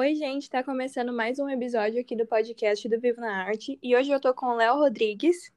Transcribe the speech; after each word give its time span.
Oi, 0.00 0.14
gente, 0.14 0.48
tá 0.48 0.64
começando 0.64 1.12
mais 1.12 1.38
um 1.38 1.46
episódio 1.46 2.00
aqui 2.00 2.16
do 2.16 2.24
podcast 2.24 2.88
do 2.88 2.98
Vivo 2.98 3.20
na 3.20 3.44
Arte 3.44 3.78
e 3.82 3.94
hoje 3.94 4.10
eu 4.10 4.18
tô 4.18 4.32
com 4.32 4.46
o 4.46 4.56
Léo 4.56 4.76
Rodrigues. 4.76 5.52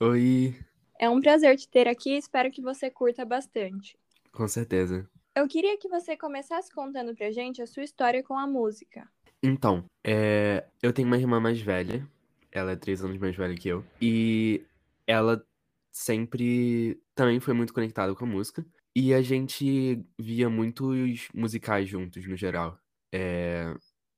Oi, 0.00 0.56
É 0.98 1.10
um 1.10 1.20
prazer 1.20 1.54
te 1.58 1.68
ter 1.68 1.86
aqui 1.86 2.14
e 2.14 2.16
espero 2.16 2.50
que 2.50 2.62
você 2.62 2.88
curta 2.88 3.22
bastante. 3.22 3.98
com 4.32 4.48
certeza. 4.48 5.06
Eu 5.36 5.46
queria 5.46 5.76
que 5.76 5.90
você 5.90 6.16
começasse 6.16 6.72
contando 6.72 7.14
pra 7.14 7.30
gente 7.30 7.60
a 7.60 7.66
sua 7.66 7.82
história 7.82 8.22
com 8.22 8.32
a 8.38 8.46
música. 8.46 9.06
Então, 9.42 9.84
é, 10.02 10.64
eu 10.82 10.90
tenho 10.90 11.06
uma 11.06 11.18
irmã 11.18 11.38
mais 11.38 11.60
velha, 11.60 12.08
ela 12.50 12.72
é 12.72 12.76
três 12.76 13.04
anos 13.04 13.18
mais 13.18 13.36
velha 13.36 13.54
que 13.54 13.68
eu, 13.68 13.84
e 14.00 14.64
ela 15.06 15.44
sempre 15.90 16.98
também 17.14 17.40
foi 17.40 17.52
muito 17.52 17.74
conectada 17.74 18.14
com 18.14 18.24
a 18.24 18.28
música, 18.28 18.64
e 18.96 19.12
a 19.12 19.20
gente 19.20 20.02
via 20.18 20.48
muitos 20.48 21.28
musicais 21.34 21.86
juntos, 21.86 22.26
no 22.26 22.36
geral. 22.38 22.78
É, 23.12 23.74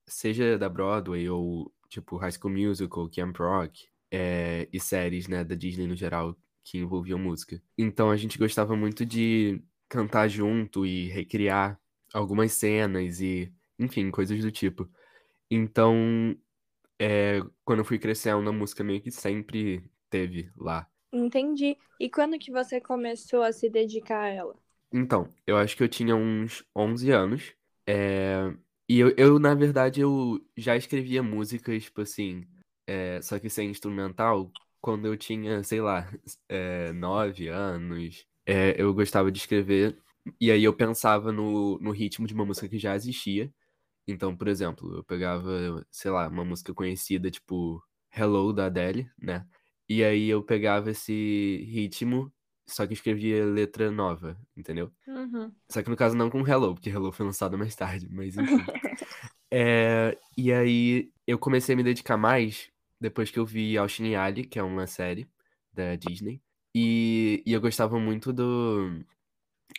seja 0.06 0.58
da 0.58 0.68
Broadway 0.68 1.28
ou, 1.28 1.72
tipo, 1.88 2.16
High 2.16 2.32
School 2.32 2.54
Musical, 2.54 3.10
Camp 3.10 3.36
Rock, 3.38 3.88
é, 4.10 4.68
e 4.72 4.80
séries, 4.80 5.26
né, 5.28 5.42
da 5.44 5.54
Disney 5.54 5.86
no 5.86 5.96
geral, 5.96 6.36
que 6.62 6.78
envolviam 6.78 7.18
música. 7.18 7.60
Então 7.76 8.10
a 8.10 8.16
gente 8.16 8.38
gostava 8.38 8.76
muito 8.76 9.04
de 9.04 9.62
cantar 9.88 10.28
junto 10.28 10.86
e 10.86 11.08
recriar 11.08 11.80
algumas 12.12 12.52
cenas 12.52 13.20
e, 13.20 13.52
enfim, 13.78 14.10
coisas 14.10 14.40
do 14.40 14.50
tipo. 14.52 14.88
Então, 15.50 16.36
é, 16.98 17.40
quando 17.64 17.80
eu 17.80 17.84
fui 17.84 17.98
crescendo, 17.98 18.48
a 18.48 18.52
música 18.52 18.84
meio 18.84 19.00
que 19.00 19.10
sempre 19.10 19.84
teve 20.08 20.50
lá. 20.56 20.88
Entendi. 21.12 21.76
E 21.98 22.10
quando 22.10 22.38
que 22.38 22.50
você 22.50 22.80
começou 22.80 23.42
a 23.42 23.52
se 23.52 23.68
dedicar 23.68 24.22
a 24.22 24.28
ela? 24.28 24.54
Então, 24.92 25.28
eu 25.46 25.56
acho 25.56 25.76
que 25.76 25.82
eu 25.82 25.88
tinha 25.88 26.14
uns 26.14 26.64
11 26.74 27.10
anos. 27.10 27.52
é, 27.86 28.54
e 28.88 28.98
eu, 28.98 29.14
eu, 29.16 29.38
na 29.38 29.54
verdade, 29.54 30.00
eu 30.00 30.40
já 30.56 30.76
escrevia 30.76 31.22
músicas, 31.22 31.84
tipo 31.84 32.02
assim, 32.02 32.46
é, 32.86 33.20
só 33.22 33.38
que 33.38 33.48
sem 33.48 33.70
instrumental, 33.70 34.50
quando 34.80 35.06
eu 35.06 35.16
tinha, 35.16 35.62
sei 35.64 35.80
lá, 35.80 36.08
é, 36.48 36.92
9 36.92 37.48
anos. 37.48 38.26
É, 38.46 38.80
eu 38.80 38.92
gostava 38.92 39.32
de 39.32 39.38
escrever, 39.38 39.98
e 40.40 40.50
aí 40.50 40.64
eu 40.64 40.74
pensava 40.74 41.32
no, 41.32 41.78
no 41.78 41.90
ritmo 41.92 42.26
de 42.26 42.34
uma 42.34 42.44
música 42.44 42.68
que 42.68 42.78
já 42.78 42.94
existia. 42.94 43.52
Então, 44.06 44.36
por 44.36 44.48
exemplo, 44.48 44.96
eu 44.96 45.04
pegava, 45.04 45.86
sei 45.90 46.10
lá, 46.10 46.28
uma 46.28 46.44
música 46.44 46.74
conhecida, 46.74 47.30
tipo 47.30 47.82
Hello, 48.12 48.52
da 48.52 48.66
Adele, 48.66 49.10
né? 49.18 49.46
E 49.88 50.04
aí 50.04 50.28
eu 50.28 50.42
pegava 50.42 50.90
esse 50.90 51.64
ritmo, 51.70 52.32
só 52.66 52.86
que 52.86 52.94
escrevia 52.94 53.44
letra 53.44 53.90
nova, 53.90 54.38
entendeu? 54.56 54.90
Uhum. 55.06 55.52
Só 55.70 55.82
que 55.82 55.90
no 55.90 55.96
caso 55.96 56.16
não 56.16 56.30
com 56.30 56.46
Hello, 56.46 56.74
porque 56.74 56.90
Hello 56.90 57.12
foi 57.12 57.26
lançado 57.26 57.58
mais 57.58 57.74
tarde, 57.74 58.08
mas 58.10 58.36
enfim. 58.36 58.56
É, 59.56 60.18
e 60.36 60.52
aí 60.52 61.12
eu 61.24 61.38
comecei 61.38 61.74
a 61.74 61.76
me 61.76 61.84
dedicar 61.84 62.16
mais 62.16 62.72
depois 63.00 63.30
que 63.30 63.38
eu 63.38 63.46
vi 63.46 63.78
Austin 63.78 64.06
e 64.06 64.16
Ali, 64.16 64.44
que 64.44 64.58
é 64.58 64.62
uma 64.64 64.84
série 64.84 65.28
da 65.72 65.94
Disney. 65.94 66.42
E, 66.74 67.40
e 67.46 67.52
eu 67.52 67.60
gostava 67.60 67.96
muito 68.00 68.32
do 68.32 69.04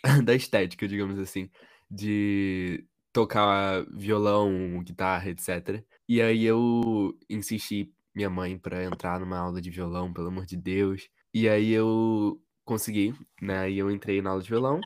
da 0.24 0.34
estética, 0.34 0.88
digamos 0.88 1.18
assim, 1.18 1.50
de 1.90 2.86
tocar 3.12 3.84
violão, 3.92 4.82
guitarra, 4.82 5.28
etc. 5.28 5.84
E 6.08 6.22
aí 6.22 6.44
eu 6.44 7.14
insisti 7.28 7.92
minha 8.14 8.30
mãe 8.30 8.58
pra 8.58 8.82
entrar 8.84 9.20
numa 9.20 9.38
aula 9.38 9.60
de 9.60 9.70
violão, 9.70 10.12
pelo 10.12 10.28
amor 10.28 10.46
de 10.46 10.56
Deus. 10.56 11.08
E 11.34 11.48
aí 11.48 11.70
eu 11.70 12.40
consegui, 12.66 13.14
né? 13.40 13.70
E 13.70 13.78
eu 13.78 13.90
entrei 13.90 14.20
na 14.20 14.30
aula 14.30 14.42
de 14.42 14.48
violão. 14.50 14.80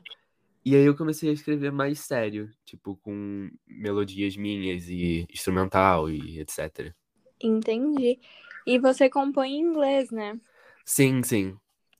E 0.63 0.75
aí 0.75 0.85
eu 0.85 0.95
comecei 0.95 1.29
a 1.29 1.33
escrever 1.33 1.71
mais 1.71 1.99
sério, 1.99 2.49
tipo, 2.63 2.95
com 2.97 3.49
melodias 3.67 4.37
minhas 4.37 4.87
e 4.87 5.25
instrumental 5.29 6.09
e 6.09 6.39
etc. 6.39 6.95
Entendi. 7.41 8.19
E 8.65 8.77
você 8.77 9.09
compõe 9.09 9.53
em 9.55 9.61
inglês, 9.61 10.11
né? 10.11 10.39
Sim, 10.85 11.23
sim. 11.23 11.57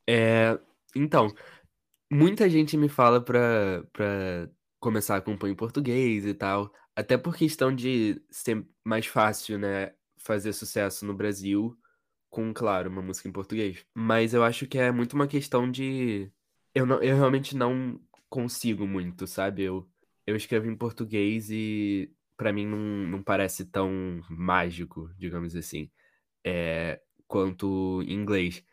É, 0.08 0.60
então, 0.96 1.28
muita 2.12 2.48
gente 2.48 2.78
me 2.78 2.88
fala 2.88 3.20
pra, 3.20 3.84
pra 3.92 4.48
começar 4.80 5.16
a 5.18 5.22
compor 5.22 5.50
em 5.50 5.56
português 5.56 6.26
e 6.26 6.34
tal, 6.36 6.72
até 6.96 7.18
por 7.18 7.36
questão 7.36 7.74
de 7.74 8.22
ser 8.30 8.64
mais 8.84 9.08
fácil, 9.08 9.58
né, 9.58 9.94
fazer 10.18 10.54
sucesso 10.54 11.04
no 11.06 11.16
Brasil 11.16 11.76
com, 12.32 12.54
claro, 12.54 12.90
uma 12.90 13.02
música 13.02 13.30
em 13.30 13.32
português. 13.32 13.86
Mas 13.94 14.34
eu 14.34 14.44
acho 14.44 14.66
que 14.66 14.80
é 14.80 14.92
muito 14.92 15.14
uma 15.14 15.28
questão 15.28 15.70
de. 15.70 16.32
Eu, 16.74 16.86
não, 16.86 17.04
eu 17.04 17.16
realmente 17.16 17.56
não 17.56 18.00
consigo 18.30 18.88
muito, 18.88 19.28
sabe? 19.28 19.64
Eu, 19.64 19.88
eu 20.26 20.36
escrevo 20.36 20.68
em 20.68 20.76
português 20.76 21.52
e 21.52 22.12
pra 22.38 22.54
mim 22.54 22.66
não, 22.66 22.80
não 22.80 23.22
parece 23.24 23.66
tão 23.66 24.22
mágico, 24.30 25.12
digamos 25.18 25.56
assim, 25.56 25.92
é, 26.44 27.02
quanto 27.28 28.02
em 28.04 28.14
inglês. 28.14 28.64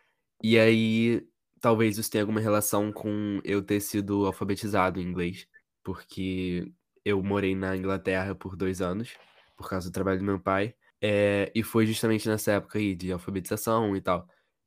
E 0.43 0.59
aí, 0.59 1.27
talvez 1.61 1.99
isso 1.99 2.11
tenha 2.11 2.23
alguma 2.23 2.41
relação 2.41 2.93
com 2.93 3.41
eu 3.45 3.63
ter 3.63 3.81
sido 3.81 4.25
alfabetizado 4.27 5.01
em 5.01 5.05
inglês, 5.05 5.49
porque 5.83 6.73
eu 7.05 7.23
morei 7.23 7.55
na 7.57 7.77
Inglaterra 7.77 8.35
por 8.35 8.57
dois 8.57 8.81
anos, 8.81 9.17
por 9.57 9.69
causa 9.69 9.91
do 9.91 9.93
trabalho 9.93 10.21
do 10.21 10.25
meu 10.25 10.39
pai, 10.41 10.75
é, 11.03 11.51
e 11.55 11.63
foi 11.63 11.87
justamente 11.87 12.29
nessa 12.29 12.53
época 12.53 12.79
aí 12.79 12.95
de 12.95 13.13
alfabetização 13.13 13.97
e 13.97 14.01
tal. 14.01 14.27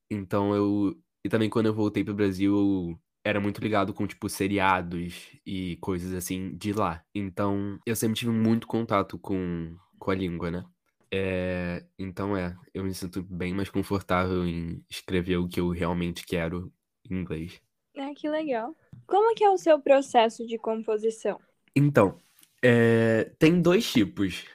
Então 0.10 0.56
eu. 0.56 0.96
E 1.24 1.30
também 1.30 1.50
quando 1.50 1.68
eu 1.68 1.74
voltei 1.74 2.04
pro 2.04 2.14
Brasil, 2.14 2.56
eu 2.56 3.00
era 3.24 3.40
muito 3.40 3.62
ligado 3.62 3.94
com, 3.94 4.08
tipo, 4.08 4.28
seriados 4.28 5.30
e 5.46 5.78
coisas 5.78 6.14
assim 6.14 6.56
de 6.58 6.74
lá. 6.74 7.04
Então 7.14 7.80
eu 7.86 7.96
sempre 7.96 8.18
tive 8.18 8.32
muito 8.32 8.66
contato 8.66 9.20
com, 9.20 9.76
com 10.00 10.12
a 10.12 10.16
língua, 10.16 10.50
né? 10.50 10.66
É, 11.14 11.86
então 12.00 12.36
é, 12.38 12.56
eu 12.74 12.84
me 12.84 12.94
sinto 12.94 13.22
bem 13.22 13.54
mais 13.54 13.70
confortável 13.70 14.46
em 14.46 14.84
escrever 14.90 15.38
o 15.38 15.48
que 15.48 15.60
eu 15.60 15.70
realmente 15.70 16.26
quero 16.26 16.72
em 17.10 17.18
inglês. 17.18 17.62
Ah, 17.98 18.14
que 18.16 18.30
legal. 18.30 18.76
Como 19.06 19.36
que 19.36 19.44
é 19.44 19.50
o 19.50 19.58
seu 19.58 19.80
processo 19.80 20.48
de 20.48 20.58
composição? 20.58 21.38
Então, 21.76 22.18
é, 22.64 23.32
tem 23.38 23.62
dois 23.62 23.92
tipos. 23.92 24.46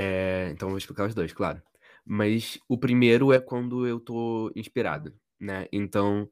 É, 0.00 0.50
então, 0.52 0.68
vou 0.68 0.78
explicar 0.78 1.06
os 1.08 1.14
dois, 1.14 1.32
claro. 1.32 1.60
Mas 2.06 2.58
o 2.68 2.78
primeiro 2.78 3.32
é 3.32 3.40
quando 3.40 3.86
eu 3.86 3.98
tô 4.00 4.50
inspirado, 4.54 5.12
né? 5.40 5.66
Então, 5.72 6.30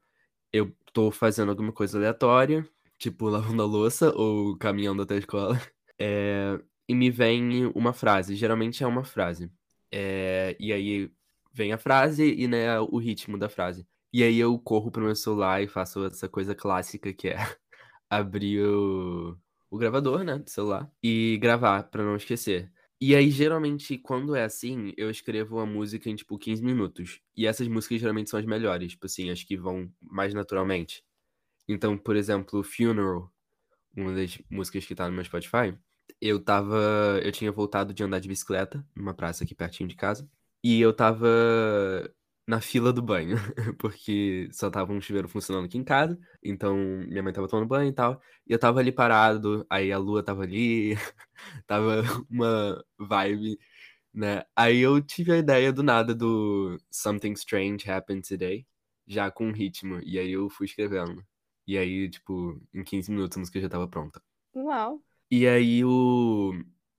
eu 0.53 0.75
tô 0.93 1.11
fazendo 1.11 1.51
alguma 1.51 1.73
coisa 1.73 1.99
aleatória, 1.99 2.69
tipo 2.99 3.29
lavando 3.31 3.63
a 3.63 3.67
louça 3.67 4.13
ou 4.17 4.57
caminhando 4.59 5.03
até 5.03 5.15
a 5.17 5.19
escola, 5.19 5.61
é, 6.01 6.61
e 6.89 6.95
me 6.95 7.11
vem 7.11 7.67
uma 7.75 7.93
frase. 7.93 8.37
Geralmente 8.37 8.85
é 8.85 8.87
uma 8.87 9.05
frase. 9.05 9.51
É, 9.93 10.57
e 10.61 10.73
aí 10.73 11.11
vem 11.53 11.73
a 11.73 11.79
frase 11.79 12.25
e 12.35 12.49
né, 12.49 12.79
o 12.81 12.99
ritmo 12.99 13.39
da 13.39 13.49
frase. 13.49 13.87
E 14.13 14.23
aí 14.23 14.39
eu 14.39 14.59
corro 14.59 14.91
pro 14.91 15.05
meu 15.05 15.17
celular 15.17 15.63
e 15.63 15.69
faço 15.69 16.05
essa 16.07 16.29
coisa 16.29 16.55
clássica 16.55 17.13
que 17.13 17.29
é 17.29 17.37
abrir 18.11 18.63
o, 18.65 19.39
o 19.71 19.79
gravador, 19.79 20.25
né, 20.25 20.39
do 20.39 20.51
celular 20.51 20.91
e 21.03 21.39
gravar 21.41 21.85
pra 21.85 22.05
não 22.05 22.17
esquecer. 22.17 22.73
E 23.01 23.15
aí, 23.15 23.31
geralmente, 23.31 23.99
quando 23.99 24.35
é 24.35 24.45
assim, 24.45 24.93
eu 24.97 25.11
escrevo 25.11 25.57
uma 25.57 25.67
música 25.67 26.09
em, 26.09 26.17
tipo, 26.17 26.39
15 26.39 26.63
minutos. 26.65 27.21
E 27.37 27.47
essas 27.47 27.69
músicas 27.69 28.01
geralmente 28.01 28.31
são 28.31 28.41
as 28.41 28.47
melhores, 28.47 28.93
tipo 28.93 29.07
assim, 29.07 29.31
as 29.31 29.43
que 29.43 29.57
vão 29.57 29.93
mais 30.01 30.33
naturalmente. 30.33 31.05
Então, 31.69 31.99
por 31.99 32.17
exemplo, 32.17 32.63
Funeral, 32.65 33.33
uma 33.97 34.15
das 34.15 34.39
músicas 34.51 34.87
que 34.87 34.95
tá 34.95 35.09
no 35.09 35.15
meu 35.15 35.25
Spotify, 35.25 35.77
eu 36.21 36.43
tava. 36.43 37.21
Eu 37.23 37.33
tinha 37.33 37.53
voltado 37.53 37.95
de 37.95 38.03
andar 38.05 38.21
de 38.21 38.29
bicicleta 38.29 38.87
numa 38.95 39.15
praça 39.15 39.45
aqui 39.45 39.55
pertinho 39.55 39.89
de 39.89 39.97
casa. 39.97 40.31
E 40.65 40.81
eu 40.81 40.93
tava 40.93 41.29
na 42.47 42.61
fila 42.61 42.93
do 42.93 43.03
banho, 43.03 43.37
porque 43.79 44.49
só 44.53 44.71
tava 44.71 44.93
um 44.93 45.01
chuveiro 45.01 45.29
funcionando 45.29 45.67
aqui 45.67 45.79
em 45.79 45.85
casa. 45.85 46.19
Então 46.43 46.77
minha 46.77 47.23
mãe 47.23 47.33
tava 47.33 47.49
tomando 47.49 47.67
banho 47.69 47.89
e 47.91 47.93
tal. 47.93 48.21
E 48.47 48.53
eu 48.53 48.59
tava 48.59 48.81
ali 48.81 48.93
parado, 48.93 49.67
aí 49.69 49.93
a 49.93 49.99
lua 49.99 50.23
tava 50.23 50.43
ali, 50.43 50.95
tava 51.67 52.03
uma 52.31 52.85
vibe, 52.99 53.59
né? 54.15 54.45
Aí 54.57 54.79
eu 54.81 55.01
tive 55.03 55.33
a 55.33 55.39
ideia 55.39 55.73
do 55.73 55.83
nada 55.83 56.15
do 56.15 56.79
Something 56.91 57.33
Strange 57.33 57.91
Happened 57.91 58.27
Today, 58.29 58.67
já 59.07 59.31
com 59.31 59.53
ritmo. 59.53 60.01
E 60.05 60.19
aí 60.19 60.33
eu 60.33 60.49
fui 60.51 60.67
escrevendo. 60.67 61.25
E 61.67 61.77
aí, 61.77 62.09
tipo, 62.09 62.61
em 62.73 62.85
15 62.85 63.11
minutos 63.11 63.37
a 63.37 63.41
música 63.41 63.61
já 63.61 63.69
tava 63.69 63.89
pronta. 63.89 64.23
Uau. 64.55 65.03
E 65.31 65.47
aí 65.47 65.85
o. 65.85 66.53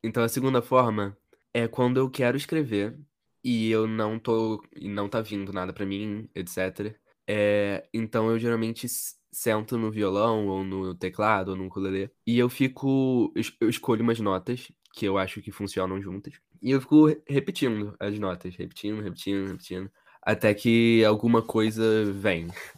Então 0.04 0.24
a 0.24 0.30
segunda 0.30 0.62
forma 0.62 1.18
é 1.54 1.68
quando 1.68 1.98
eu 1.98 2.10
quero 2.10 2.38
escrever 2.38 3.00
e 3.50 3.70
eu 3.72 3.88
não 3.88 4.20
tô. 4.20 4.64
e 4.76 4.88
não 4.90 5.10
tá 5.10 5.22
vindo 5.22 5.54
nada 5.54 5.74
pra 5.74 5.86
mim, 5.86 6.30
etc. 6.36 6.96
É, 7.28 7.88
então 7.94 8.30
eu 8.32 8.40
geralmente 8.40 8.88
sento 9.32 9.78
no 9.78 9.92
violão, 9.92 10.48
ou 10.48 10.64
no 10.64 10.96
teclado, 10.96 11.50
ou 11.52 11.58
no 11.58 11.66
ukulele, 11.68 12.12
e 12.26 12.38
eu 12.40 12.50
fico. 12.50 13.32
eu 13.36 13.42
es- 13.42 13.54
Eu 13.62 13.70
escolho 13.70 14.04
umas 14.04 14.20
notas 14.20 14.72
que 14.94 15.06
eu 15.06 15.18
acho 15.18 15.42
que 15.42 15.52
funcionam 15.52 16.02
juntas. 16.02 16.34
E 16.62 16.72
eu 16.72 16.82
fico 16.82 17.08
re- 17.08 17.22
repetindo 17.28 17.96
as 18.00 18.18
notas, 18.20 18.56
repetindo, 18.56 19.02
repetindo, 19.02 19.48
repetindo, 19.48 19.92
até 20.24 20.54
que 20.54 21.04
alguma 21.06 21.42
coisa 21.42 22.12
vem. 22.14 22.48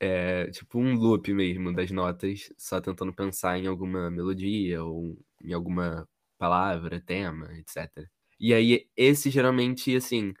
É 0.00 0.50
tipo 0.50 0.78
um 0.78 0.94
loop 0.94 1.32
mesmo 1.32 1.72
das 1.74 1.90
notas, 1.90 2.52
só 2.58 2.80
tentando 2.80 3.12
pensar 3.14 3.58
em 3.58 3.66
alguma 3.66 4.10
melodia 4.10 4.82
ou 4.84 5.18
em 5.42 5.52
alguma 5.52 6.08
palavra, 6.38 7.00
tema, 7.00 7.52
etc. 7.58 8.08
E 8.38 8.52
aí, 8.52 8.86
esse 8.96 9.30
geralmente, 9.30 9.94
assim, 9.96 10.34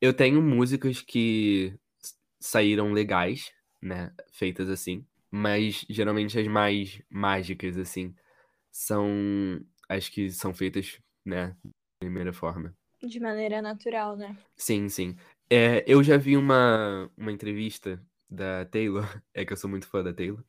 eu 0.00 0.12
tenho 0.14 0.42
músicas 0.42 1.00
que 1.02 1.74
saíram 2.40 2.92
legais, 2.92 3.52
né? 3.82 4.12
Feitas 4.32 4.68
assim. 4.68 5.06
Mas 5.30 5.84
geralmente 5.88 6.38
as 6.38 6.46
mais 6.48 7.00
mágicas, 7.08 7.76
assim, 7.78 8.14
são 8.70 9.60
as 9.88 10.08
que 10.08 10.30
são 10.30 10.54
feitas, 10.54 10.98
né? 11.24 11.56
Primeira 12.00 12.32
forma. 12.32 12.74
De 13.02 13.20
maneira 13.20 13.62
natural, 13.62 14.16
né? 14.16 14.36
Sim, 14.56 14.88
sim. 14.88 15.16
É, 15.48 15.84
eu 15.86 16.02
já 16.02 16.16
vi 16.16 16.36
uma, 16.36 17.10
uma 17.16 17.32
entrevista 17.32 18.02
da 18.30 18.64
Taylor, 18.66 19.04
é 19.34 19.44
que 19.44 19.52
eu 19.52 19.56
sou 19.56 19.68
muito 19.68 19.86
fã 19.86 20.02
da 20.02 20.12
Taylor, 20.12 20.42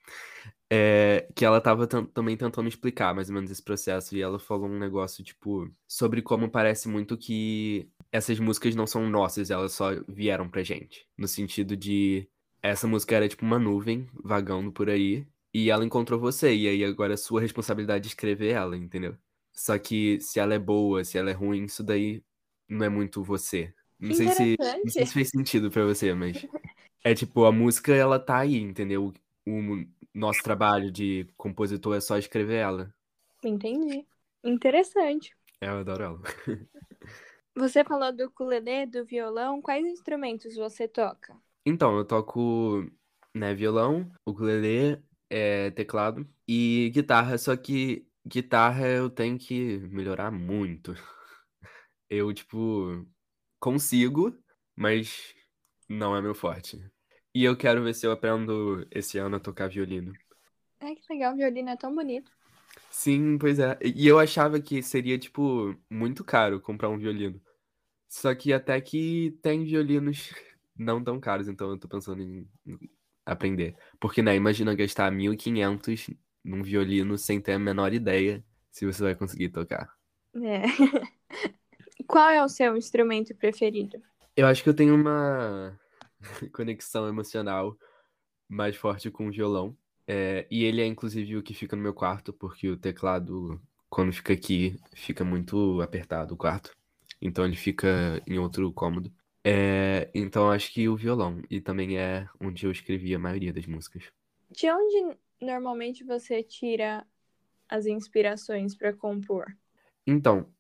é, 0.69 1.27
que 1.35 1.43
ela 1.43 1.59
tava 1.59 1.87
também 1.87 2.37
tentando 2.37 2.67
explicar 2.67 3.13
mais 3.13 3.29
ou 3.29 3.35
menos 3.35 3.49
esse 3.51 3.63
processo, 3.63 4.15
e 4.15 4.21
ela 4.21 4.39
falou 4.39 4.69
um 4.69 4.79
negócio, 4.79 5.23
tipo, 5.23 5.69
sobre 5.87 6.21
como 6.21 6.49
parece 6.49 6.87
muito 6.87 7.17
que 7.17 7.89
essas 8.11 8.39
músicas 8.39 8.75
não 8.75 8.85
são 8.87 9.09
nossas, 9.09 9.49
elas 9.49 9.73
só 9.73 9.89
vieram 10.07 10.47
pra 10.47 10.63
gente. 10.63 11.07
No 11.17 11.27
sentido 11.27 11.75
de 11.75 12.27
essa 12.61 12.87
música 12.87 13.15
era 13.15 13.27
tipo 13.27 13.45
uma 13.45 13.57
nuvem 13.57 14.07
vagando 14.23 14.71
por 14.71 14.89
aí, 14.89 15.25
e 15.53 15.69
ela 15.69 15.83
encontrou 15.83 16.19
você, 16.19 16.53
e 16.55 16.67
aí 16.67 16.83
agora 16.85 17.13
é 17.13 17.17
sua 17.17 17.41
responsabilidade 17.41 18.03
de 18.03 18.09
escrever 18.09 18.51
ela, 18.51 18.77
entendeu? 18.77 19.17
Só 19.51 19.77
que 19.77 20.19
se 20.21 20.39
ela 20.39 20.53
é 20.53 20.59
boa, 20.59 21.03
se 21.03 21.17
ela 21.17 21.29
é 21.29 21.33
ruim, 21.33 21.65
isso 21.65 21.83
daí 21.83 22.23
não 22.69 22.85
é 22.85 22.89
muito 22.89 23.21
você. 23.23 23.73
Não 23.99 24.15
sei 24.15 24.29
se, 24.29 24.57
não 24.59 24.89
sei 24.89 25.05
se 25.05 25.13
fez 25.13 25.29
sentido 25.29 25.69
para 25.69 25.85
você, 25.85 26.13
mas 26.13 26.37
é 27.03 27.13
tipo, 27.13 27.45
a 27.45 27.51
música 27.51 27.93
ela 27.93 28.19
tá 28.19 28.39
aí, 28.39 28.57
entendeu? 28.57 29.13
O 29.47 29.85
nosso 30.13 30.41
trabalho 30.43 30.91
de 30.91 31.27
compositor 31.37 31.95
é 31.95 32.01
só 32.01 32.17
escrever 32.17 32.57
ela. 32.57 32.93
Entendi. 33.43 34.05
Interessante. 34.43 35.35
É, 35.59 35.67
eu 35.67 35.79
adoro 35.79 36.03
ela. 36.03 36.21
Você 37.55 37.83
falou 37.83 38.13
do 38.13 38.25
ukulele, 38.25 38.85
do 38.85 39.05
violão. 39.05 39.61
Quais 39.61 39.85
instrumentos 39.85 40.55
você 40.55 40.87
toca? 40.87 41.37
Então, 41.65 41.97
eu 41.97 42.05
toco 42.05 42.89
né, 43.35 43.53
violão, 43.53 44.09
ukulele, 44.25 45.03
é, 45.29 45.69
teclado 45.71 46.27
e 46.47 46.89
guitarra, 46.93 47.37
só 47.37 47.55
que 47.55 48.07
guitarra 48.25 48.87
eu 48.87 49.09
tenho 49.09 49.37
que 49.37 49.79
melhorar 49.79 50.31
muito. 50.31 50.93
Eu, 52.13 52.33
tipo, 52.33 53.07
consigo, 53.57 54.37
mas 54.75 55.33
não 55.91 56.15
é 56.15 56.21
meu 56.21 56.33
forte. 56.33 56.81
E 57.33 57.43
eu 57.43 57.55
quero 57.55 57.83
ver 57.83 57.93
se 57.93 58.05
eu 58.05 58.11
aprendo 58.11 58.85
esse 58.91 59.17
ano 59.17 59.35
a 59.35 59.39
tocar 59.39 59.69
violino. 59.69 60.13
É 60.79 60.95
que 60.95 61.01
legal, 61.09 61.33
o 61.33 61.37
violino 61.37 61.69
é 61.69 61.77
tão 61.77 61.93
bonito. 61.93 62.31
Sim, 62.89 63.37
pois 63.37 63.59
é. 63.59 63.77
E 63.83 64.07
eu 64.07 64.19
achava 64.19 64.59
que 64.59 64.81
seria, 64.81 65.17
tipo, 65.17 65.75
muito 65.89 66.23
caro 66.23 66.59
comprar 66.59 66.89
um 66.89 66.97
violino. 66.97 67.41
Só 68.09 68.33
que 68.35 68.51
até 68.51 68.79
que 68.81 69.37
tem 69.41 69.63
violinos 69.63 70.33
não 70.75 71.03
tão 71.03 71.19
caros, 71.19 71.47
então 71.47 71.69
eu 71.69 71.77
tô 71.77 71.87
pensando 71.87 72.21
em 72.21 72.47
aprender. 73.25 73.75
Porque, 73.99 74.21
né, 74.21 74.35
imagina 74.35 74.75
gastar 74.75 75.11
1.500 75.11 76.09
num 76.43 76.63
violino 76.63 77.17
sem 77.17 77.39
ter 77.39 77.53
a 77.53 77.59
menor 77.59 77.93
ideia 77.93 78.43
se 78.71 78.85
você 78.85 79.03
vai 79.03 79.15
conseguir 79.15 79.49
tocar. 79.49 79.93
É. 80.35 80.63
Qual 82.07 82.29
é 82.29 82.43
o 82.43 82.49
seu 82.49 82.75
instrumento 82.75 83.35
preferido? 83.35 84.01
Eu 84.35 84.47
acho 84.47 84.63
que 84.63 84.69
eu 84.69 84.73
tenho 84.73 84.95
uma 84.95 85.79
conexão 86.53 87.07
emocional 87.07 87.77
mais 88.47 88.75
forte 88.75 89.09
com 89.09 89.27
o 89.27 89.31
violão. 89.31 89.75
É, 90.07 90.47
e 90.49 90.63
ele 90.63 90.81
é 90.81 90.85
inclusive 90.85 91.37
o 91.37 91.43
que 91.43 91.53
fica 91.53 91.75
no 91.75 91.81
meu 91.81 91.93
quarto, 91.93 92.33
porque 92.33 92.67
o 92.69 92.77
teclado, 92.77 93.61
quando 93.89 94.11
fica 94.11 94.33
aqui, 94.33 94.77
fica 94.93 95.23
muito 95.23 95.81
apertado 95.81 96.33
o 96.33 96.37
quarto. 96.37 96.75
Então 97.21 97.45
ele 97.45 97.55
fica 97.55 98.21
em 98.27 98.37
outro 98.39 98.71
cômodo. 98.73 99.11
É, 99.43 100.09
então 100.13 100.51
acho 100.51 100.71
que 100.73 100.89
o 100.89 100.95
violão. 100.95 101.41
E 101.49 101.61
também 101.61 101.97
é 101.97 102.27
onde 102.39 102.65
eu 102.65 102.71
escrevi 102.71 103.13
a 103.15 103.19
maioria 103.19 103.53
das 103.53 103.65
músicas. 103.65 104.11
De 104.49 104.69
onde 104.69 105.17
normalmente 105.39 106.03
você 106.03 106.43
tira 106.43 107.05
as 107.69 107.85
inspirações 107.85 108.75
para 108.75 108.93
compor? 108.93 109.45
Então, 110.05 110.51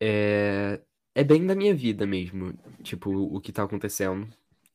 é, 0.00 0.80
é 1.16 1.24
bem 1.24 1.46
da 1.46 1.54
minha 1.54 1.74
vida 1.74 2.06
mesmo. 2.06 2.52
Tipo, 2.82 3.10
o 3.10 3.40
que 3.40 3.50
tá 3.50 3.62
acontecendo 3.62 4.28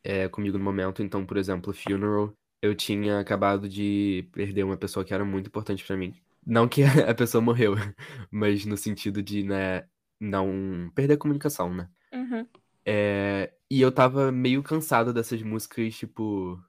é, 0.04 0.28
comigo 0.28 0.58
no 0.58 0.64
momento. 0.64 1.04
Então, 1.04 1.24
por 1.24 1.38
exemplo, 1.38 1.72
Funeral, 1.72 2.34
eu 2.60 2.74
tinha 2.74 3.20
acabado 3.20 3.70
de 3.70 4.28
perder 4.34 4.64
uma 4.64 4.76
pessoa 4.76 5.06
que 5.06 5.14
era 5.14 5.24
muito 5.24 5.48
importante 5.48 5.86
para 5.86 5.96
mim. 5.96 6.16
Não 6.44 6.68
que 6.68 6.82
a 7.08 7.14
pessoa 7.14 7.44
morreu, 7.44 7.76
mas 8.32 8.66
no 8.66 8.76
sentido 8.76 9.22
de, 9.22 9.44
né, 9.44 9.86
não 10.20 10.92
perder 10.96 11.14
a 11.14 11.18
comunicação, 11.18 11.72
né? 11.72 11.88
Uhum. 12.12 12.48
É, 12.84 13.54
e 13.70 13.80
eu 13.80 13.92
tava 13.92 14.32
meio 14.32 14.64
cansado 14.64 15.14
dessas 15.14 15.44
músicas, 15.44 15.94
tipo, 15.96 16.60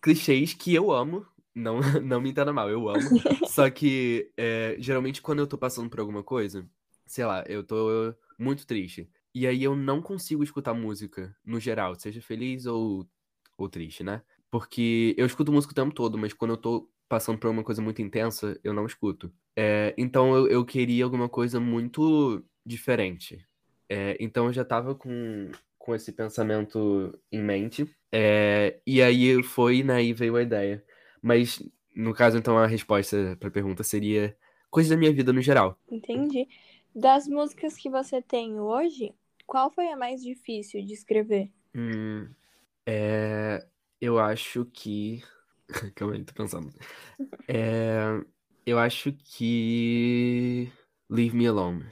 clichês 0.00 0.52
que 0.52 0.74
eu 0.74 0.90
amo. 0.90 1.24
Não, 1.54 1.78
não 2.02 2.20
me 2.20 2.30
entenda 2.30 2.52
mal, 2.52 2.68
eu 2.68 2.88
amo. 2.88 3.08
Só 3.46 3.70
que, 3.70 4.32
é, 4.36 4.74
geralmente, 4.80 5.22
quando 5.22 5.38
eu 5.38 5.46
tô 5.46 5.56
passando 5.56 5.88
por 5.88 6.00
alguma 6.00 6.24
coisa, 6.24 6.68
sei 7.06 7.24
lá, 7.24 7.44
eu 7.46 7.62
tô 7.62 8.16
muito 8.38 8.66
triste. 8.66 9.08
E 9.34 9.46
aí 9.46 9.62
eu 9.62 9.74
não 9.74 10.02
consigo 10.02 10.42
escutar 10.42 10.74
música, 10.74 11.34
no 11.44 11.58
geral, 11.58 11.94
seja 11.94 12.20
feliz 12.20 12.66
ou, 12.66 13.06
ou 13.56 13.68
triste, 13.68 14.02
né? 14.04 14.22
Porque 14.50 15.14
eu 15.16 15.24
escuto 15.24 15.50
música 15.50 15.72
o 15.72 15.74
tempo 15.74 15.94
todo, 15.94 16.18
mas 16.18 16.32
quando 16.32 16.52
eu 16.52 16.56
tô 16.58 16.88
passando 17.08 17.38
por 17.38 17.50
uma 17.50 17.64
coisa 17.64 17.80
muito 17.80 18.02
intensa, 18.02 18.58
eu 18.62 18.74
não 18.74 18.86
escuto. 18.86 19.32
É, 19.56 19.94
então 19.96 20.34
eu, 20.34 20.48
eu 20.48 20.64
queria 20.64 21.04
alguma 21.04 21.28
coisa 21.28 21.58
muito 21.58 22.44
diferente. 22.64 23.46
É, 23.88 24.16
então 24.20 24.46
eu 24.46 24.52
já 24.52 24.64
tava 24.64 24.94
com, 24.94 25.50
com 25.78 25.94
esse 25.94 26.12
pensamento 26.12 27.18
em 27.30 27.42
mente. 27.42 27.88
É, 28.10 28.80
e 28.86 29.02
aí 29.02 29.42
foi, 29.42 29.82
né, 29.82 30.02
e 30.02 30.12
veio 30.12 30.36
a 30.36 30.42
ideia. 30.42 30.84
Mas, 31.20 31.62
no 31.94 32.12
caso, 32.12 32.36
então, 32.38 32.58
a 32.58 32.66
resposta 32.66 33.36
pra 33.38 33.50
pergunta 33.50 33.82
seria 33.82 34.36
coisas 34.70 34.90
da 34.90 34.96
minha 34.96 35.12
vida 35.12 35.32
no 35.32 35.40
geral. 35.40 35.78
Entendi. 35.90 36.48
Das 36.94 37.26
músicas 37.26 37.76
que 37.76 37.88
você 37.88 38.20
tem 38.20 38.60
hoje, 38.60 39.14
qual 39.46 39.70
foi 39.70 39.88
a 39.88 39.96
mais 39.96 40.22
difícil 40.22 40.84
de 40.84 40.92
escrever? 40.92 41.50
Hum, 41.74 42.28
é, 42.86 43.66
eu 44.00 44.18
acho 44.18 44.66
que. 44.66 45.22
Calma 45.94 46.14
aí, 46.14 46.24
tô 46.24 46.34
pensando. 46.34 46.70
É, 47.48 48.02
eu 48.66 48.78
acho 48.78 49.12
que. 49.12 50.70
Leave 51.08 51.36
Me 51.36 51.46
Alone, 51.46 51.84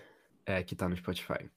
é, 0.45 0.63
que 0.63 0.77
tá 0.77 0.89
no 0.89 0.97
Spotify. 0.97 1.51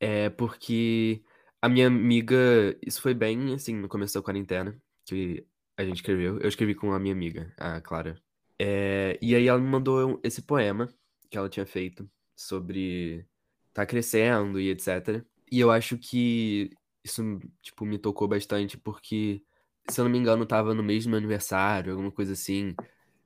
É 0.00 0.30
porque 0.30 1.22
a 1.60 1.68
minha 1.68 1.88
amiga. 1.88 2.36
Isso 2.84 3.02
foi 3.02 3.12
bem 3.12 3.54
assim 3.54 3.74
no 3.74 3.88
começo 3.88 4.14
da 4.14 4.22
quarentena, 4.22 4.80
que 5.04 5.46
a 5.76 5.84
gente 5.84 5.96
escreveu. 5.96 6.38
Eu 6.38 6.48
escrevi 6.48 6.74
com 6.74 6.92
a 6.92 6.98
minha 6.98 7.14
amiga, 7.14 7.52
a 7.58 7.82
Clara. 7.82 8.18
É, 8.58 9.18
e 9.20 9.34
aí 9.34 9.46
ela 9.46 9.58
me 9.58 9.68
mandou 9.68 10.18
esse 10.24 10.40
poema 10.40 10.88
que 11.30 11.36
ela 11.36 11.50
tinha 11.50 11.66
feito 11.66 12.10
sobre 12.38 13.26
tá 13.74 13.84
crescendo 13.84 14.60
e 14.60 14.70
etc. 14.70 15.24
E 15.50 15.60
eu 15.60 15.70
acho 15.70 15.98
que 15.98 16.70
isso, 17.04 17.40
tipo, 17.62 17.84
me 17.84 17.98
tocou 17.98 18.28
bastante 18.28 18.78
porque, 18.78 19.42
se 19.88 20.00
eu 20.00 20.04
não 20.04 20.12
me 20.12 20.18
engano, 20.18 20.46
tava 20.46 20.74
no 20.74 20.82
mesmo 20.82 21.16
aniversário, 21.16 21.92
alguma 21.92 22.12
coisa 22.12 22.34
assim. 22.34 22.74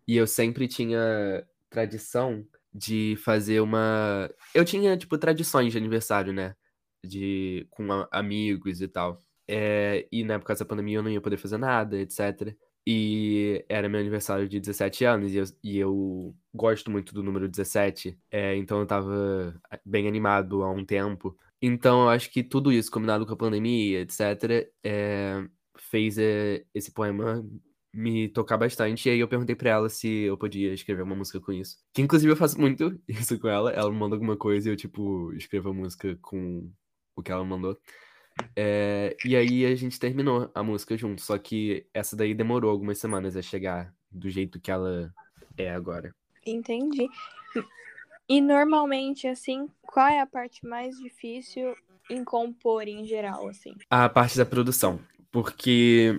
E 0.09 0.16
eu 0.16 0.26
sempre 0.26 0.66
tinha 0.69 1.47
tradição 1.71 2.47
de 2.75 3.16
fazer 3.25 3.61
uma. 3.61 4.31
Eu 4.54 4.64
tinha, 4.64 4.97
tipo, 4.97 5.19
tradições 5.19 5.73
de 5.73 5.78
aniversário, 5.78 6.33
né? 6.33 6.57
De... 7.04 7.66
Com 7.71 7.87
amigos 8.11 8.81
e 8.81 8.88
tal. 8.88 9.19
É... 9.49 10.09
E 10.12 10.25
na 10.25 10.35
época 10.35 10.54
da 10.54 10.64
pandemia 10.64 10.99
eu 10.99 11.02
não 11.02 11.11
ia 11.11 11.21
poder 11.21 11.37
fazer 11.37 11.59
nada, 11.59 11.99
etc. 11.99 12.57
E 12.87 13.65
era 13.69 13.89
meu 13.89 14.01
aniversário 14.01 14.49
de 14.49 14.59
17 14.59 15.05
anos 15.05 15.33
e 15.33 15.37
eu, 15.37 15.45
e 15.62 15.79
eu 15.79 16.35
gosto 16.53 16.91
muito 16.91 17.15
do 17.15 17.23
número 17.23 17.49
17, 17.49 18.19
é, 18.31 18.57
então 18.57 18.81
eu 18.81 18.87
tava 18.87 19.55
bem 19.85 20.09
animado 20.09 20.62
há 20.62 20.71
um 20.71 20.85
tempo. 20.85 21.37
Então 21.61 22.03
eu 22.03 22.09
acho 22.09 22.31
que 22.31 22.43
tudo 22.43 22.73
isso, 22.73 22.91
combinado 22.91 23.25
com 23.25 23.33
a 23.35 23.37
pandemia, 23.37 24.01
etc., 24.01 24.69
é, 24.83 25.47
fez 25.79 26.19
é, 26.19 26.65
esse 26.75 26.91
poema 26.93 27.45
me 27.95 28.29
tocar 28.29 28.57
bastante. 28.57 29.09
E 29.09 29.12
aí 29.12 29.21
eu 29.21 29.29
perguntei 29.29 29.55
pra 29.55 29.71
ela 29.71 29.89
se 29.89 30.09
eu 30.09 30.37
podia 30.37 30.73
escrever 30.73 31.03
uma 31.03 31.15
música 31.15 31.41
com 31.41 31.53
isso. 31.53 31.77
Que 31.93 32.03
inclusive 32.03 32.33
eu 32.33 32.37
faço 32.37 32.61
muito 32.61 32.99
isso 33.07 33.39
com 33.39 33.49
ela. 33.49 33.71
Ela 33.71 33.91
me 33.91 33.99
manda 33.99 34.17
alguma 34.17 34.37
coisa 34.37 34.69
e 34.69 34.73
eu, 34.73 34.77
tipo, 34.77 35.33
escrevo 35.35 35.71
a 35.71 35.75
música 35.75 36.19
com 36.21 36.71
o 37.15 37.23
que 37.23 37.31
ela 37.31 37.45
mandou. 37.45 37.79
É, 38.57 39.17
e 39.25 39.37
aí 39.37 39.65
a 39.65 39.75
gente 39.75 39.99
terminou 39.99 40.51
a 40.55 40.62
música 40.62 40.97
junto, 40.97 41.23
só 41.23 41.39
que 41.39 41.87
essa 41.93 42.17
daí 42.17 42.35
demorou 42.35 42.71
algumas 42.71 42.99
semanas 42.99 43.37
a 43.37 43.43
chegar 43.43 43.95
do 44.11 44.29
jeito 44.29 44.61
que 44.61 44.71
ela 44.71 45.12
é 45.57 45.71
agora. 45.71 46.15
Entendi. 46.47 47.09
E 48.29 48.41
normalmente, 48.41 49.27
assim, 49.27 49.69
qual 49.83 50.07
é 50.07 50.21
a 50.21 50.27
parte 50.27 50.65
mais 50.67 50.97
difícil 50.99 51.75
em 52.09 52.25
compor 52.25 52.89
em 52.89 53.05
geral, 53.05 53.49
assim? 53.49 53.75
A 53.91 54.09
parte 54.09 54.37
da 54.37 54.47
produção, 54.47 55.01
porque 55.31 56.19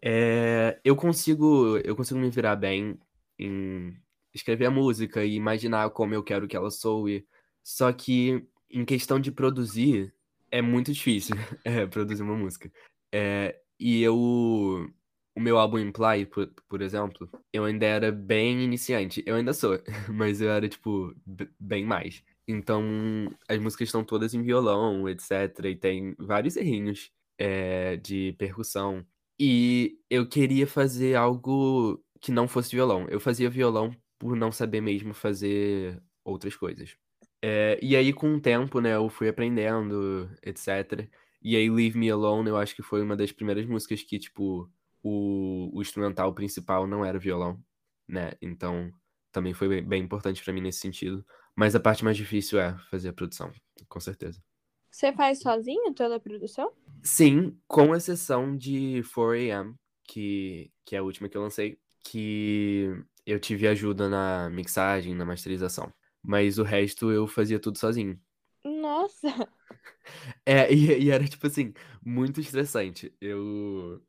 é, 0.00 0.78
eu 0.84 0.96
consigo 0.96 1.78
eu 1.78 1.96
consigo 1.96 2.18
me 2.18 2.30
virar 2.30 2.56
bem 2.56 2.98
em 3.38 3.94
escrever 4.34 4.66
a 4.66 4.70
música 4.70 5.24
e 5.24 5.34
imaginar 5.34 5.90
como 5.90 6.14
eu 6.14 6.22
quero 6.22 6.48
que 6.48 6.56
ela 6.56 6.70
soe, 6.70 7.26
Só 7.62 7.92
que 7.92 8.44
em 8.70 8.84
questão 8.84 9.20
de 9.20 9.30
produzir, 9.30 10.14
é 10.52 10.62
muito 10.62 10.92
difícil 10.92 11.34
é, 11.64 11.86
produzir 11.86 12.22
uma 12.22 12.36
música. 12.36 12.70
É, 13.12 13.58
e 13.80 14.02
eu. 14.02 14.14
O 15.34 15.40
meu 15.40 15.56
álbum 15.58 15.78
Imply, 15.78 16.26
por, 16.26 16.46
por 16.68 16.82
exemplo, 16.82 17.26
eu 17.54 17.64
ainda 17.64 17.86
era 17.86 18.12
bem 18.12 18.62
iniciante. 18.62 19.22
Eu 19.26 19.34
ainda 19.36 19.54
sou, 19.54 19.78
mas 20.12 20.42
eu 20.42 20.50
era, 20.50 20.68
tipo, 20.68 21.14
bem 21.58 21.86
mais. 21.86 22.22
Então, 22.46 22.84
as 23.48 23.58
músicas 23.58 23.88
estão 23.88 24.04
todas 24.04 24.34
em 24.34 24.42
violão, 24.42 25.08
etc. 25.08 25.64
E 25.64 25.76
tem 25.76 26.14
vários 26.18 26.56
errinhos 26.56 27.10
é, 27.38 27.96
de 27.96 28.34
percussão. 28.38 29.06
E 29.40 29.98
eu 30.10 30.28
queria 30.28 30.66
fazer 30.66 31.14
algo 31.14 32.04
que 32.20 32.30
não 32.30 32.46
fosse 32.46 32.76
violão. 32.76 33.06
Eu 33.08 33.18
fazia 33.18 33.48
violão 33.48 33.90
por 34.18 34.36
não 34.36 34.52
saber 34.52 34.82
mesmo 34.82 35.14
fazer 35.14 36.00
outras 36.24 36.54
coisas. 36.54 36.96
É, 37.42 37.78
e 37.82 37.96
aí, 37.96 38.12
com 38.12 38.34
o 38.34 38.40
tempo, 38.40 38.80
né, 38.80 38.94
eu 38.94 39.08
fui 39.08 39.28
aprendendo, 39.28 40.30
etc. 40.42 41.08
E 41.42 41.56
aí, 41.56 41.68
Leave 41.68 41.98
Me 41.98 42.08
Alone, 42.08 42.48
eu 42.48 42.56
acho 42.56 42.74
que 42.74 42.82
foi 42.82 43.02
uma 43.02 43.16
das 43.16 43.32
primeiras 43.32 43.66
músicas 43.66 44.02
que, 44.02 44.18
tipo, 44.18 44.70
o, 45.02 45.76
o 45.76 45.82
instrumental 45.82 46.32
principal 46.32 46.86
não 46.86 47.04
era 47.04 47.18
violão, 47.18 47.58
né? 48.08 48.32
Então, 48.40 48.92
também 49.32 49.52
foi 49.52 49.68
bem, 49.68 49.82
bem 49.82 50.02
importante 50.04 50.42
para 50.44 50.52
mim 50.52 50.60
nesse 50.60 50.78
sentido. 50.78 51.24
Mas 51.56 51.74
a 51.74 51.80
parte 51.80 52.04
mais 52.04 52.16
difícil 52.16 52.60
é 52.60 52.76
fazer 52.90 53.08
a 53.08 53.12
produção, 53.12 53.50
com 53.88 53.98
certeza. 53.98 54.40
Você 54.90 55.12
faz 55.12 55.40
sozinho 55.40 55.92
toda 55.94 56.16
a 56.16 56.20
produção? 56.20 56.72
Sim, 57.02 57.58
com 57.66 57.94
exceção 57.94 58.56
de 58.56 59.02
4AM, 59.02 59.74
que, 60.06 60.70
que 60.84 60.94
é 60.94 60.98
a 60.98 61.02
última 61.02 61.28
que 61.28 61.36
eu 61.36 61.42
lancei, 61.42 61.78
que 62.04 62.90
eu 63.26 63.40
tive 63.40 63.66
ajuda 63.66 64.08
na 64.08 64.50
mixagem, 64.50 65.14
na 65.14 65.24
masterização. 65.24 65.92
Mas 66.22 66.58
o 66.58 66.62
resto 66.62 67.10
eu 67.10 67.26
fazia 67.26 67.58
tudo 67.60 67.78
sozinho. 67.78 68.20
Nossa! 68.64 69.28
É, 70.46 70.72
e, 70.72 71.04
e 71.04 71.10
era 71.10 71.26
tipo 71.28 71.46
assim, 71.46 71.72
muito 72.04 72.40
estressante. 72.40 73.14
Eu, 73.20 74.00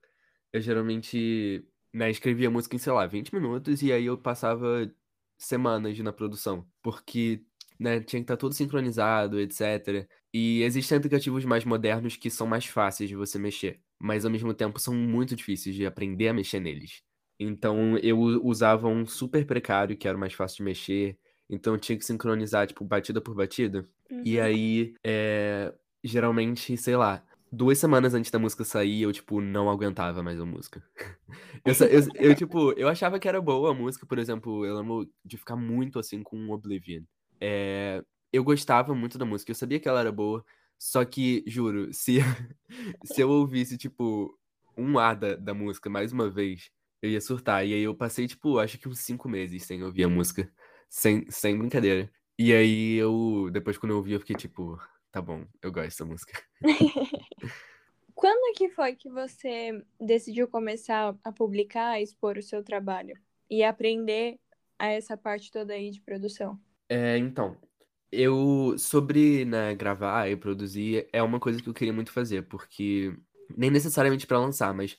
eu 0.54 0.62
geralmente 0.62 1.66
né, 1.94 2.10
escrevia 2.12 2.50
música 2.52 2.76
em, 2.76 2.80
sei 2.80 2.94
lá, 2.94 3.06
20 3.08 3.34
minutos 3.34 3.82
e 3.82 3.92
aí 3.92 4.06
eu 4.06 4.18
passava 4.18 4.92
semanas 5.38 5.98
na 6.00 6.14
produção. 6.14 6.68
Porque 6.82 7.44
né, 7.80 8.00
tinha 8.02 8.22
que 8.22 8.26
estar 8.26 8.38
tudo 8.38 8.54
sincronizado, 8.56 9.40
etc. 9.40 10.08
E 10.34 10.62
existem 10.64 10.98
aplicativos 10.98 11.46
mais 11.46 11.66
modernos 11.66 12.16
que 12.18 12.30
são 12.30 12.48
mais 12.48 12.66
fáceis 12.66 13.10
de 13.10 13.16
você 13.16 13.40
mexer, 13.40 13.82
mas 14.00 14.26
ao 14.26 14.32
mesmo 14.32 14.54
tempo 14.54 14.80
são 14.80 14.94
muito 14.96 15.36
difíceis 15.36 15.76
de 15.76 15.86
aprender 15.86 16.30
a 16.30 16.34
mexer 16.34 16.60
neles. 16.60 17.02
Então 17.40 17.98
eu 18.00 18.20
usava 18.46 18.88
um 18.88 19.06
super 19.06 19.46
precário, 19.46 19.98
que 19.98 20.08
era 20.08 20.18
mais 20.18 20.34
fácil 20.34 20.58
de 20.58 20.64
mexer. 20.64 21.18
Então 21.50 21.78
tinha 21.78 21.98
que 21.98 22.06
sincronizar, 22.06 22.68
tipo, 22.68 22.84
batida 22.84 23.22
por 23.22 23.36
batida. 23.36 23.88
Uhum. 24.10 24.22
E 24.26 24.40
aí, 24.40 24.96
é, 25.04 25.74
geralmente, 26.04 26.76
sei 26.78 26.96
lá, 26.96 27.24
duas 27.52 27.78
semanas 27.78 28.14
antes 28.14 28.32
da 28.32 28.40
música 28.40 28.64
sair, 28.64 29.04
eu, 29.04 29.14
tipo, 29.14 29.40
não 29.40 29.70
aguentava 29.70 30.24
mais 30.24 30.40
a 30.40 30.46
música. 30.46 30.84
eu, 31.66 31.74
eu, 31.88 32.30
eu, 32.30 32.36
tipo, 32.36 32.72
eu 32.74 32.88
achava 32.88 33.20
que 33.20 33.28
era 33.28 33.40
boa 33.40 33.72
a 33.72 33.74
música, 33.74 34.06
por 34.06 34.18
exemplo, 34.18 34.66
eu 34.66 34.78
amo 34.78 35.08
de 35.24 35.38
ficar 35.38 35.56
muito 35.56 36.00
assim 36.00 36.24
com 36.24 36.50
Oblivion. 36.50 37.04
É, 37.40 38.04
eu 38.32 38.44
gostava 38.44 38.96
muito 38.96 39.18
da 39.18 39.26
música, 39.26 39.52
eu 39.52 39.56
sabia 39.56 39.80
que 39.80 39.88
ela 39.88 40.00
era 40.00 40.12
boa, 40.12 40.44
só 40.80 41.06
que, 41.06 41.44
juro, 41.46 41.94
se, 41.94 42.20
se 43.06 43.22
eu 43.22 43.30
ouvisse, 43.30 43.78
tipo, 43.78 44.38
um 44.76 44.98
A 44.98 45.14
da, 45.14 45.36
da 45.36 45.54
música 45.54 45.90
mais 45.90 46.12
uma 46.12 46.30
vez, 46.30 46.72
eu 47.02 47.10
ia 47.10 47.22
surtar. 47.22 47.66
E 47.66 47.74
aí 47.74 47.82
eu 47.82 47.94
passei, 47.94 48.28
tipo, 48.28 48.58
acho 48.58 48.78
que 48.78 48.90
uns 48.90 49.00
cinco 49.00 49.30
meses 49.30 49.64
sem 49.64 49.84
ouvir 49.84 50.06
a 50.06 50.10
música. 50.10 50.52
Sem, 50.94 51.26
sem 51.32 51.58
brincadeira. 51.58 52.08
E 52.38 52.54
aí 52.54 52.94
eu, 52.98 53.50
depois 53.52 53.80
quando 53.80 53.94
eu 53.94 53.98
ouvi, 53.98 54.12
eu 54.12 54.20
fiquei 54.20 54.36
tipo, 54.36 54.80
tá 55.12 55.20
bom, 55.20 55.44
eu 55.60 55.72
gosto 55.72 55.86
dessa 55.86 56.06
música. 56.06 56.40
Quando 58.14 58.56
que 58.56 58.70
foi 58.70 58.96
que 58.96 59.10
você 59.10 59.84
decidiu 60.00 60.48
começar 60.48 61.16
a 61.24 61.32
publicar, 61.32 61.94
a 61.94 62.00
expor 62.00 62.38
o 62.38 62.44
seu 62.44 62.64
trabalho? 62.64 63.18
E 63.50 63.64
aprender 63.64 64.40
a 64.78 64.86
essa 64.86 65.18
parte 65.18 65.52
toda 65.52 65.74
aí 65.74 65.90
de 65.90 66.00
produção? 66.00 66.60
É, 66.88 67.18
então, 67.18 67.58
eu, 68.12 68.76
sobre, 68.78 69.46
né, 69.46 69.74
gravar 69.74 70.30
e 70.30 70.36
produzir, 70.36 71.08
é 71.12 71.24
uma 71.24 71.40
coisa 71.40 71.60
que 71.60 71.68
eu 71.68 71.74
queria 71.74 71.92
muito 71.92 72.12
fazer, 72.12 72.44
porque, 72.44 73.18
nem 73.58 73.72
necessariamente 73.72 74.28
para 74.28 74.40
lançar, 74.40 74.72
mas 74.76 74.96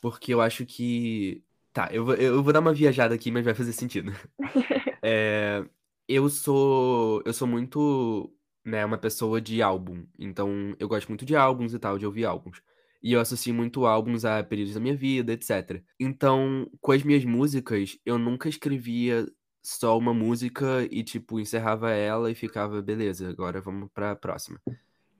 porque 0.00 0.32
eu 0.32 0.40
acho 0.40 0.64
que. 0.64 1.44
Tá, 1.70 1.90
eu 1.92 2.06
vou, 2.06 2.14
eu 2.14 2.42
vou 2.42 2.52
dar 2.52 2.60
uma 2.60 2.72
viajada 2.72 3.14
aqui, 3.14 3.30
mas 3.30 3.44
vai 3.44 3.54
fazer 3.54 3.72
sentido. 3.72 4.10
é, 5.04 5.62
eu 6.08 6.28
sou. 6.30 7.22
Eu 7.24 7.32
sou 7.34 7.46
muito. 7.46 8.32
Né, 8.64 8.82
uma 8.82 8.96
pessoa 8.96 9.42
de 9.42 9.60
álbum. 9.60 10.06
Então, 10.18 10.74
eu 10.78 10.88
gosto 10.88 11.08
muito 11.08 11.26
de 11.26 11.36
álbuns 11.36 11.74
e 11.74 11.78
tal, 11.78 11.98
de 11.98 12.06
ouvir 12.06 12.24
álbuns. 12.24 12.62
E 13.02 13.12
eu 13.12 13.20
associo 13.20 13.52
muito 13.52 13.84
álbuns 13.84 14.24
a 14.24 14.42
períodos 14.42 14.72
da 14.72 14.80
minha 14.80 14.96
vida, 14.96 15.34
etc. 15.34 15.82
Então, 16.00 16.66
com 16.80 16.92
as 16.92 17.02
minhas 17.02 17.26
músicas, 17.26 17.98
eu 18.06 18.16
nunca 18.18 18.48
escrevia 18.48 19.26
só 19.62 19.98
uma 19.98 20.14
música 20.14 20.88
e, 20.90 21.04
tipo, 21.04 21.38
encerrava 21.38 21.90
ela 21.90 22.30
e 22.30 22.34
ficava, 22.34 22.80
beleza, 22.80 23.28
agora 23.28 23.60
vamos 23.60 23.90
pra 23.92 24.16
próxima. 24.16 24.58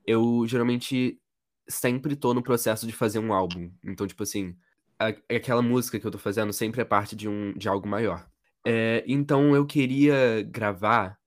Eu 0.06 0.46
geralmente 0.46 1.20
sempre 1.68 2.16
tô 2.16 2.32
no 2.32 2.42
processo 2.42 2.86
de 2.86 2.92
fazer 2.94 3.18
um 3.18 3.34
álbum. 3.34 3.70
Então, 3.84 4.06
tipo 4.06 4.22
assim, 4.22 4.56
aquela 5.28 5.60
música 5.60 6.00
que 6.00 6.06
eu 6.06 6.10
tô 6.10 6.18
fazendo 6.18 6.52
sempre 6.54 6.80
é 6.80 6.84
parte 6.84 7.14
de, 7.14 7.28
um, 7.28 7.52
de 7.52 7.68
algo 7.68 7.86
maior. 7.86 8.26
É, 8.64 9.04
então 9.06 9.54
eu 9.54 9.66
queria 9.66 10.42
gravar 10.42 11.18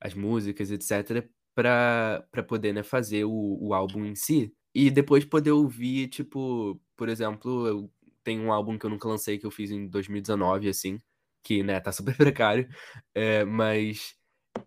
as 0.00 0.14
músicas, 0.14 0.70
etc., 0.70 1.28
para 1.54 2.22
poder 2.48 2.72
né, 2.74 2.82
fazer 2.82 3.24
o, 3.24 3.58
o 3.60 3.74
álbum 3.74 4.04
em 4.04 4.14
si. 4.14 4.52
E 4.74 4.90
depois 4.90 5.24
poder 5.24 5.52
ouvir, 5.52 6.08
tipo, 6.08 6.80
por 6.96 7.08
exemplo, 7.08 7.66
eu 7.66 7.90
tenho 8.22 8.42
um 8.42 8.52
álbum 8.52 8.78
que 8.78 8.84
eu 8.86 8.90
nunca 8.90 9.08
lancei, 9.08 9.38
que 9.38 9.46
eu 9.46 9.50
fiz 9.50 9.70
em 9.70 9.88
2019, 9.88 10.68
assim, 10.68 10.98
que, 11.42 11.62
né, 11.62 11.80
tá 11.80 11.92
super 11.92 12.16
precário, 12.16 12.68
é, 13.14 13.44
mas 13.44 14.14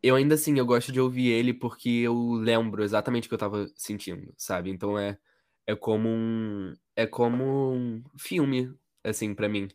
eu 0.03 0.15
ainda 0.15 0.35
assim, 0.35 0.57
eu 0.57 0.65
gosto 0.65 0.91
de 0.91 0.99
ouvir 1.01 1.27
ele 1.29 1.53
porque 1.53 1.89
eu 1.89 2.33
lembro 2.33 2.83
exatamente 2.83 3.25
o 3.27 3.29
que 3.29 3.35
eu 3.35 3.39
tava 3.39 3.67
sentindo, 3.75 4.33
sabe? 4.37 4.69
Então 4.71 4.97
é, 4.97 5.17
é 5.67 5.75
como 5.75 6.09
um, 6.09 6.73
é 6.95 7.05
como 7.07 7.73
um 7.73 8.03
filme, 8.17 8.73
assim, 9.03 9.33
para 9.35 9.49
mim. 9.49 9.67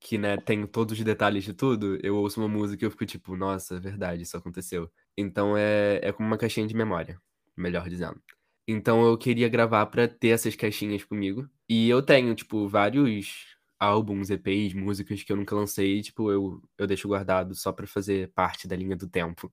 Que, 0.00 0.16
né, 0.18 0.36
tem 0.38 0.66
todos 0.66 0.98
os 0.98 1.04
detalhes 1.04 1.44
de 1.44 1.52
tudo. 1.52 1.98
Eu 2.02 2.16
ouço 2.16 2.40
uma 2.40 2.48
música 2.48 2.84
e 2.84 2.86
eu 2.86 2.90
fico 2.90 3.06
tipo, 3.06 3.36
nossa, 3.36 3.76
é 3.76 3.80
verdade, 3.80 4.22
isso 4.22 4.36
aconteceu. 4.36 4.90
Então 5.16 5.56
é, 5.56 6.00
é 6.02 6.12
como 6.12 6.26
uma 6.26 6.38
caixinha 6.38 6.66
de 6.66 6.74
memória, 6.74 7.20
melhor 7.56 7.88
dizendo. 7.88 8.20
Então 8.66 9.04
eu 9.04 9.18
queria 9.18 9.48
gravar 9.48 9.86
para 9.86 10.08
ter 10.08 10.28
essas 10.28 10.56
caixinhas 10.56 11.04
comigo. 11.04 11.48
E 11.68 11.88
eu 11.88 12.02
tenho, 12.02 12.34
tipo, 12.34 12.68
vários 12.68 13.56
álbuns, 13.80 14.30
EPs, 14.30 14.74
músicas 14.74 15.22
que 15.22 15.32
eu 15.32 15.36
nunca 15.36 15.56
lancei, 15.56 16.02
tipo, 16.02 16.30
eu, 16.30 16.62
eu 16.78 16.86
deixo 16.86 17.08
guardado 17.08 17.54
só 17.54 17.72
para 17.72 17.86
fazer 17.86 18.30
parte 18.32 18.68
da 18.68 18.76
linha 18.76 18.94
do 18.94 19.08
tempo. 19.08 19.52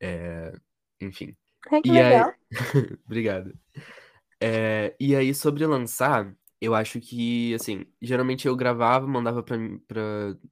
É... 0.00 0.52
Enfim. 1.00 1.36
É 1.70 1.80
que 1.80 1.88
e 1.88 1.92
legal. 1.92 2.30
Aí... 2.30 2.98
Obrigado. 3.04 3.58
É... 4.40 4.94
E 4.98 5.14
aí, 5.16 5.34
sobre 5.34 5.66
lançar, 5.66 6.32
eu 6.60 6.74
acho 6.74 7.00
que, 7.00 7.54
assim, 7.54 7.86
geralmente 8.02 8.46
eu 8.46 8.56
gravava, 8.56 9.06
mandava 9.06 9.42
pra, 9.42 9.56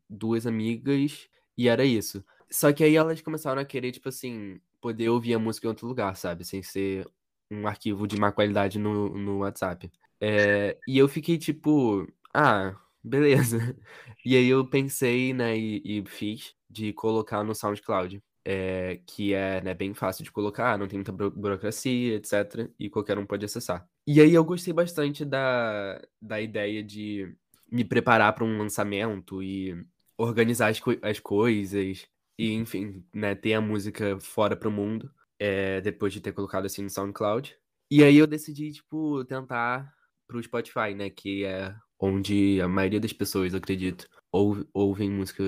duas 0.09 0.47
amigas 0.47 1.29
e 1.57 1.69
era 1.69 1.85
isso. 1.85 2.25
Só 2.51 2.73
que 2.73 2.85
aí 2.85 2.95
elas 2.97 3.21
começaram 3.21 3.61
a 3.61 3.65
querer, 3.65 3.93
tipo 3.93 4.09
assim, 4.09 4.61
poder 4.81 5.09
ouvir 5.09 5.35
a 5.35 5.39
música 5.39 5.67
em 5.67 5.71
outro 5.71 5.87
lugar, 5.87 6.17
sabe? 6.17 6.45
Sem 6.45 6.63
ser 6.63 7.07
um 7.51 7.67
arquivo 7.67 8.07
de 8.07 8.19
má 8.19 8.33
qualidade 8.33 8.79
no, 8.79 9.09
no 9.17 9.39
WhatsApp. 9.39 9.91
É, 10.21 10.79
e 10.87 10.99
eu 10.99 11.09
fiquei 11.09 11.39
tipo, 11.39 12.07
ah, 12.35 12.77
beleza. 13.03 13.59
E 14.25 14.37
aí 14.37 14.49
eu 14.49 14.69
pensei, 14.69 15.33
né, 15.33 15.57
e, 15.57 16.01
e 16.01 16.05
fiz 16.05 16.53
de 16.69 16.93
colocar 16.93 17.45
no 17.45 17.55
SoundCloud. 17.55 18.23
É, 18.45 19.01
que 19.07 19.35
é 19.35 19.61
né, 19.61 19.75
bem 19.75 19.93
fácil 19.95 20.23
de 20.25 20.31
colocar, 20.33 20.79
não 20.79 20.87
tem 20.87 20.99
muita 20.99 21.13
burocracia, 21.13 22.15
etc. 22.15 22.71
E 22.79 22.89
qualquer 22.89 23.19
um 23.19 23.27
pode 23.27 23.45
acessar. 23.45 23.89
E 24.07 24.21
aí 24.21 24.33
eu 24.33 24.45
gostei 24.45 24.73
bastante 24.73 25.25
da, 25.25 26.01
da 26.23 26.41
ideia 26.41 26.83
de 26.83 27.35
me 27.71 27.85
preparar 27.85 28.33
para 28.35 28.45
um 28.45 28.59
lançamento 28.59 29.43
e 29.43 29.85
organizar 30.17 30.69
as, 30.69 30.79
co 30.79 30.93
as 31.03 31.19
coisas 31.19 32.07
e, 32.39 32.53
enfim, 32.53 33.05
né, 33.13 33.35
ter 33.35 33.55
a 33.55 33.61
música 33.61 34.19
fora 34.21 34.57
pro 34.57 34.71
mundo, 34.71 35.11
é, 35.39 35.81
depois 35.81 36.13
de 36.13 36.21
ter 36.21 36.33
colocado 36.33 36.67
assim 36.67 36.83
no 36.83 36.91
SoundCloud. 36.91 37.57
E 37.91 38.05
aí 38.05 38.17
eu 38.17 38.27
decidi, 38.27 38.73
tipo, 38.73 39.25
tentar 39.25 39.93
pro 40.27 40.43
Spotify, 40.43 40.95
né, 40.95 41.11
que 41.11 41.45
é 41.45 41.75
onde 41.99 42.61
a 42.61 42.69
maioria 42.69 43.01
das 43.01 43.13
pessoas, 43.13 43.55
acredito, 43.55 44.09
ou, 44.31 44.65
ouvem 44.73 45.11
música 45.11 45.43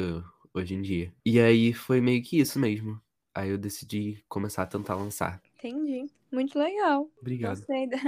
hoje 0.53 0.75
em 0.75 0.83
dia. 0.83 1.13
E 1.25 1.39
aí 1.39 1.73
foi 1.73 2.01
meio 2.01 2.23
que 2.23 2.41
isso 2.41 2.59
mesmo. 2.59 3.01
Aí 3.35 3.51
eu 3.51 3.59
decidi 3.59 4.25
começar 4.29 4.63
a 4.63 4.67
tentar 4.67 4.95
lançar. 4.97 5.41
Entendi. 5.57 6.11
Muito 6.31 6.59
legal. 6.59 7.11
Obrigado. 7.21 7.59
Gostei 7.59 7.89
da, 7.89 7.99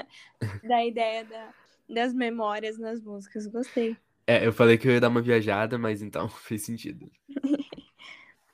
da 0.68 0.84
ideia 0.84 1.24
da, 1.24 1.54
das 1.88 2.12
memórias 2.12 2.78
nas 2.78 3.00
músicas. 3.00 3.46
Gostei. 3.46 3.96
É, 4.26 4.46
eu 4.46 4.52
falei 4.52 4.78
que 4.78 4.86
eu 4.86 4.92
ia 4.92 5.00
dar 5.00 5.08
uma 5.08 5.22
viajada, 5.22 5.78
mas 5.78 6.02
então 6.02 6.28
fez 6.30 6.62
sentido. 6.62 7.10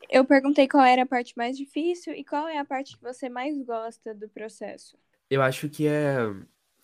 Eu 0.08 0.24
perguntei 0.24 0.68
qual 0.68 0.84
era 0.84 1.02
a 1.02 1.06
parte 1.06 1.36
mais 1.36 1.56
difícil 1.56 2.14
e 2.14 2.24
qual 2.24 2.46
é 2.46 2.58
a 2.58 2.64
parte 2.64 2.96
que 2.96 3.02
você 3.02 3.28
mais 3.28 3.60
gosta 3.62 4.14
do 4.14 4.28
processo. 4.28 4.96
Eu 5.28 5.42
acho 5.42 5.68
que 5.68 5.86
é 5.86 6.16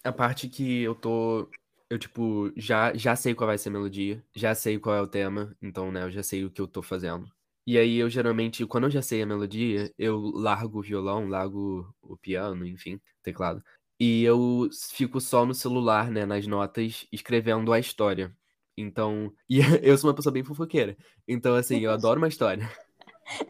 a 0.02 0.12
parte 0.12 0.48
que 0.48 0.82
eu 0.82 0.94
tô. 0.94 1.48
Eu, 1.88 1.98
tipo, 1.98 2.52
já, 2.56 2.92
já 2.94 3.14
sei 3.14 3.34
qual 3.34 3.46
vai 3.46 3.58
ser 3.58 3.68
a 3.68 3.72
melodia, 3.72 4.22
já 4.34 4.54
sei 4.54 4.78
qual 4.78 4.96
é 4.96 5.00
o 5.00 5.06
tema, 5.06 5.56
então, 5.62 5.92
né, 5.92 6.02
eu 6.02 6.10
já 6.10 6.22
sei 6.22 6.44
o 6.44 6.50
que 6.50 6.60
eu 6.60 6.66
tô 6.66 6.82
fazendo. 6.82 7.30
E 7.66 7.78
aí, 7.78 7.96
eu 7.96 8.10
geralmente, 8.10 8.66
quando 8.66 8.84
eu 8.84 8.90
já 8.90 9.02
sei 9.02 9.22
a 9.22 9.26
melodia, 9.26 9.92
eu 9.96 10.20
largo 10.20 10.80
o 10.80 10.82
violão, 10.82 11.28
largo 11.28 11.94
o 12.02 12.16
piano, 12.16 12.66
enfim, 12.66 13.00
teclado. 13.22 13.62
E 14.00 14.24
eu 14.24 14.68
fico 14.90 15.20
só 15.20 15.46
no 15.46 15.54
celular, 15.54 16.10
né, 16.10 16.26
nas 16.26 16.44
notas, 16.46 17.06
escrevendo 17.12 17.72
a 17.72 17.78
história. 17.78 18.36
Então, 18.76 19.32
e 19.48 19.58
eu 19.82 19.96
sou 19.96 20.10
uma 20.10 20.16
pessoa 20.16 20.32
bem 20.32 20.42
fofoqueira. 20.42 20.96
Então, 21.26 21.54
assim, 21.54 21.78
eu 21.80 21.90
adoro 21.92 22.18
uma 22.18 22.28
história. 22.28 22.68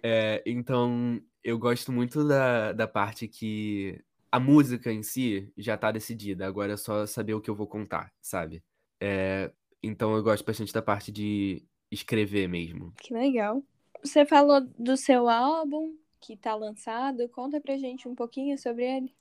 É, 0.03 0.43
então, 0.45 1.19
eu 1.43 1.59
gosto 1.59 1.91
muito 1.91 2.27
da, 2.29 2.73
da 2.73 2.87
parte 2.87 3.27
que 3.27 3.99
a 4.31 4.39
música 4.39 4.93
em 4.93 5.03
si 5.03 5.51
já 5.57 5.77
tá 5.79 5.91
decidida. 5.91 6.47
Agora 6.47 6.75
é 6.75 6.77
só 6.77 7.07
saber 7.07 7.33
o 7.33 7.41
que 7.41 7.49
eu 7.49 7.57
vou 7.57 7.67
contar, 7.67 8.13
sabe? 8.21 8.63
É, 9.01 9.51
então, 9.83 10.15
eu 10.15 10.23
gosto 10.23 10.45
bastante 10.45 10.73
da 10.73 10.83
parte 10.83 11.11
de 11.11 11.65
escrever 11.91 12.47
mesmo. 12.47 12.93
Que 12.99 13.15
legal. 13.15 13.63
Você 14.03 14.27
falou 14.27 14.61
do 14.79 14.97
seu 14.97 15.29
álbum 15.29 15.97
que 16.21 16.37
tá 16.37 16.55
lançado. 16.55 17.29
Conta 17.29 17.61
pra 17.61 17.77
gente 17.77 18.09
um 18.09 18.15
pouquinho 18.15 18.59
sobre 18.59 18.85
ele. 18.85 19.15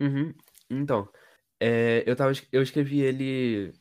Uhum. 0.00 0.34
Então, 0.70 1.08
é, 1.60 2.02
eu, 2.06 2.16
tava, 2.16 2.32
eu 2.52 2.62
escrevi 2.62 3.00
ele, 3.00 3.72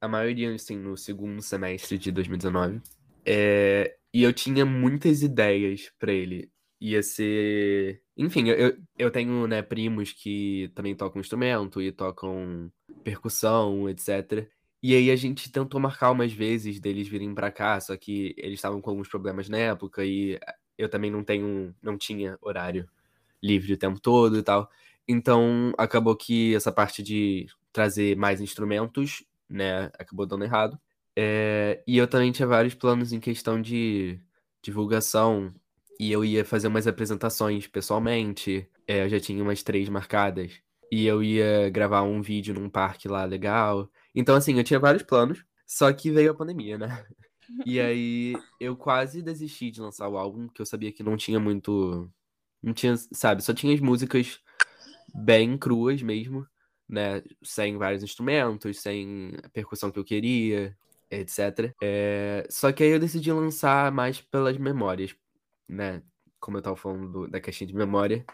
a 0.00 0.08
maioria, 0.08 0.54
assim, 0.54 0.76
no 0.76 0.96
segundo 0.96 1.40
semestre 1.42 1.98
de 1.98 2.12
2019. 2.12 2.80
É, 3.24 3.96
e 4.12 4.22
eu 4.22 4.32
tinha 4.32 4.64
muitas 4.66 5.22
ideias 5.22 5.90
para 5.98 6.12
ele. 6.12 6.50
Ia 6.80 7.02
ser. 7.02 8.02
Enfim, 8.16 8.48
eu, 8.48 8.76
eu 8.98 9.10
tenho, 9.10 9.46
né, 9.46 9.62
primos 9.62 10.12
que 10.12 10.70
também 10.74 10.94
tocam 10.94 11.20
instrumento 11.20 11.80
e 11.80 11.92
tocam 11.92 12.72
percussão, 13.04 13.88
etc. 13.88 14.48
E 14.82 14.94
aí 14.94 15.10
a 15.10 15.16
gente 15.16 15.50
tentou 15.52 15.80
marcar 15.80 16.10
umas 16.10 16.32
vezes 16.32 16.80
deles 16.80 17.06
virem 17.08 17.34
para 17.34 17.50
cá, 17.50 17.78
só 17.80 17.96
que 17.96 18.34
eles 18.38 18.54
estavam 18.54 18.80
com 18.80 18.90
alguns 18.90 19.08
problemas 19.08 19.48
na 19.48 19.58
época 19.58 20.04
e 20.04 20.38
eu 20.78 20.88
também 20.88 21.10
não 21.10 21.22
tenho, 21.22 21.74
não 21.82 21.98
tinha 21.98 22.38
horário 22.40 22.88
livre 23.42 23.74
o 23.74 23.78
tempo 23.78 24.00
todo 24.00 24.38
e 24.38 24.42
tal. 24.42 24.70
Então 25.08 25.72
acabou 25.78 26.16
que 26.16 26.54
essa 26.54 26.72
parte 26.72 27.02
de 27.02 27.46
trazer 27.72 28.16
mais 28.16 28.40
instrumentos, 28.40 29.24
né, 29.48 29.90
acabou 29.98 30.26
dando 30.26 30.44
errado. 30.44 30.78
É, 31.16 31.82
e 31.86 31.98
eu 31.98 32.06
também 32.06 32.32
tinha 32.32 32.46
vários 32.48 32.74
planos 32.74 33.12
em 33.12 33.20
questão 33.20 33.60
de 33.60 34.20
divulgação. 34.62 35.54
E 35.98 36.10
eu 36.12 36.24
ia 36.24 36.44
fazer 36.44 36.68
umas 36.68 36.86
apresentações 36.86 37.66
pessoalmente. 37.66 38.66
É, 38.86 39.04
eu 39.04 39.08
já 39.08 39.20
tinha 39.20 39.42
umas 39.42 39.62
três 39.62 39.88
marcadas. 39.88 40.60
E 40.90 41.06
eu 41.06 41.22
ia 41.22 41.68
gravar 41.70 42.02
um 42.02 42.22
vídeo 42.22 42.54
num 42.54 42.68
parque 42.70 43.06
lá 43.08 43.24
legal. 43.24 43.90
Então, 44.14 44.34
assim, 44.34 44.56
eu 44.56 44.64
tinha 44.64 44.80
vários 44.80 45.02
planos. 45.02 45.44
Só 45.66 45.92
que 45.92 46.10
veio 46.10 46.32
a 46.32 46.34
pandemia, 46.34 46.76
né? 46.76 47.04
E 47.64 47.80
aí 47.80 48.34
eu 48.58 48.76
quase 48.76 49.22
desisti 49.22 49.70
de 49.70 49.80
lançar 49.80 50.08
o 50.08 50.16
álbum, 50.16 50.48
que 50.48 50.60
eu 50.60 50.66
sabia 50.66 50.92
que 50.92 51.02
não 51.02 51.16
tinha 51.16 51.38
muito. 51.38 52.10
Não 52.62 52.72
tinha, 52.72 52.96
sabe? 53.12 53.42
Só 53.42 53.54
tinha 53.54 53.74
as 53.74 53.80
músicas 53.80 54.40
bem 55.14 55.56
cruas 55.58 56.02
mesmo, 56.02 56.46
né? 56.88 57.22
Sem 57.42 57.76
vários 57.76 58.02
instrumentos, 58.02 58.80
sem 58.80 59.32
a 59.42 59.48
percussão 59.48 59.90
que 59.90 59.98
eu 59.98 60.04
queria, 60.04 60.76
etc. 61.10 61.74
É... 61.82 62.46
Só 62.50 62.72
que 62.72 62.82
aí 62.82 62.90
eu 62.90 63.00
decidi 63.00 63.32
lançar 63.32 63.90
mais 63.92 64.20
pelas 64.20 64.56
memórias, 64.58 65.14
né? 65.68 66.02
Como 66.38 66.58
eu 66.58 66.62
tava 66.62 66.76
falando 66.76 67.08
do, 67.08 67.28
da 67.28 67.40
caixinha 67.40 67.68
de 67.68 67.74
memória, 67.74 68.24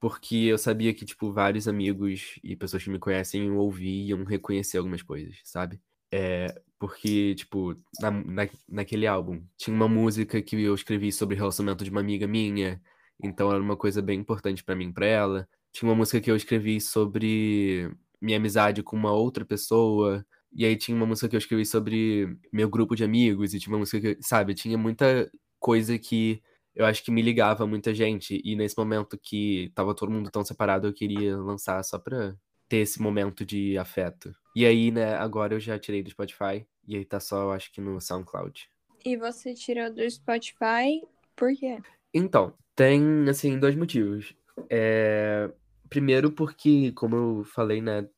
porque 0.00 0.36
eu 0.36 0.58
sabia 0.58 0.94
que, 0.94 1.04
tipo, 1.04 1.32
vários 1.32 1.68
amigos 1.68 2.40
e 2.42 2.56
pessoas 2.56 2.82
que 2.82 2.90
me 2.90 2.98
conhecem 2.98 3.50
ouviam 3.52 4.24
reconhecer 4.24 4.78
algumas 4.78 5.02
coisas, 5.02 5.36
sabe? 5.44 5.80
É, 6.12 6.60
porque, 6.78 7.34
tipo, 7.34 7.74
na, 8.00 8.10
na, 8.10 8.48
naquele 8.68 9.06
álbum 9.06 9.44
tinha 9.58 9.74
uma 9.76 9.88
música 9.88 10.40
que 10.42 10.60
eu 10.60 10.74
escrevi 10.74 11.12
sobre 11.12 11.36
o 11.36 11.38
relacionamento 11.38 11.84
de 11.84 11.90
uma 11.90 12.00
amiga 12.00 12.26
minha, 12.26 12.80
então 13.22 13.50
era 13.50 13.62
uma 13.62 13.76
coisa 13.76 14.00
bem 14.02 14.20
importante 14.20 14.64
para 14.64 14.74
mim, 14.74 14.92
pra 14.92 15.06
ela. 15.06 15.48
Tinha 15.72 15.88
uma 15.88 15.96
música 15.96 16.20
que 16.20 16.30
eu 16.30 16.36
escrevi 16.36 16.80
sobre 16.80 17.90
minha 18.20 18.38
amizade 18.38 18.82
com 18.82 18.96
uma 18.96 19.12
outra 19.12 19.44
pessoa, 19.44 20.24
e 20.52 20.64
aí 20.64 20.76
tinha 20.76 20.96
uma 20.96 21.06
música 21.06 21.28
que 21.28 21.36
eu 21.36 21.38
escrevi 21.38 21.66
sobre 21.66 22.36
meu 22.52 22.68
grupo 22.70 22.96
de 22.96 23.04
amigos, 23.04 23.52
e 23.54 23.60
tinha 23.60 23.72
uma 23.74 23.80
música 23.80 24.14
que, 24.16 24.22
sabe, 24.22 24.54
tinha 24.54 24.78
muita 24.78 25.30
coisa 25.58 25.98
que 25.98 26.42
eu 26.74 26.84
acho 26.86 27.02
que 27.04 27.10
me 27.10 27.22
ligava 27.22 27.66
muita 27.66 27.94
gente. 27.94 28.40
E 28.44 28.56
nesse 28.56 28.76
momento 28.76 29.18
que 29.18 29.70
tava 29.74 29.94
todo 29.94 30.12
mundo 30.12 30.30
tão 30.30 30.44
separado, 30.44 30.86
eu 30.86 30.92
queria 30.92 31.36
lançar 31.36 31.82
só 31.84 31.98
pra 31.98 32.34
ter 32.68 32.78
esse 32.78 33.02
momento 33.02 33.44
de 33.44 33.76
afeto. 33.76 34.34
E 34.54 34.64
aí, 34.64 34.90
né, 34.90 35.14
agora 35.14 35.54
eu 35.54 35.60
já 35.60 35.78
tirei 35.78 36.02
do 36.02 36.10
Spotify, 36.10 36.66
e 36.86 36.96
aí 36.96 37.04
tá 37.04 37.18
só, 37.18 37.42
eu 37.42 37.52
acho 37.52 37.72
que 37.72 37.80
no 37.80 38.00
SoundCloud. 38.00 38.68
E 39.04 39.16
você 39.16 39.54
tirou 39.54 39.92
do 39.92 40.08
Spotify 40.08 41.02
por 41.34 41.52
quê? 41.54 41.78
Então, 42.12 42.54
tem, 42.74 43.28
assim, 43.28 43.58
dois 43.58 43.74
motivos. 43.74 44.34
É... 44.68 45.50
Primeiro 45.88 46.30
porque, 46.30 46.92
como 46.92 47.16
eu 47.16 47.44
falei, 47.44 47.80
né, 47.80 48.08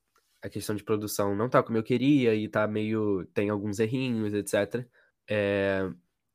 a 0.43 0.49
questão 0.49 0.75
de 0.75 0.83
produção 0.83 1.37
não 1.37 1.49
tá 1.49 1.63
como 1.63 1.79
eu 1.79 1.83
queria 1.83 2.35
e 2.35 2.49
tá 2.49 2.67
meio. 2.67 3.25
tem 3.33 3.49
alguns 3.49 3.79
errinhos, 3.79 4.35
etc. 4.35 4.85
É, 5.31 5.89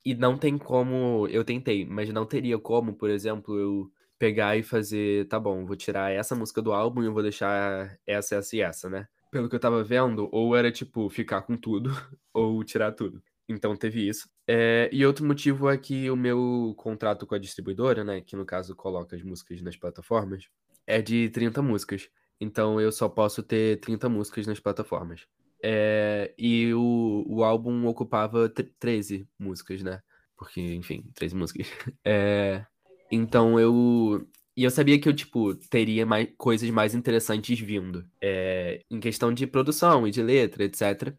e 0.08 0.16
não 0.16 0.38
tem 0.38 0.58
como. 0.58 1.28
Eu 1.30 1.44
tentei, 1.44 1.86
mas 1.86 2.10
não 2.14 2.26
teria 2.26 2.58
como, 2.58 2.94
por 2.94 3.10
exemplo, 3.10 3.60
eu 3.60 3.92
pegar 4.18 4.56
e 4.56 4.64
fazer. 4.64 5.28
Tá 5.28 5.38
bom, 5.38 5.66
vou 5.66 5.76
tirar 5.76 6.12
essa 6.12 6.34
música 6.34 6.62
do 6.62 6.72
álbum 6.72 7.04
e 7.04 7.08
eu 7.08 7.14
vou 7.14 7.22
deixar 7.22 8.00
essa, 8.08 8.36
essa 8.36 8.56
e 8.56 8.62
essa, 8.62 8.90
né? 8.90 9.08
Pelo 9.30 9.50
que 9.50 9.56
eu 9.56 9.60
tava 9.60 9.84
vendo, 9.84 10.30
ou 10.32 10.56
era 10.56 10.72
tipo 10.72 11.10
ficar 11.10 11.42
com 11.42 11.58
tudo, 11.58 11.90
ou 12.34 12.64
tirar 12.64 12.94
tudo. 12.94 13.22
Então 13.50 13.76
teve 13.76 14.08
isso. 14.08 14.30
É, 14.48 14.90
e 14.94 15.06
outro 15.06 15.26
motivo 15.26 15.70
é 15.70 15.78
que 15.78 16.10
o 16.10 16.16
meu 16.16 16.74
contrato 16.78 17.28
com 17.28 17.36
a 17.36 17.40
distribuidora, 17.40 18.04
né, 18.04 18.22
que 18.22 18.36
no 18.36 18.46
caso 18.46 18.76
coloca 18.76 19.16
as 19.16 19.24
músicas 19.24 19.62
nas 19.62 19.76
plataformas, 19.76 20.46
é 20.86 21.02
de 21.02 21.30
30 21.30 21.62
músicas. 21.62 22.10
Então 22.40 22.80
eu 22.80 22.92
só 22.94 23.10
posso 23.10 23.44
ter 23.44 23.80
30 23.82 24.08
músicas 24.08 24.48
nas 24.48 24.60
plataformas. 24.60 25.28
É, 25.64 26.34
e 26.38 26.74
o, 26.74 27.26
o 27.28 27.44
álbum 27.44 27.88
ocupava 27.88 28.50
13 28.80 29.28
músicas, 29.40 29.82
né? 29.84 30.02
Porque, 30.36 30.62
enfim, 30.62 31.04
13 31.16 31.36
músicas. 31.36 31.68
É, 32.06 32.66
então 33.12 33.60
eu. 33.60 34.28
E 34.56 34.64
eu 34.64 34.72
sabia 34.72 35.00
que 35.00 35.08
eu, 35.08 35.14
tipo, 35.16 35.56
teria 35.56 36.06
mais, 36.06 36.30
coisas 36.38 36.70
mais 36.72 36.96
interessantes 36.96 37.60
vindo. 37.60 38.06
É, 38.22 38.84
em 38.90 39.00
questão 39.00 39.34
de 39.34 39.46
produção 39.48 40.08
e 40.08 40.12
de 40.12 40.22
letra, 40.22 40.64
etc. 40.64 41.16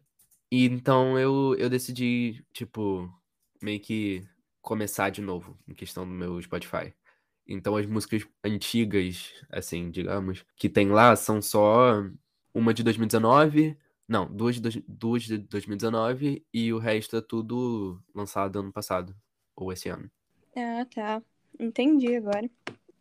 E 0.51 0.65
então 0.65 1.17
eu, 1.19 1.55
eu 1.57 1.69
decidi, 1.69 2.43
tipo, 2.53 3.09
meio 3.61 3.79
que 3.79 4.23
começar 4.61 5.09
de 5.09 5.21
novo 5.21 5.57
em 5.67 5.73
questão 5.73 6.05
do 6.05 6.11
meu 6.11 6.41
Spotify. 6.41 6.93
Então 7.47 7.75
as 7.75 7.85
músicas 7.85 8.25
antigas, 8.43 9.33
assim, 9.51 9.89
digamos, 9.89 10.45
que 10.55 10.69
tem 10.69 10.89
lá 10.89 11.15
são 11.15 11.41
só 11.41 12.03
uma 12.53 12.73
de 12.73 12.83
2019, 12.83 13.77
não, 14.09 14.25
duas 14.25 14.59
de, 14.59 14.83
duas 14.87 15.21
de 15.21 15.37
2019 15.37 16.43
e 16.51 16.73
o 16.73 16.79
resto 16.79 17.15
é 17.15 17.21
tudo 17.21 18.01
lançado 18.13 18.59
ano 18.59 18.73
passado, 18.73 19.15
ou 19.55 19.71
esse 19.71 19.87
ano. 19.87 20.09
Ah, 20.57 20.83
tá. 20.93 21.21
Entendi 21.59 22.15
agora. 22.15 22.49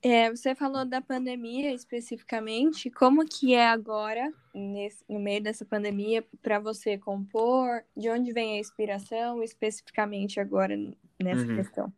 É, 0.03 0.31
você 0.31 0.55
falou 0.55 0.85
da 0.85 1.01
pandemia 1.01 1.73
especificamente. 1.73 2.91
Como 2.91 3.27
que 3.27 3.55
é 3.55 3.67
agora, 3.67 4.33
nesse, 4.55 5.03
no 5.09 5.19
meio 5.19 5.43
dessa 5.43 5.65
pandemia, 5.65 6.23
para 6.43 6.59
você 6.61 6.99
compor? 6.99 7.83
De 7.97 8.11
onde 8.11 8.31
vem 8.31 8.57
a 8.57 8.61
inspiração 8.61 9.43
especificamente 9.43 10.39
agora 10.39 10.77
nessa 11.19 11.47
uhum. 11.47 11.57
questão? 11.57 11.93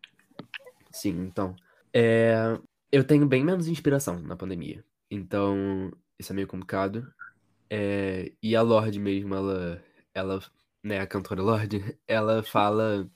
Sim, 0.92 1.20
então. 1.22 1.56
É, 1.92 2.56
eu 2.92 3.02
tenho 3.02 3.26
bem 3.26 3.44
menos 3.44 3.66
inspiração 3.66 4.20
na 4.20 4.36
pandemia. 4.36 4.84
Então, 5.10 5.90
isso 6.16 6.32
é 6.32 6.34
meio 6.34 6.46
complicado. 6.46 7.12
É, 7.70 8.32
e 8.42 8.56
a 8.56 8.62
Lorde 8.62 8.98
mesmo, 8.98 9.34
ela, 9.34 9.82
ela, 10.14 10.40
né, 10.82 11.00
a 11.00 11.06
cantora 11.06 11.42
Lorde, 11.42 11.98
ela 12.06 12.42
fala. 12.42 13.10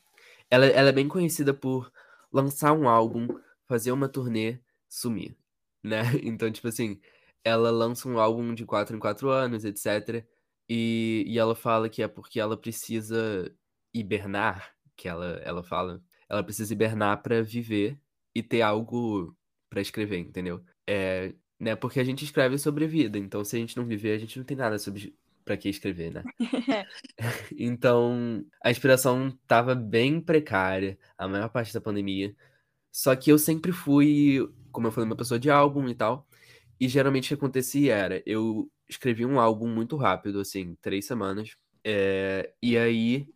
Ela, 0.50 0.66
ela 0.66 0.90
é 0.90 0.92
bem 0.92 1.08
conhecida 1.08 1.54
por 1.54 1.92
lançar 2.32 2.72
um 2.72 2.88
álbum, 2.88 3.28
fazer 3.68 3.92
uma 3.92 4.08
turnê, 4.08 4.60
sumir, 4.88 5.36
né? 5.82 6.02
Então, 6.22 6.50
tipo 6.52 6.68
assim, 6.68 7.00
ela 7.44 7.70
lança 7.70 8.08
um 8.08 8.18
álbum 8.18 8.54
de 8.54 8.64
quatro 8.66 8.96
em 8.96 9.00
quatro 9.00 9.30
anos, 9.30 9.64
etc. 9.64 10.26
E, 10.68 11.24
e 11.26 11.38
ela 11.38 11.54
fala 11.56 11.88
que 11.88 12.02
é 12.02 12.08
porque 12.08 12.40
ela 12.40 12.56
precisa 12.56 13.52
hibernar, 13.94 14.74
que 14.96 15.08
ela, 15.08 15.40
ela 15.44 15.62
fala, 15.62 16.02
ela 16.28 16.42
precisa 16.44 16.72
hibernar 16.72 17.22
para 17.22 17.42
viver 17.42 17.98
e 18.34 18.42
ter 18.42 18.62
algo 18.62 19.36
para 19.70 19.80
escrever, 19.80 20.18
entendeu? 20.18 20.64
É, 20.88 21.34
né? 21.64 21.74
Porque 21.74 21.98
a 21.98 22.04
gente 22.04 22.24
escreve 22.24 22.58
sobre 22.58 22.86
vida, 22.86 23.18
então 23.18 23.44
se 23.44 23.56
a 23.56 23.58
gente 23.58 23.76
não 23.76 23.86
viver, 23.86 24.12
a 24.12 24.18
gente 24.18 24.38
não 24.38 24.44
tem 24.44 24.56
nada 24.56 24.78
sobre 24.78 25.16
para 25.44 25.56
que 25.56 25.68
escrever, 25.68 26.12
né? 26.12 26.22
então, 27.58 28.44
a 28.62 28.70
inspiração 28.70 29.36
tava 29.46 29.74
bem 29.74 30.20
precária 30.20 30.98
a 31.18 31.28
maior 31.28 31.48
parte 31.48 31.72
da 31.72 31.80
pandemia. 31.80 32.34
Só 32.92 33.14
que 33.16 33.30
eu 33.30 33.38
sempre 33.38 33.72
fui, 33.72 34.38
como 34.70 34.86
eu 34.86 34.92
falei, 34.92 35.08
uma 35.08 35.16
pessoa 35.16 35.38
de 35.38 35.50
álbum 35.50 35.88
e 35.88 35.94
tal. 35.94 36.26
E 36.80 36.88
geralmente 36.88 37.26
o 37.26 37.28
que 37.28 37.34
acontecia 37.34 37.94
era, 37.94 38.22
eu 38.26 38.70
escrevi 38.88 39.26
um 39.26 39.40
álbum 39.40 39.68
muito 39.68 39.96
rápido, 39.96 40.40
assim, 40.40 40.76
três 40.80 41.06
semanas. 41.06 41.56
É, 41.84 42.52
e 42.62 42.78
aí 42.78 43.28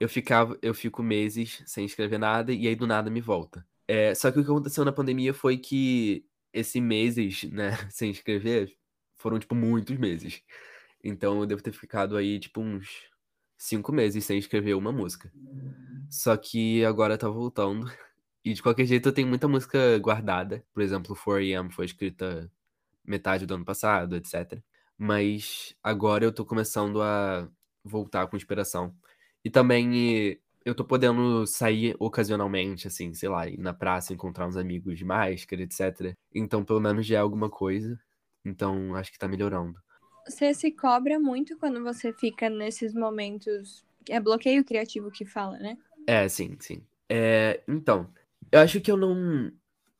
eu 0.00 0.08
ficava, 0.08 0.58
eu 0.62 0.74
fico 0.74 1.02
meses 1.02 1.62
sem 1.66 1.84
escrever 1.86 2.18
nada, 2.18 2.52
e 2.52 2.66
aí 2.66 2.76
do 2.76 2.86
nada 2.86 3.10
me 3.10 3.20
volta. 3.20 3.66
É, 3.86 4.14
só 4.14 4.30
que 4.30 4.38
o 4.40 4.44
que 4.44 4.50
aconteceu 4.50 4.84
na 4.84 4.92
pandemia 4.92 5.34
foi 5.34 5.58
que 5.58 6.24
esse 6.54 6.80
meses, 6.80 7.44
né, 7.44 7.72
sem 7.90 8.10
escrever, 8.10 8.72
foram, 9.16 9.38
tipo, 9.40 9.54
muitos 9.56 9.98
meses. 9.98 10.42
Então 11.04 11.40
eu 11.40 11.46
devo 11.46 11.62
ter 11.62 11.72
ficado 11.72 12.16
aí, 12.16 12.40
tipo, 12.40 12.60
uns 12.62 12.88
cinco 13.58 13.92
meses 13.92 14.24
sem 14.24 14.38
escrever 14.38 14.74
uma 14.74 14.92
música. 14.92 15.32
Só 16.10 16.36
que 16.36 16.84
agora 16.84 17.18
tá 17.18 17.28
voltando. 17.28 17.90
E 18.44 18.52
de 18.54 18.62
qualquer 18.62 18.86
jeito 18.86 19.08
eu 19.08 19.12
tenho 19.12 19.28
muita 19.28 19.48
música 19.48 19.98
guardada. 19.98 20.64
Por 20.72 20.82
exemplo, 20.82 21.16
4AM 21.16 21.70
foi 21.72 21.86
escrita 21.86 22.50
metade 23.04 23.46
do 23.46 23.54
ano 23.54 23.64
passado, 23.64 24.16
etc. 24.16 24.62
Mas 24.98 25.74
agora 25.82 26.24
eu 26.24 26.32
tô 26.32 26.44
começando 26.46 27.02
a 27.02 27.48
voltar 27.84 28.26
com 28.28 28.36
inspiração. 28.36 28.94
E 29.44 29.50
também 29.50 30.40
eu 30.64 30.74
tô 30.74 30.84
podendo 30.84 31.46
sair 31.46 31.94
ocasionalmente, 31.98 32.86
assim, 32.86 33.12
sei 33.12 33.28
lá, 33.28 33.46
ir 33.46 33.58
na 33.58 33.74
praça, 33.74 34.14
encontrar 34.14 34.46
uns 34.46 34.56
amigos 34.56 34.96
de 34.98 35.04
máscara, 35.04 35.62
etc. 35.62 36.14
Então, 36.34 36.64
pelo 36.64 36.80
menos 36.80 37.06
já 37.06 37.16
é 37.16 37.20
alguma 37.20 37.50
coisa. 37.50 37.98
Então, 38.44 38.94
acho 38.94 39.12
que 39.12 39.18
tá 39.18 39.28
melhorando. 39.28 39.78
Você 40.26 40.54
se 40.54 40.70
cobra 40.72 41.20
muito 41.20 41.56
quando 41.58 41.82
você 41.82 42.12
fica 42.12 42.48
nesses 42.48 42.94
momentos. 42.94 43.84
É 44.08 44.18
bloqueio 44.18 44.64
criativo 44.64 45.10
que 45.10 45.24
fala, 45.24 45.58
né? 45.58 45.76
É, 46.06 46.26
sim, 46.28 46.56
sim. 46.60 46.82
É, 47.10 47.62
então, 47.68 48.10
eu 48.50 48.60
acho 48.60 48.80
que 48.80 48.90
eu 48.90 48.96
não. 48.96 49.52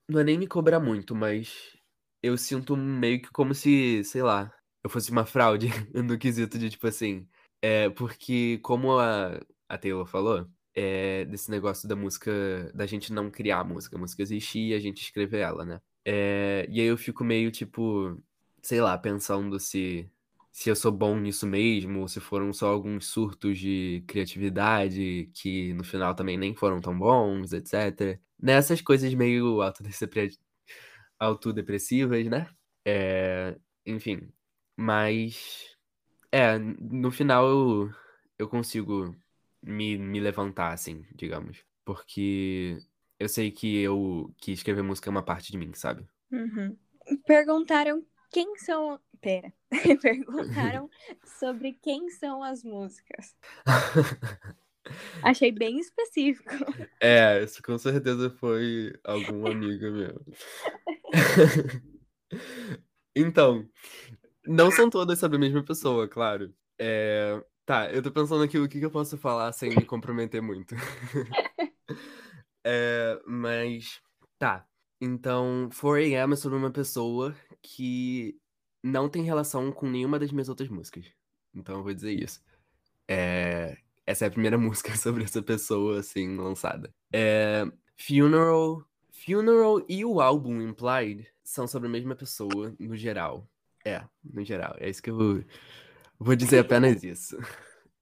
Não 0.09 0.21
é 0.21 0.25
nem 0.25 0.39
me 0.39 0.47
cobrar 0.47 0.81
muito, 0.81 1.15
mas 1.15 1.77
eu 2.23 2.37
sinto 2.37 2.77
meio 2.77 3.23
que 3.23 3.31
como 3.31 3.55
se, 3.55 4.05
sei 4.05 4.23
lá, 4.23 4.53
eu 4.83 4.91
fosse 4.91 5.11
uma 5.11 5.25
fraude 5.25 5.69
no 5.95 6.19
quesito 6.19 6.59
de, 6.59 6.71
tipo 6.71 6.87
assim. 6.87 7.27
É, 7.63 7.89
porque, 7.91 8.59
como 8.63 8.99
a, 8.99 9.41
a 9.69 9.79
Taylor 9.79 10.07
falou, 10.07 10.47
é 10.75 11.25
desse 11.27 11.51
negócio 11.51 11.89
da 11.89 11.97
música, 11.97 12.33
da 12.75 12.87
gente 12.87 13.13
não 13.13 13.31
criar 13.31 13.61
a 13.61 13.65
música. 13.65 13.97
A 13.97 14.01
música 14.01 14.23
existir 14.23 14.71
e 14.71 14.75
a 14.75 14.81
gente 14.81 15.03
escrever 15.03 15.41
ela, 15.41 15.65
né? 15.65 15.81
É, 16.05 16.67
e 16.71 16.81
aí 16.81 16.87
eu 16.87 16.99
fico 16.99 17.25
meio, 17.25 17.51
tipo, 17.51 18.21
sei 18.63 18.81
lá, 18.81 18.97
pensando 18.99 19.59
se 19.61 20.11
se 20.55 20.71
eu 20.71 20.77
sou 20.77 20.93
bom 20.93 21.19
nisso 21.19 21.47
mesmo, 21.49 22.01
ou 22.01 22.09
se 22.09 22.21
foram 22.21 22.53
só 22.53 22.69
alguns 22.69 23.07
surtos 23.09 23.59
de 23.59 24.05
criatividade 24.07 25.29
que 25.35 25.75
no 25.75 25.83
final 25.83 26.15
também 26.15 26.39
nem 26.39 26.55
foram 26.55 26.81
tão 26.81 26.97
bons, 26.97 27.53
etc. 27.53 28.21
Nessas 28.41 28.81
coisas 28.81 29.13
meio 29.15 29.61
autodepressivas, 31.19 32.27
né? 32.27 32.49
É, 32.85 33.57
enfim, 33.85 34.29
mas 34.77 35.77
é, 36.31 36.59
no 36.59 37.11
final 37.11 37.49
eu, 37.49 37.91
eu 38.39 38.49
consigo 38.49 39.17
me, 39.65 39.97
me 39.99 40.21
levantar, 40.21 40.73
assim, 40.73 41.05
digamos. 41.15 41.65
Porque 41.85 42.79
eu 43.19 43.29
sei 43.29 43.51
que 43.51 43.79
eu 43.79 44.33
que 44.39 44.53
escrever 44.53 44.83
música 44.83 45.09
é 45.09 45.13
uma 45.13 45.25
parte 45.25 45.51
de 45.51 45.59
mim, 45.59 45.73
sabe? 45.75 46.07
Uhum. 46.31 46.77
Perguntaram 47.27 48.05
quem 48.31 48.57
são 48.59 49.01
Pera. 49.21 49.53
Perguntaram 50.03 50.91
sobre 51.39 51.73
quem 51.83 52.11
são 52.11 52.43
as 52.43 52.63
músicas. 52.63 53.35
Achei 55.23 55.51
bem 55.51 55.79
específico. 55.79 56.53
É, 57.01 57.43
isso 57.43 57.63
com 57.63 57.79
certeza 57.79 58.29
foi 58.29 58.93
algum 59.03 59.47
amigo 59.47 59.91
meu. 59.91 60.21
então, 63.17 63.67
não 64.47 64.71
são 64.71 64.91
todas 64.91 65.19
sobre 65.19 65.39
a 65.39 65.41
mesma 65.41 65.65
pessoa, 65.65 66.07
claro. 66.07 66.55
É, 66.79 67.43
tá, 67.65 67.91
eu 67.91 68.03
tô 68.03 68.11
pensando 68.11 68.43
aqui 68.43 68.59
o 68.59 68.69
que, 68.69 68.79
que 68.79 68.85
eu 68.85 68.91
posso 68.91 69.17
falar 69.17 69.53
sem 69.53 69.71
me 69.71 69.85
comprometer 69.85 70.41
muito. 70.43 70.75
é, 72.65 73.21
mas, 73.27 74.01
tá. 74.39 74.67
Então, 75.01 75.69
4AM 75.71 76.33
é 76.33 76.37
sobre 76.37 76.59
uma 76.59 76.71
pessoa 76.71 77.35
que 77.61 78.39
não 78.83 79.09
tem 79.09 79.23
relação 79.23 79.73
com 79.73 79.89
nenhuma 79.89 80.19
das 80.19 80.31
minhas 80.31 80.49
outras 80.49 80.69
músicas. 80.69 81.07
Então 81.55 81.77
eu 81.77 81.83
vou 81.83 81.95
dizer 81.95 82.13
isso. 82.13 82.43
É... 83.09 83.79
Essa 84.07 84.27
é 84.27 84.29
a 84.29 84.31
primeira 84.31 84.59
música 84.59 84.95
sobre 84.97 85.25
essa 85.25 85.43
pessoa, 85.43 86.01
assim, 86.01 86.37
lançada. 86.37 86.93
É... 87.13 87.65
Funeral. 87.97 88.85
Funeral 89.11 89.85
e 89.89 90.05
o 90.05 90.21
álbum 90.21 90.61
Implied 90.61 91.27
são 91.43 91.67
sobre 91.67 91.89
a 91.89 91.93
mesma 91.93 92.15
pessoa, 92.15 92.75
no 92.79 92.97
geral. 92.97 93.49
É, 93.85 94.03
no 94.23 94.45
geral. 94.45 94.75
É 94.79 94.89
isso 94.89 95.03
que 95.03 95.11
eu 95.11 95.45
vou, 96.25 96.37
dizer 96.37 96.61
apenas 96.61 97.03
isso. 97.03 97.37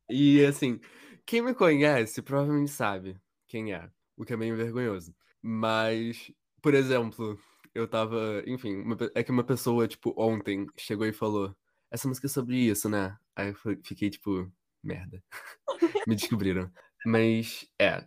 E, 0.08 0.44
assim, 0.44 0.80
quem 1.26 1.42
me 1.42 1.54
conhece 1.54 2.22
provavelmente 2.22 2.70
sabe 2.70 3.16
quem 3.46 3.72
é, 3.72 3.88
o 4.16 4.24
que 4.24 4.32
é 4.32 4.36
meio 4.36 4.56
vergonhoso. 4.56 5.14
Mas, 5.40 6.30
por 6.60 6.74
exemplo, 6.74 7.38
eu 7.74 7.88
tava. 7.88 8.42
Enfim, 8.46 8.76
uma, 8.76 8.96
é 9.14 9.22
que 9.22 9.30
uma 9.30 9.44
pessoa, 9.44 9.88
tipo, 9.88 10.14
ontem 10.16 10.66
chegou 10.76 11.06
e 11.06 11.12
falou: 11.12 11.54
Essa 11.90 12.08
música 12.08 12.26
é 12.26 12.30
sobre 12.30 12.56
isso, 12.56 12.88
né? 12.88 13.16
Aí 13.34 13.48
eu 13.48 13.54
fiquei, 13.82 14.10
tipo, 14.10 14.50
merda. 14.82 15.22
Me 16.06 16.14
descobriram. 16.14 16.70
Mas, 17.04 17.66
é. 17.78 18.04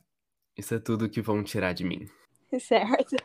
Isso 0.58 0.74
é 0.74 0.80
tudo 0.80 1.10
que 1.10 1.22
vão 1.22 1.44
tirar 1.44 1.74
de 1.74 1.84
mim. 1.84 2.08
Certo. 2.60 3.16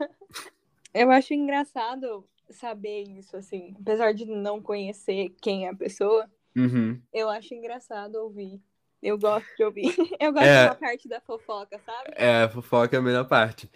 Eu 0.93 1.11
acho 1.11 1.33
engraçado 1.33 2.29
saber 2.51 3.03
isso, 3.03 3.37
assim. 3.37 3.77
Apesar 3.81 4.13
de 4.13 4.27
não 4.27 4.61
conhecer 4.61 5.31
quem 5.41 5.67
é 5.67 5.71
a 5.71 5.77
pessoa, 5.77 6.29
uhum. 6.57 7.01
eu 7.13 7.29
acho 7.29 7.55
engraçado 7.55 8.17
ouvir 8.17 8.61
eu 9.03 9.19
gosto 9.19 9.47
de 9.57 9.65
ouvir. 9.65 9.85
Eu 10.21 10.33
gosto 10.33 10.45
é, 10.45 10.67
da 10.67 10.75
parte 10.75 11.09
da 11.09 11.21
fofoca, 11.21 11.81
sabe? 11.85 12.13
É, 12.17 12.43
a 12.43 12.49
fofoca 12.49 12.97
é 12.97 12.99
a 12.99 13.03
melhor 13.03 13.27
parte. 13.27 13.71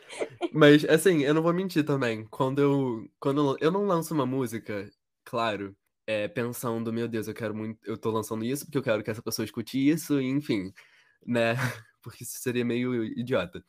Mas, 0.52 0.84
assim, 0.84 1.22
eu 1.22 1.32
não 1.32 1.42
vou 1.42 1.54
mentir 1.54 1.84
também. 1.84 2.24
Quando 2.26 2.60
eu. 2.60 3.10
Quando 3.18 3.56
eu 3.60 3.70
não 3.70 3.86
lanço 3.86 4.12
uma 4.12 4.26
música, 4.26 4.90
claro, 5.24 5.74
é, 6.06 6.28
pensando, 6.28 6.92
meu 6.92 7.08
Deus, 7.08 7.26
eu 7.26 7.34
quero 7.34 7.54
muito. 7.54 7.78
Eu 7.84 7.96
tô 7.96 8.10
lançando 8.10 8.44
isso 8.44 8.66
porque 8.66 8.76
eu 8.78 8.82
quero 8.82 9.02
que 9.02 9.10
essa 9.10 9.22
pessoa 9.22 9.44
escute 9.44 9.78
isso, 9.78 10.20
e 10.20 10.26
enfim, 10.28 10.72
né? 11.26 11.54
Porque 12.02 12.22
isso 12.22 12.38
seria 12.38 12.66
meio 12.66 13.02
idiota. 13.02 13.64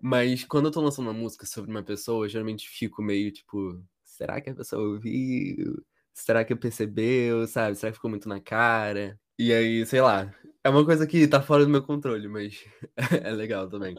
Mas 0.00 0.42
quando 0.44 0.66
eu 0.66 0.70
tô 0.72 0.80
lançando 0.80 1.04
uma 1.04 1.12
música 1.12 1.44
sobre 1.44 1.70
uma 1.70 1.82
pessoa, 1.82 2.24
eu 2.24 2.30
geralmente 2.30 2.66
fico 2.66 3.02
meio 3.02 3.30
tipo, 3.30 3.78
será 4.02 4.40
que 4.40 4.48
a 4.48 4.54
pessoa 4.54 4.82
ouviu? 4.82 5.84
Será 6.14 6.44
que 6.44 6.54
percebeu, 6.54 7.46
sabe? 7.46 7.76
Será 7.76 7.90
que 7.90 7.96
ficou 7.96 8.08
muito 8.08 8.28
na 8.28 8.40
cara? 8.40 9.18
E 9.36 9.52
aí, 9.52 9.84
sei 9.84 10.00
lá, 10.00 10.32
é 10.62 10.70
uma 10.70 10.84
coisa 10.84 11.06
que 11.06 11.26
tá 11.26 11.42
fora 11.42 11.64
do 11.64 11.70
meu 11.70 11.82
controle, 11.82 12.28
mas 12.28 12.64
é 13.22 13.30
legal 13.32 13.68
também. 13.68 13.96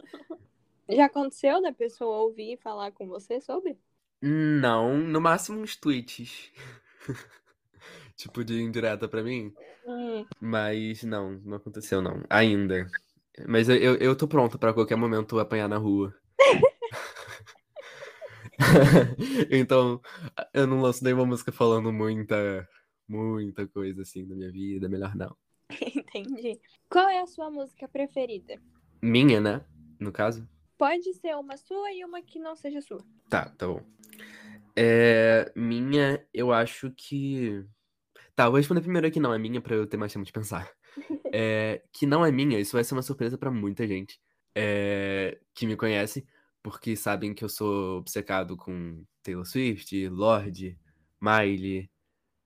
Já 0.88 1.04
aconteceu 1.04 1.60
da 1.60 1.72
pessoa 1.72 2.22
ouvir 2.22 2.54
e 2.54 2.56
falar 2.56 2.90
com 2.92 3.06
você 3.06 3.40
sobre? 3.40 3.78
Não, 4.22 4.96
no 4.96 5.20
máximo 5.20 5.60
uns 5.60 5.76
tweets. 5.76 6.50
tipo 8.16 8.42
de 8.42 8.62
indireta 8.62 9.06
pra 9.06 9.22
mim. 9.22 9.52
Hum. 9.86 10.26
Mas 10.40 11.02
não, 11.02 11.32
não 11.44 11.58
aconteceu 11.58 12.00
não. 12.00 12.22
Ainda. 12.30 12.88
Mas 13.46 13.68
eu, 13.68 13.96
eu, 13.96 14.16
tô 14.16 14.26
pronto 14.26 14.58
pra 14.58 14.72
qualquer 14.72 14.96
momento 14.96 15.38
apanhar 15.38 15.68
na 15.68 15.76
rua. 15.76 16.14
então, 19.50 20.00
eu 20.52 20.66
não 20.66 20.80
lanço 20.80 21.04
nenhuma 21.04 21.26
música 21.26 21.52
falando 21.52 21.92
muita 21.92 22.68
muita 23.08 23.66
coisa 23.68 24.02
assim 24.02 24.26
da 24.26 24.34
minha 24.34 24.50
vida, 24.50 24.88
melhor 24.88 25.14
não. 25.14 25.36
Entendi. 25.94 26.60
Qual 26.88 27.08
é 27.08 27.20
a 27.20 27.26
sua 27.26 27.50
música 27.50 27.86
preferida? 27.86 28.60
Minha, 29.00 29.40
né? 29.40 29.64
No 30.00 30.10
caso? 30.10 30.48
Pode 30.76 31.12
ser 31.14 31.36
uma 31.36 31.56
sua 31.56 31.92
e 31.92 32.04
uma 32.04 32.20
que 32.20 32.38
não 32.38 32.56
seja 32.56 32.80
sua. 32.80 33.04
Tá, 33.30 33.48
tá 33.50 33.66
bom. 33.66 33.80
É, 34.76 35.50
minha, 35.54 36.24
eu 36.34 36.52
acho 36.52 36.90
que. 36.90 37.64
Tá, 38.34 38.48
vou 38.48 38.58
responder 38.58 38.82
primeiro 38.82 39.10
que 39.10 39.20
não 39.20 39.32
é 39.32 39.38
minha 39.38 39.60
pra 39.60 39.74
eu 39.74 39.86
ter 39.86 39.96
mais 39.96 40.12
tempo 40.12 40.24
de 40.24 40.32
pensar. 40.32 40.70
É, 41.38 41.82
que 41.92 42.06
não 42.06 42.24
é 42.24 42.32
minha, 42.32 42.58
isso 42.58 42.72
vai 42.72 42.82
ser 42.82 42.94
uma 42.94 43.02
surpresa 43.02 43.36
para 43.36 43.50
muita 43.50 43.86
gente 43.86 44.18
é, 44.56 45.38
que 45.54 45.66
me 45.66 45.76
conhece, 45.76 46.26
porque 46.66 46.96
sabem 46.96 47.32
que 47.32 47.44
eu 47.44 47.48
sou 47.48 47.98
obcecado 47.98 48.56
com 48.56 49.04
Taylor 49.22 49.46
Swift, 49.46 50.08
Lorde, 50.08 50.76
Miley, 51.20 51.88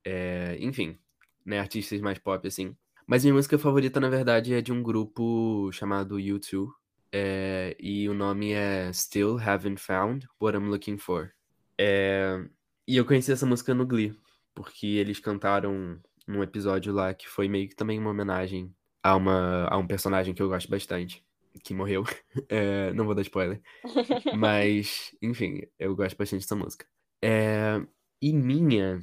é, 0.05 0.59
enfim, 0.61 0.99
né, 1.43 1.59
artistas 1.59 2.03
mais 2.03 2.19
pop, 2.19 2.47
assim. 2.47 2.77
Mas 3.07 3.25
minha 3.25 3.33
música 3.33 3.59
favorita, 3.59 3.99
na 3.99 4.11
verdade, 4.11 4.53
é 4.53 4.61
de 4.61 4.73
um 4.73 4.83
grupo 4.83 5.73
chamado 5.73 6.17
U2. 6.17 6.69
É, 7.11 7.75
e 7.81 8.11
o 8.11 8.13
nome 8.13 8.53
é 8.53 8.93
Still 8.93 9.39
Haven't 9.39 9.81
Found 9.81 10.29
What 10.39 10.55
I'm 10.55 10.69
Looking 10.69 10.99
For. 10.99 11.33
É, 11.79 12.45
e 12.87 12.99
eu 12.99 13.07
conheci 13.07 13.33
essa 13.33 13.47
música 13.47 13.73
no 13.73 13.87
Glee, 13.87 14.15
porque 14.55 14.87
eles 14.87 15.19
cantaram 15.19 15.99
num 16.27 16.43
episódio 16.43 16.93
lá 16.93 17.15
que 17.15 17.27
foi 17.27 17.49
meio 17.49 17.71
que 17.71 17.75
também 17.75 17.99
uma 17.99 18.11
homenagem 18.11 18.71
a, 19.03 19.17
uma, 19.17 19.65
a 19.65 19.79
um 19.79 19.87
personagem 19.87 20.35
que 20.35 20.43
eu 20.43 20.49
gosto 20.51 20.69
bastante. 20.69 21.25
Que 21.65 21.75
morreu. 21.75 22.05
É, 22.49 22.93
não 22.93 23.05
vou 23.05 23.15
dar 23.15 23.23
spoiler. 23.23 23.61
Mas, 24.37 25.15
enfim, 25.21 25.63
eu 25.79 25.95
gosto 25.95 26.17
bastante 26.17 26.43
dessa 26.43 26.57
música. 26.57 26.87
É, 27.23 27.81
e 28.21 28.33
minha, 28.33 29.03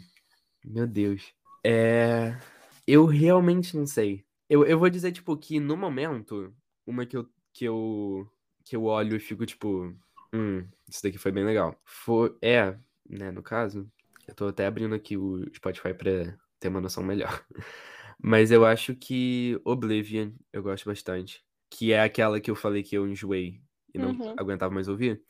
meu 0.66 0.88
Deus, 0.88 1.34
é, 1.64 2.38
eu 2.86 3.06
realmente 3.06 3.76
não 3.76 3.86
sei. 3.86 4.26
Eu, 4.50 4.66
eu 4.66 4.80
vou 4.80 4.90
dizer, 4.90 5.12
tipo, 5.12 5.36
que 5.38 5.60
no 5.60 5.76
momento, 5.76 6.54
uma 6.86 7.06
que 7.06 7.18
eu, 7.18 7.30
que 7.54 7.66
eu, 7.66 8.30
que 8.64 8.76
eu 8.76 8.84
olho 8.86 9.16
e 9.18 9.20
fico, 9.20 9.46
tipo, 9.46 9.94
hum, 10.34 10.66
isso 10.90 11.04
daqui 11.04 11.18
foi 11.18 11.32
bem 11.32 11.44
legal. 11.44 11.80
Foi, 11.84 12.36
é, 12.42 12.78
né, 13.10 13.32
no 13.32 13.44
caso, 13.44 13.90
eu 14.28 14.34
tô 14.36 14.48
até 14.48 14.66
abrindo 14.66 14.96
aqui 14.96 15.18
o 15.18 15.44
Spotify 15.54 15.94
pra 15.94 16.38
ter 16.60 16.70
uma 16.70 16.82
noção 16.82 17.04
melhor. 17.04 17.46
Mas 18.20 18.52
eu 18.52 18.66
acho 18.66 18.96
que 18.96 19.60
Oblivion 19.64 20.32
eu 20.52 20.64
gosto 20.64 20.86
bastante. 20.86 21.44
Que 21.70 21.92
é 21.94 22.02
aquela 22.02 22.40
que 22.40 22.50
eu 22.50 22.56
falei 22.56 22.84
que 22.84 22.96
eu 22.98 23.08
enjoei 23.08 23.62
e 23.94 24.00
não 24.00 24.12
Uhum. 24.12 24.36
aguentava 24.38 24.74
mais 24.74 24.88
ouvir. 24.88 25.22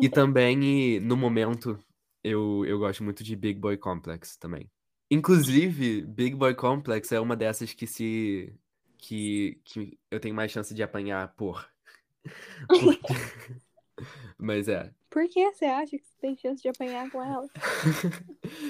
E 0.00 0.08
também, 0.10 1.00
no 1.00 1.16
momento, 1.16 1.78
eu, 2.22 2.64
eu 2.66 2.78
gosto 2.78 3.02
muito 3.04 3.22
de 3.24 3.36
Big 3.36 3.58
Boy 3.58 3.76
Complex 3.76 4.36
também. 4.36 4.70
Inclusive, 5.10 6.02
Big 6.06 6.36
Boy 6.36 6.54
Complex 6.54 7.12
é 7.12 7.20
uma 7.20 7.36
dessas 7.36 7.72
que 7.72 7.86
se. 7.86 8.54
que, 8.98 9.60
que 9.64 9.98
eu 10.10 10.20
tenho 10.20 10.34
mais 10.34 10.52
chance 10.52 10.74
de 10.74 10.82
apanhar 10.82 11.34
por. 11.36 11.66
Porque... 12.68 13.14
Mas 14.38 14.68
é. 14.68 14.92
Por 15.10 15.28
que 15.28 15.52
você 15.52 15.64
acha 15.64 15.98
que 15.98 16.04
você 16.04 16.18
tem 16.20 16.36
chance 16.36 16.62
de 16.62 16.68
apanhar 16.68 17.10
com 17.10 17.22
ela? 17.22 17.48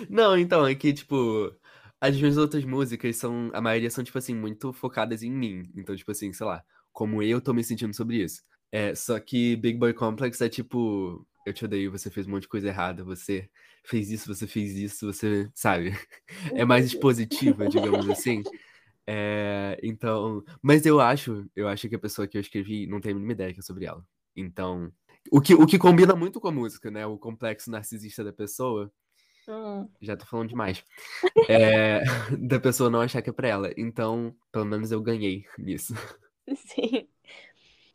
Não, 0.09 0.37
então, 0.39 0.67
é 0.67 0.75
que, 0.75 0.93
tipo, 0.93 1.55
as 2.01 2.17
minhas 2.17 2.37
outras 2.37 2.65
músicas 2.65 3.17
são. 3.17 3.51
A 3.53 3.61
maioria 3.61 3.91
são, 3.91 4.05
tipo 4.05 4.19
assim, 4.19 4.35
muito 4.35 4.73
focadas 4.73 5.23
em 5.23 5.31
mim. 5.31 5.71
Então, 5.75 5.97
tipo 5.97 6.11
assim, 6.11 6.33
sei 6.33 6.47
lá, 6.47 6.65
como 6.99 7.23
eu 7.23 7.41
tô 7.41 7.55
me 7.55 7.63
sentindo 7.63 7.95
sobre 7.95 8.25
isso. 8.25 8.43
É, 8.73 8.93
só 8.93 9.21
que 9.21 9.55
Big 9.55 9.79
Boy 9.79 9.95
Complex 9.95 10.41
é 10.41 10.49
tipo. 10.49 11.25
Eu 11.47 11.55
te 11.55 11.65
odeio, 11.65 11.93
você 11.93 12.11
fez 12.11 12.27
um 12.27 12.33
monte 12.33 12.43
de 12.43 12.49
coisa 12.49 12.67
errada, 12.67 13.05
você 13.05 13.49
fez 13.85 14.11
isso, 14.11 14.35
você 14.35 14.49
fez 14.49 14.77
isso, 14.77 15.07
você. 15.07 15.49
Sabe? 15.55 15.93
É 16.61 16.65
mais 16.65 16.87
expositiva, 16.87 17.69
digamos 17.69 18.11
assim. 18.11 18.43
É, 19.07 19.79
então. 19.81 20.45
Mas 20.61 20.85
eu 20.85 21.01
acho, 21.01 21.49
eu 21.55 21.69
acho 21.69 21.89
que 21.89 21.95
a 21.95 22.01
pessoa 22.01 22.27
que 22.27 22.37
eu 22.37 22.41
escrevi 22.41 22.89
não 22.89 23.01
tem 23.01 23.13
a 23.13 23.15
mínima 23.15 23.33
ideia 23.33 23.55
que 23.55 23.61
é 23.61 23.63
sobre 23.63 23.85
ela. 23.85 24.05
Então. 24.35 24.93
O 25.31 25.41
que, 25.41 25.55
o 25.55 25.67
que 25.67 25.79
combina 25.79 26.17
muito 26.17 26.41
com 26.41 26.49
a 26.49 26.53
música, 26.53 26.91
né? 26.91 27.07
O 27.07 27.17
complexo 27.17 27.71
narcisista 27.71 28.25
da 28.25 28.33
pessoa. 28.33 28.91
Hum. 29.49 29.89
Já 30.03 30.17
tô 30.17 30.27
falando 30.27 30.49
demais. 30.49 30.83
É, 31.49 32.03
da 32.37 32.59
pessoa 32.59 32.91
não 32.91 33.01
achar 33.01 33.23
que 33.23 33.31
é 33.31 33.33
pra 33.33 33.47
ela. 33.47 33.71
Então, 33.77 34.35
pelo 34.51 34.65
menos 34.65 34.91
eu 34.91 35.01
ganhei 35.01 35.45
nisso. 35.57 35.95
Sim. 36.57 37.09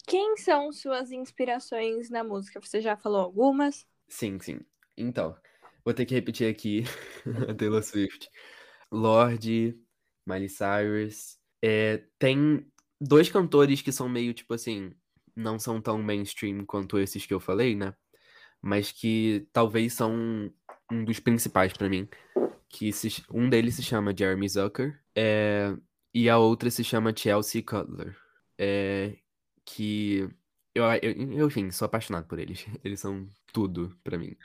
Quem 0.07 0.35
são 0.37 0.71
suas 0.71 1.11
inspirações 1.11 2.09
na 2.09 2.23
música? 2.23 2.59
Você 2.59 2.81
já 2.81 2.95
falou 2.97 3.21
algumas? 3.21 3.85
Sim, 4.07 4.39
sim. 4.39 4.59
Então, 4.97 5.35
vou 5.83 5.93
ter 5.93 6.05
que 6.05 6.13
repetir 6.13 6.49
aqui 6.49 6.83
a 7.49 7.53
Taylor 7.55 7.81
Swift. 7.83 8.29
Lorde, 8.91 9.77
Miley 10.27 10.49
Cyrus. 10.49 11.37
É, 11.63 12.03
tem 12.19 12.65
dois 12.99 13.29
cantores 13.29 13.81
que 13.81 13.91
são 13.91 14.09
meio, 14.09 14.33
tipo 14.33 14.53
assim, 14.53 14.93
não 15.35 15.57
são 15.57 15.81
tão 15.81 16.01
mainstream 16.01 16.65
quanto 16.65 16.99
esses 16.99 17.25
que 17.25 17.33
eu 17.33 17.39
falei, 17.39 17.75
né? 17.75 17.93
Mas 18.61 18.91
que 18.91 19.47
talvez 19.53 19.93
são 19.93 20.51
um 20.91 21.05
dos 21.05 21.19
principais 21.19 21.73
pra 21.73 21.89
mim. 21.89 22.07
Que 22.69 22.91
se- 22.93 23.23
um 23.31 23.49
deles 23.49 23.75
se 23.75 23.83
chama 23.83 24.15
Jeremy 24.17 24.47
Zucker. 24.49 25.01
é, 25.15 25.75
e 26.13 26.29
a 26.29 26.37
outra 26.37 26.69
se 26.69 26.83
chama 26.83 27.13
Chelsea 27.15 27.63
Cutler. 27.63 28.15
É, 28.57 29.17
que 29.65 30.29
eu, 30.75 30.83
eu, 31.01 31.11
eu, 31.33 31.47
enfim, 31.47 31.69
sou 31.71 31.85
apaixonado 31.85 32.27
por 32.27 32.39
eles. 32.39 32.65
Eles 32.83 32.99
são 32.99 33.27
tudo 33.51 33.97
pra 34.03 34.17
mim. 34.17 34.35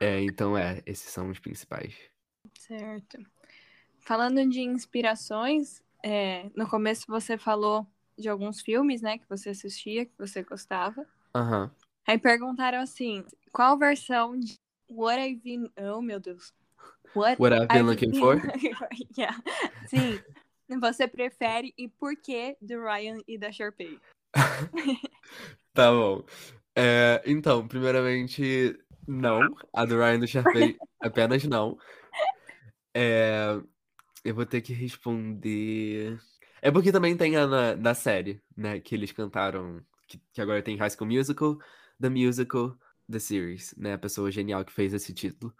É, 0.00 0.20
então, 0.22 0.56
é, 0.56 0.82
esses 0.86 1.10
são 1.10 1.30
os 1.30 1.38
principais. 1.38 1.94
Certo. 2.58 3.18
Falando 4.00 4.46
de 4.48 4.60
inspirações, 4.60 5.82
é, 6.02 6.50
no 6.54 6.68
começo 6.68 7.04
você 7.08 7.38
falou 7.38 7.86
de 8.16 8.28
alguns 8.28 8.60
filmes, 8.60 9.02
né, 9.02 9.18
que 9.18 9.28
você 9.28 9.50
assistia, 9.50 10.06
que 10.06 10.12
você 10.18 10.42
gostava. 10.42 11.06
Aham. 11.34 11.70
Aí 12.06 12.18
perguntaram 12.18 12.80
assim, 12.80 13.24
qual 13.50 13.78
versão 13.78 14.38
de 14.38 14.58
What 14.88 15.20
I've 15.20 15.40
Been... 15.40 15.70
Oh, 15.78 16.02
meu 16.02 16.20
Deus. 16.20 16.52
What, 17.14 17.40
What 17.40 17.54
I've 17.54 17.68
been 17.68 17.86
looking 17.86 18.12
for? 18.12 18.40
yeah. 19.16 19.40
Sim. 19.86 20.20
Você 20.80 21.06
prefere 21.06 21.74
e 21.76 21.88
por 21.88 22.16
que 22.16 22.56
do 22.60 22.82
Ryan 22.82 23.18
e 23.28 23.38
da 23.38 23.52
Sharpay? 23.52 23.98
Tá 25.74 25.90
bom. 25.90 26.24
É, 26.76 27.20
então, 27.26 27.66
primeiramente, 27.66 28.78
não. 29.08 29.56
A 29.72 29.84
do 29.84 29.98
Ryan 29.98 30.20
do 30.20 30.26
Sharpay, 30.26 30.76
apenas 31.02 31.42
não. 31.44 31.76
É, 32.94 33.60
eu 34.24 34.34
vou 34.34 34.46
ter 34.46 34.60
que 34.60 34.72
responder. 34.72 36.16
É 36.62 36.70
porque 36.70 36.92
também 36.92 37.16
tem 37.16 37.36
a 37.36 37.46
na, 37.46 37.74
na 37.74 37.92
série, 37.92 38.40
né? 38.56 38.78
Que 38.78 38.94
eles 38.94 39.10
cantaram. 39.10 39.84
Que, 40.06 40.20
que 40.32 40.40
agora 40.40 40.62
tem 40.62 40.76
High 40.76 40.90
School 40.90 41.10
Musical, 41.10 41.58
The 42.00 42.08
Musical, 42.08 42.78
The 43.10 43.18
Series, 43.18 43.74
né? 43.76 43.94
A 43.94 43.98
pessoa 43.98 44.30
genial 44.30 44.64
que 44.64 44.72
fez 44.72 44.94
esse 44.94 45.12
título. 45.12 45.52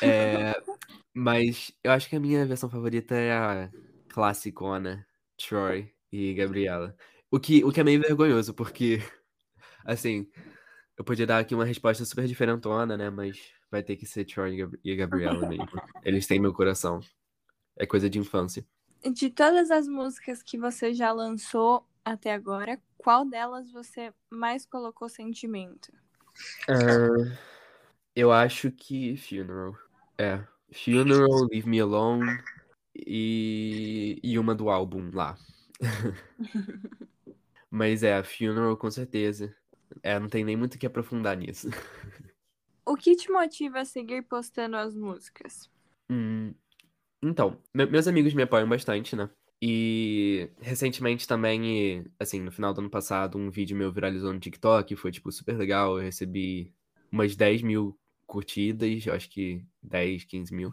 É, 0.00 0.54
mas 1.12 1.72
eu 1.82 1.90
acho 1.90 2.08
que 2.08 2.14
a 2.14 2.20
minha 2.20 2.46
versão 2.46 2.70
favorita 2.70 3.16
é 3.16 3.32
a 3.32 3.70
classicona 4.16 5.06
Troy 5.36 5.92
e 6.10 6.32
Gabriela. 6.32 6.96
O 7.30 7.38
que, 7.38 7.62
o 7.62 7.70
que 7.70 7.80
é 7.80 7.84
meio 7.84 8.00
vergonhoso, 8.00 8.54
porque, 8.54 8.98
assim, 9.84 10.26
eu 10.96 11.04
podia 11.04 11.26
dar 11.26 11.38
aqui 11.38 11.54
uma 11.54 11.66
resposta 11.66 12.02
super 12.06 12.26
diferentona, 12.26 12.96
né? 12.96 13.10
Mas 13.10 13.52
vai 13.70 13.82
ter 13.82 13.94
que 13.94 14.06
ser 14.06 14.24
Troy 14.24 14.54
e 14.54 14.56
Gab- 14.56 14.96
Gabriela 14.96 15.46
mesmo. 15.46 15.68
Eles 16.02 16.26
têm 16.26 16.40
meu 16.40 16.54
coração. 16.54 17.00
É 17.76 17.84
coisa 17.84 18.08
de 18.08 18.18
infância. 18.18 18.66
De 19.12 19.28
todas 19.28 19.70
as 19.70 19.86
músicas 19.86 20.42
que 20.42 20.56
você 20.56 20.94
já 20.94 21.12
lançou 21.12 21.86
até 22.02 22.32
agora, 22.32 22.80
qual 22.96 23.26
delas 23.26 23.70
você 23.70 24.14
mais 24.30 24.64
colocou 24.64 25.10
sentimento? 25.10 25.92
Ah, 26.66 27.36
eu 28.14 28.32
acho 28.32 28.70
que 28.70 29.14
Funeral. 29.18 29.76
É. 30.16 30.42
Funeral, 30.72 31.48
Leave 31.52 31.68
Me 31.68 31.80
Alone 31.80 32.38
e, 33.06 34.20
e 34.22 34.38
uma 34.38 34.54
do 34.54 34.70
álbum 34.70 35.10
lá. 35.12 35.36
Mas 37.70 38.02
é, 38.02 38.22
Funeral 38.22 38.76
com 38.76 38.90
certeza. 38.90 39.54
É, 40.02 40.18
não 40.18 40.28
tem 40.28 40.44
nem 40.44 40.56
muito 40.56 40.74
o 40.74 40.78
que 40.78 40.86
aprofundar 40.86 41.36
nisso. 41.36 41.68
O 42.84 42.96
que 42.96 43.16
te 43.16 43.30
motiva 43.30 43.80
a 43.80 43.84
seguir 43.84 44.22
postando 44.22 44.76
as 44.76 44.94
músicas? 44.94 45.68
Hum, 46.08 46.54
então, 47.22 47.60
me- 47.74 47.86
meus 47.86 48.06
amigos 48.06 48.32
me 48.34 48.42
apoiam 48.42 48.68
bastante, 48.68 49.16
né? 49.16 49.28
E 49.60 50.50
recentemente 50.60 51.26
também, 51.26 52.04
assim, 52.20 52.40
no 52.40 52.52
final 52.52 52.74
do 52.74 52.80
ano 52.80 52.90
passado, 52.90 53.38
um 53.38 53.50
vídeo 53.50 53.76
meu 53.76 53.90
viralizou 53.92 54.32
no 54.32 54.38
TikTok, 54.38 54.94
foi, 54.96 55.10
tipo, 55.10 55.32
super 55.32 55.56
legal. 55.56 55.98
Eu 55.98 56.04
recebi 56.04 56.72
umas 57.10 57.34
10 57.34 57.62
mil 57.62 57.98
curtidas, 58.26 59.06
eu 59.06 59.14
acho 59.14 59.28
que 59.30 59.64
10, 59.82 60.24
15 60.24 60.54
mil. 60.54 60.72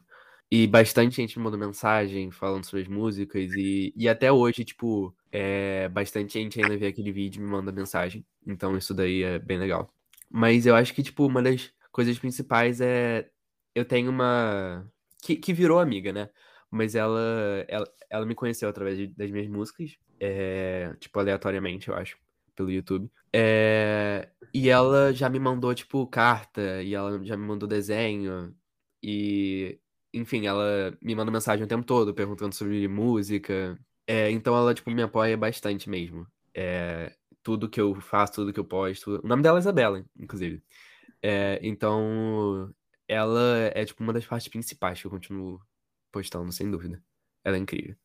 E 0.55 0.67
bastante 0.67 1.15
gente 1.15 1.39
me 1.39 1.43
mandou 1.43 1.59
mensagem 1.59 2.29
falando 2.29 2.63
sobre 2.63 2.83
as 2.83 2.87
músicas. 2.87 3.51
E, 3.53 3.91
e 3.97 4.07
até 4.07 4.31
hoje, 4.31 4.63
tipo, 4.63 5.11
é, 5.31 5.89
bastante 5.89 6.33
gente 6.33 6.61
ainda 6.61 6.77
vê 6.77 6.85
aquele 6.85 7.11
vídeo 7.11 7.41
e 7.41 7.43
me 7.43 7.49
manda 7.49 7.71
mensagem. 7.71 8.23
Então 8.45 8.77
isso 8.77 8.93
daí 8.93 9.23
é 9.23 9.39
bem 9.39 9.57
legal. 9.57 9.91
Mas 10.29 10.67
eu 10.67 10.75
acho 10.75 10.93
que, 10.93 11.01
tipo, 11.01 11.25
uma 11.25 11.41
das 11.41 11.73
coisas 11.91 12.19
principais 12.19 12.79
é. 12.81 13.27
Eu 13.73 13.83
tenho 13.83 14.11
uma. 14.11 14.87
Que, 15.23 15.35
que 15.35 15.53
virou 15.53 15.79
amiga, 15.79 16.13
né? 16.13 16.29
Mas 16.69 16.93
ela, 16.93 17.65
ela, 17.67 17.91
ela 18.07 18.23
me 18.23 18.35
conheceu 18.35 18.69
através 18.69 19.11
das 19.15 19.31
minhas 19.31 19.47
músicas. 19.47 19.97
é, 20.19 20.93
tipo, 20.99 21.19
aleatoriamente, 21.19 21.89
eu 21.89 21.95
acho. 21.95 22.15
Pelo 22.55 22.69
YouTube. 22.69 23.09
É, 23.33 24.29
e 24.53 24.69
ela 24.69 25.11
já 25.13 25.27
me 25.29 25.39
mandou, 25.39 25.73
tipo, 25.73 26.05
carta. 26.05 26.83
E 26.83 26.93
ela 26.93 27.19
já 27.25 27.35
me 27.35 27.43
mandou 27.43 27.67
desenho. 27.67 28.55
E. 29.01 29.79
Enfim, 30.13 30.45
ela 30.45 30.95
me 31.01 31.15
manda 31.15 31.31
mensagem 31.31 31.65
o 31.65 31.67
tempo 31.67 31.85
todo 31.85 32.13
perguntando 32.13 32.53
sobre 32.53 32.87
música. 32.87 33.77
É, 34.05 34.29
então 34.29 34.55
ela, 34.55 34.73
tipo, 34.73 34.91
me 34.91 35.01
apoia 35.01 35.35
bastante 35.35 35.89
mesmo. 35.89 36.27
É, 36.53 37.15
tudo 37.41 37.69
que 37.69 37.81
eu 37.81 37.99
faço, 37.99 38.33
tudo 38.33 38.53
que 38.53 38.59
eu 38.59 38.65
posto. 38.65 39.19
O 39.23 39.27
nome 39.27 39.41
dela 39.41 39.57
é 39.57 39.61
Isabela, 39.61 40.05
inclusive. 40.17 40.61
É, 41.21 41.59
então, 41.63 42.73
ela 43.07 43.71
é, 43.73 43.85
tipo, 43.85 44.03
uma 44.03 44.13
das 44.13 44.25
partes 44.25 44.47
principais 44.47 45.01
que 45.01 45.07
eu 45.07 45.11
continuo 45.11 45.59
postando, 46.11 46.51
sem 46.51 46.69
dúvida. 46.69 47.01
Ela 47.43 47.57
é 47.57 47.59
incrível. 47.59 47.95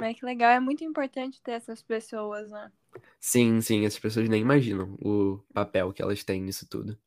É 0.00 0.14
que 0.14 0.24
legal, 0.24 0.50
é 0.50 0.60
muito 0.60 0.82
importante 0.82 1.42
ter 1.42 1.52
essas 1.52 1.82
pessoas, 1.82 2.50
né? 2.50 2.72
Sim, 3.20 3.60
sim, 3.60 3.84
essas 3.84 3.98
pessoas 3.98 4.28
nem 4.28 4.40
imaginam 4.40 4.96
o 5.00 5.38
papel 5.52 5.92
que 5.92 6.02
elas 6.02 6.24
têm 6.24 6.42
nisso 6.42 6.66
tudo. 6.68 6.98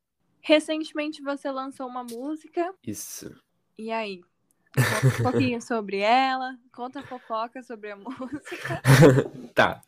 Recentemente 0.42 1.22
você 1.22 1.50
lançou 1.50 1.88
uma 1.88 2.04
música, 2.04 2.74
Isso. 2.86 3.36
e 3.78 3.92
aí? 3.92 4.22
Um 5.18 5.22
pouquinho 5.22 5.62
sobre 5.62 6.00
ela, 6.00 6.58
conta 6.72 7.04
fofoca 7.04 7.62
sobre 7.64 7.92
a 7.92 7.96
música. 7.98 8.84
Tá. 9.54 9.82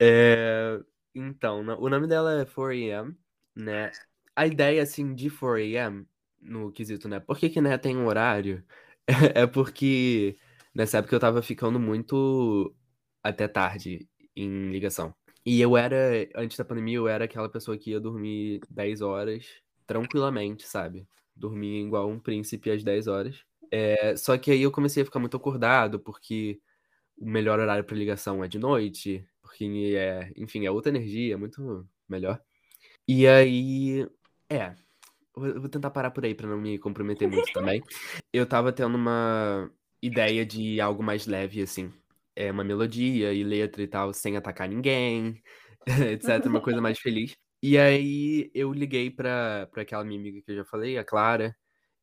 É, 0.00 0.80
Então, 1.14 1.60
o 1.80 1.88
nome 1.90 2.06
dela 2.08 2.40
é 2.42 2.44
4am, 2.44 3.16
né? 3.56 3.94
A 4.36 4.46
ideia, 4.46 4.82
assim, 4.82 5.14
de 5.14 5.30
4am, 5.30 6.06
no 6.40 6.72
quesito, 6.72 7.08
né? 7.08 7.20
Por 7.20 7.38
que 7.38 7.50
que, 7.50 7.60
né, 7.60 7.78
tem 7.78 7.96
um 7.96 8.06
horário? 8.06 8.64
é 9.34 9.46
porque 9.46 10.38
nessa 10.74 10.98
época 10.98 11.14
eu 11.16 11.20
tava 11.20 11.42
ficando 11.42 11.80
muito 11.80 12.74
até 13.22 13.48
tarde 13.48 14.08
em 14.36 14.70
ligação. 14.70 15.14
E 15.44 15.60
eu 15.60 15.76
era, 15.76 15.96
antes 16.36 16.56
da 16.58 16.64
pandemia, 16.64 16.96
eu 16.98 17.08
era 17.08 17.24
aquela 17.24 17.48
pessoa 17.48 17.78
que 17.78 17.90
ia 17.92 18.00
dormir 18.00 18.60
10 18.70 19.00
horas 19.00 19.46
tranquilamente, 19.86 20.66
sabe? 20.68 21.08
Dormia 21.34 21.80
igual 21.82 22.08
um 22.10 22.18
príncipe 22.20 22.70
às 22.70 22.82
10 22.84 23.06
horas. 23.06 23.44
É, 23.70 24.16
só 24.16 24.36
que 24.38 24.50
aí 24.50 24.62
eu 24.62 24.72
comecei 24.72 25.02
a 25.02 25.06
ficar 25.06 25.18
muito 25.18 25.36
acordado, 25.36 26.00
porque 26.00 26.60
o 27.18 27.28
melhor 27.28 27.58
horário 27.58 27.84
para 27.84 27.96
ligação 27.96 28.44
é 28.44 28.48
de 28.48 28.58
noite, 28.58 29.26
porque 29.40 29.94
é, 29.96 30.32
enfim, 30.36 30.66
é 30.66 30.70
outra 30.70 30.90
energia, 30.90 31.34
é 31.34 31.36
muito 31.36 31.88
melhor. 32.08 32.40
E 33.08 33.26
aí, 33.26 34.06
é, 34.50 34.74
eu 35.36 35.60
vou 35.60 35.68
tentar 35.68 35.90
parar 35.90 36.10
por 36.10 36.24
aí 36.24 36.34
para 36.34 36.48
não 36.48 36.58
me 36.58 36.78
comprometer 36.78 37.28
muito 37.28 37.52
também. 37.52 37.82
Eu 38.32 38.46
tava 38.46 38.72
tendo 38.72 38.96
uma 38.96 39.70
ideia 40.02 40.44
de 40.44 40.80
algo 40.80 41.02
mais 41.02 41.26
leve, 41.26 41.62
assim. 41.62 41.92
É 42.34 42.50
uma 42.50 42.64
melodia 42.64 43.32
e 43.32 43.42
letra 43.44 43.82
e 43.82 43.86
tal, 43.86 44.12
sem 44.12 44.36
atacar 44.36 44.68
ninguém, 44.68 45.42
etc. 46.12 46.46
Uma 46.46 46.60
coisa 46.60 46.80
mais 46.80 46.98
feliz. 46.98 47.36
E 47.62 47.78
aí 47.78 48.50
eu 48.54 48.72
liguei 48.72 49.10
pra, 49.10 49.68
pra 49.72 49.82
aquela 49.82 50.04
minha 50.04 50.20
amiga 50.20 50.42
que 50.42 50.50
eu 50.50 50.56
já 50.56 50.64
falei, 50.64 50.98
a 50.98 51.04
Clara, 51.04 51.56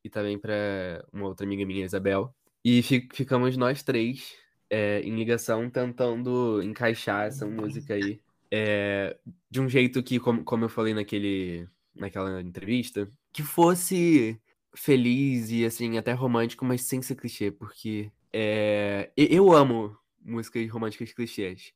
e 0.04 0.10
também 0.10 0.38
pra 0.38 1.04
uma 1.12 1.28
outra 1.28 1.46
amiga 1.46 1.66
minha, 1.66 1.86
Isabel. 1.86 2.34
E 2.64 2.82
fi 2.82 3.08
ficamos 3.14 3.58
nós 3.58 3.84
três 3.84 4.36
é, 4.70 5.02
em 5.02 5.16
ligação 5.16 5.70
tentando 5.70 6.62
encaixar 6.64 7.28
essa 7.28 7.46
música 7.46 7.94
aí. 7.94 8.20
É, 8.52 9.18
de 9.50 9.60
um 9.62 9.68
jeito 9.68 10.02
que, 10.04 10.20
como, 10.20 10.44
como 10.44 10.66
eu 10.66 10.70
falei 10.70 10.94
naquele, 10.94 11.68
naquela 11.96 12.42
entrevista, 12.42 13.12
que 13.32 13.42
fosse 13.42 14.40
feliz 14.76 15.50
e 15.50 15.66
assim, 15.66 15.98
até 15.98 16.14
romântico, 16.14 16.66
mas 16.66 16.82
sem 16.82 17.02
ser 17.02 17.16
clichê, 17.16 17.52
porque 17.52 18.12
é, 18.32 19.12
eu 19.16 19.52
amo 19.52 19.96
músicas 20.24 20.70
românticas 20.70 21.14
clichês. 21.14 21.74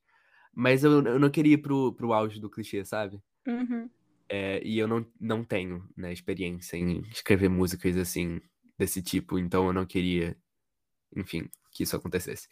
Mas 0.53 0.83
eu, 0.83 1.03
eu 1.03 1.19
não 1.19 1.29
queria 1.29 1.53
ir 1.53 1.59
pro, 1.59 1.93
pro 1.93 2.13
auge 2.13 2.39
do 2.39 2.49
clichê, 2.49 2.83
sabe? 2.83 3.21
Uhum. 3.47 3.89
É, 4.29 4.61
e 4.63 4.77
eu 4.77 4.87
não, 4.87 5.05
não 5.19 5.43
tenho 5.43 5.87
né, 5.95 6.11
experiência 6.11 6.75
em 6.75 7.01
escrever 7.11 7.49
músicas 7.49 7.95
assim, 7.97 8.41
desse 8.77 9.01
tipo, 9.01 9.39
então 9.39 9.67
eu 9.67 9.73
não 9.73 9.85
queria, 9.85 10.37
enfim, 11.15 11.49
que 11.71 11.83
isso 11.83 11.95
acontecesse. 11.95 12.47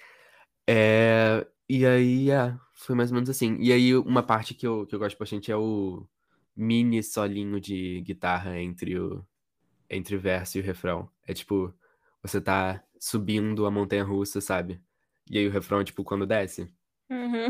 É, 0.67 1.45
e 1.69 1.85
aí, 1.85 2.31
é, 2.31 2.57
foi 2.73 2.95
mais 2.95 3.11
ou 3.11 3.15
menos 3.15 3.29
assim. 3.29 3.57
E 3.59 3.71
aí, 3.71 3.95
uma 3.95 4.23
parte 4.23 4.53
que 4.53 4.65
eu, 4.65 4.85
que 4.85 4.95
eu 4.95 4.99
gosto 4.99 5.17
bastante 5.17 5.51
é 5.51 5.57
o 5.57 6.07
mini 6.55 7.03
solinho 7.03 7.59
de 7.59 8.01
guitarra 8.01 8.59
entre 8.59 8.97
o, 8.97 9.25
entre 9.89 10.15
o 10.15 10.19
verso 10.19 10.57
e 10.57 10.61
o 10.61 10.63
refrão. 10.63 11.09
É 11.27 11.33
tipo, 11.33 11.73
você 12.21 12.39
tá 12.41 12.83
subindo 12.99 13.65
a 13.65 13.71
montanha 13.71 14.03
russa, 14.03 14.41
sabe? 14.41 14.81
E 15.29 15.37
aí 15.37 15.47
o 15.47 15.51
refrão 15.51 15.81
é 15.81 15.83
tipo 15.83 16.03
quando 16.03 16.25
desce. 16.25 16.69
Uhum. 17.09 17.49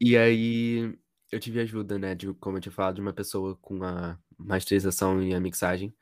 E 0.00 0.16
aí 0.16 0.96
eu 1.30 1.38
tive 1.38 1.60
ajuda, 1.60 1.98
né, 1.98 2.14
de, 2.14 2.32
como 2.34 2.56
eu 2.56 2.60
tinha 2.60 2.72
falado, 2.72 2.96
de 2.96 3.00
uma 3.00 3.12
pessoa 3.12 3.56
com 3.56 3.82
a 3.82 4.18
masterização 4.36 5.22
e 5.22 5.34
a 5.34 5.40
mixagem, 5.40 5.94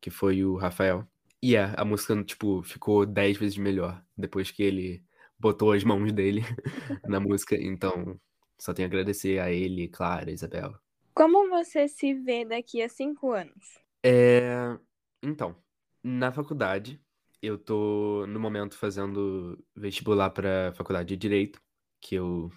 que 0.00 0.10
foi 0.10 0.44
o 0.44 0.56
Rafael. 0.56 1.06
E 1.42 1.56
é, 1.56 1.72
a 1.76 1.84
música, 1.84 2.22
tipo, 2.24 2.62
ficou 2.62 3.04
dez 3.04 3.36
vezes 3.36 3.58
melhor 3.58 4.02
depois 4.16 4.50
que 4.50 4.62
ele 4.62 5.04
botou 5.38 5.72
as 5.72 5.84
mãos 5.84 6.12
dele 6.12 6.42
na 7.06 7.20
música. 7.20 7.54
Então, 7.54 8.18
só 8.58 8.72
tenho 8.72 8.86
a 8.86 8.88
agradecer 8.88 9.38
a 9.38 9.50
ele, 9.50 9.88
Clara, 9.88 10.30
Isabel. 10.30 10.74
Como 11.14 11.48
você 11.48 11.86
se 11.86 12.14
vê 12.14 12.44
daqui 12.44 12.82
a 12.82 12.88
cinco 12.88 13.32
anos? 13.32 13.78
É... 14.02 14.76
Então, 15.22 15.54
na 16.02 16.32
faculdade, 16.32 17.00
eu 17.42 17.58
tô 17.58 18.26
no 18.26 18.40
momento 18.40 18.76
fazendo 18.76 19.62
vestibular 19.76 20.30
para 20.30 20.72
faculdade 20.74 21.08
de 21.10 21.16
Direito, 21.16 21.60
que 22.00 22.14
eu 22.14 22.50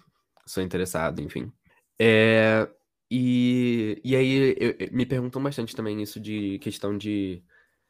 sou 0.46 0.62
interessado, 0.62 1.20
enfim. 1.20 1.52
É... 1.98 2.68
E, 3.10 4.00
e 4.04 4.14
aí 4.16 4.56
eu, 4.58 4.74
me 4.92 5.06
perguntam 5.06 5.42
bastante 5.42 5.74
também 5.74 6.02
isso 6.02 6.20
de 6.20 6.58
questão 6.58 6.96
de 6.96 7.42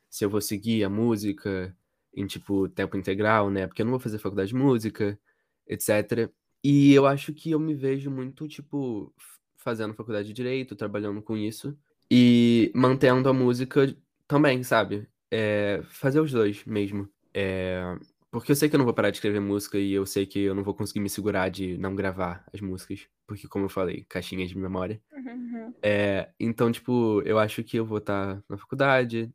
se 0.08 0.24
eu 0.24 0.30
vou 0.30 0.40
seguir 0.40 0.84
a 0.84 0.88
música, 0.88 1.76
em, 2.14 2.26
tipo, 2.26 2.68
tempo 2.68 2.96
integral, 2.96 3.50
né? 3.50 3.66
Porque 3.66 3.82
eu 3.82 3.86
não 3.86 3.92
vou 3.92 4.00
fazer 4.00 4.18
faculdade 4.18 4.50
de 4.50 4.56
música, 4.56 5.18
etc. 5.66 6.30
E 6.62 6.92
eu 6.94 7.06
acho 7.06 7.32
que 7.32 7.50
eu 7.50 7.60
me 7.60 7.74
vejo 7.74 8.10
muito, 8.10 8.48
tipo, 8.48 9.12
fazendo 9.56 9.94
faculdade 9.94 10.28
de 10.28 10.34
direito, 10.34 10.76
trabalhando 10.76 11.22
com 11.22 11.36
isso 11.36 11.76
e 12.10 12.72
mantendo 12.74 13.28
a 13.28 13.32
música 13.32 13.94
também, 14.26 14.62
sabe? 14.62 15.06
É, 15.30 15.82
fazer 15.84 16.20
os 16.20 16.32
dois 16.32 16.64
mesmo. 16.64 17.08
É, 17.34 17.82
porque 18.30 18.52
eu 18.52 18.56
sei 18.56 18.68
que 18.68 18.74
eu 18.74 18.78
não 18.78 18.84
vou 18.84 18.94
parar 18.94 19.10
de 19.10 19.16
escrever 19.16 19.40
música 19.40 19.78
e 19.78 19.92
eu 19.92 20.04
sei 20.04 20.26
que 20.26 20.40
eu 20.40 20.54
não 20.54 20.62
vou 20.62 20.74
conseguir 20.74 21.00
me 21.00 21.08
segurar 21.08 21.48
de 21.48 21.78
não 21.78 21.94
gravar 21.94 22.44
as 22.52 22.60
músicas. 22.60 23.08
Porque, 23.26 23.48
como 23.48 23.64
eu 23.64 23.70
falei, 23.70 24.04
caixinhas 24.08 24.50
de 24.50 24.58
memória. 24.58 25.00
Uhum. 25.12 25.74
É, 25.82 26.30
então, 26.38 26.70
tipo, 26.70 27.22
eu 27.22 27.38
acho 27.38 27.64
que 27.64 27.78
eu 27.78 27.86
vou 27.86 27.98
estar 27.98 28.36
tá 28.36 28.42
na 28.48 28.58
faculdade 28.58 29.32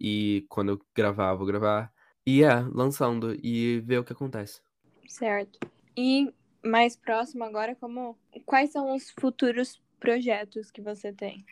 e 0.00 0.46
quando 0.48 0.70
eu 0.70 0.80
gravar, 0.94 1.32
eu 1.32 1.38
vou 1.38 1.46
gravar. 1.46 1.92
E 2.24 2.44
é, 2.44 2.60
lançando 2.72 3.34
e 3.42 3.80
ver 3.80 3.98
o 3.98 4.04
que 4.04 4.12
acontece. 4.12 4.60
Certo. 5.08 5.58
E 5.96 6.32
mais 6.64 6.94
próximo 6.96 7.42
agora, 7.42 7.74
como 7.74 8.16
quais 8.46 8.70
são 8.70 8.94
os 8.94 9.10
futuros 9.10 9.82
projetos 9.98 10.70
que 10.70 10.80
você 10.80 11.12
tem? 11.12 11.44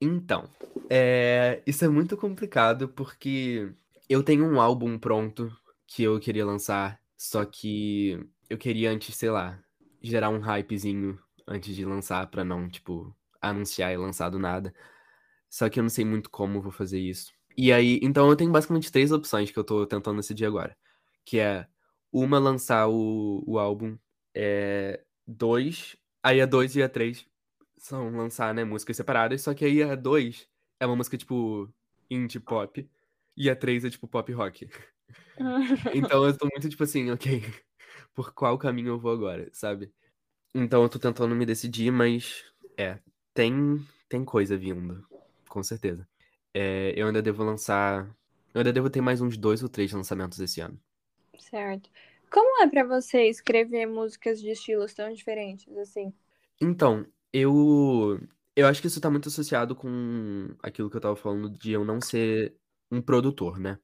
Então, 0.00 0.48
é... 0.88 1.62
isso 1.66 1.84
é 1.84 1.88
muito 1.88 2.16
complicado 2.16 2.88
porque 2.88 3.70
eu 4.08 4.22
tenho 4.22 4.46
um 4.46 4.60
álbum 4.60 4.98
pronto 4.98 5.54
que 5.90 6.04
eu 6.04 6.20
queria 6.20 6.46
lançar, 6.46 7.00
só 7.16 7.44
que 7.44 8.16
eu 8.48 8.56
queria 8.56 8.92
antes, 8.92 9.16
sei 9.16 9.28
lá, 9.28 9.58
gerar 10.00 10.30
um 10.30 10.38
hypezinho 10.38 11.18
antes 11.48 11.74
de 11.74 11.84
lançar 11.84 12.28
para 12.30 12.44
não, 12.44 12.68
tipo, 12.68 13.14
anunciar 13.42 13.92
e 13.92 13.96
lançar 13.96 14.30
do 14.30 14.38
nada. 14.38 14.72
Só 15.50 15.68
que 15.68 15.80
eu 15.80 15.82
não 15.82 15.90
sei 15.90 16.04
muito 16.04 16.30
como 16.30 16.62
vou 16.62 16.70
fazer 16.70 17.00
isso. 17.00 17.32
E 17.56 17.72
aí, 17.72 17.98
então 18.02 18.30
eu 18.30 18.36
tenho 18.36 18.52
basicamente 18.52 18.92
três 18.92 19.10
opções 19.10 19.50
que 19.50 19.58
eu 19.58 19.64
tô 19.64 19.84
tentando 19.84 20.18
decidir 20.18 20.46
agora. 20.46 20.76
Que 21.24 21.40
é 21.40 21.66
uma 22.12 22.38
lançar 22.38 22.88
o, 22.88 23.42
o 23.44 23.58
álbum, 23.58 23.98
é, 24.32 25.02
dois, 25.26 25.96
aí 26.22 26.40
a 26.40 26.46
dois 26.46 26.76
e 26.76 26.82
a 26.84 26.88
três 26.88 27.26
são 27.76 28.16
lançar, 28.16 28.54
né, 28.54 28.62
músicas 28.62 28.96
separadas, 28.96 29.42
só 29.42 29.52
que 29.54 29.64
aí 29.64 29.82
a 29.82 29.96
dois 29.96 30.48
é 30.78 30.86
uma 30.86 30.96
música 30.96 31.18
tipo 31.18 31.68
indie 32.08 32.38
pop 32.38 32.88
e 33.36 33.50
a 33.50 33.56
três 33.56 33.84
é 33.84 33.90
tipo 33.90 34.06
pop 34.06 34.32
rock. 34.32 34.68
então 35.94 36.24
eu 36.24 36.36
tô 36.36 36.46
muito 36.46 36.68
tipo 36.68 36.82
assim, 36.82 37.10
ok, 37.10 37.42
por 38.14 38.32
qual 38.32 38.58
caminho 38.58 38.88
eu 38.88 38.98
vou 38.98 39.12
agora, 39.12 39.48
sabe? 39.52 39.92
Então 40.54 40.82
eu 40.82 40.88
tô 40.88 40.98
tentando 40.98 41.34
me 41.34 41.46
decidir, 41.46 41.90
mas 41.90 42.44
é, 42.76 42.98
tem 43.34 43.84
tem 44.08 44.24
coisa 44.24 44.56
vindo, 44.56 45.06
com 45.48 45.62
certeza. 45.62 46.06
É, 46.52 46.92
eu 46.96 47.06
ainda 47.06 47.22
devo 47.22 47.44
lançar. 47.44 48.04
Eu 48.52 48.58
ainda 48.58 48.72
devo 48.72 48.90
ter 48.90 49.00
mais 49.00 49.20
uns 49.20 49.36
dois 49.36 49.62
ou 49.62 49.68
três 49.68 49.92
lançamentos 49.92 50.40
esse 50.40 50.60
ano. 50.60 50.78
Certo. 51.38 51.88
Como 52.30 52.62
é 52.62 52.68
para 52.68 52.84
você 52.84 53.28
escrever 53.28 53.86
músicas 53.86 54.40
de 54.40 54.50
estilos 54.50 54.92
tão 54.94 55.12
diferentes 55.12 55.76
assim? 55.78 56.12
Então, 56.60 57.06
eu. 57.32 58.20
Eu 58.56 58.66
acho 58.66 58.80
que 58.80 58.88
isso 58.88 59.00
tá 59.00 59.08
muito 59.08 59.28
associado 59.28 59.74
com 59.76 60.54
aquilo 60.62 60.90
que 60.90 60.96
eu 60.96 61.00
tava 61.00 61.16
falando 61.16 61.48
de 61.48 61.70
eu 61.70 61.84
não 61.84 62.00
ser 62.00 62.54
um 62.90 63.00
produtor, 63.00 63.58
né? 63.58 63.78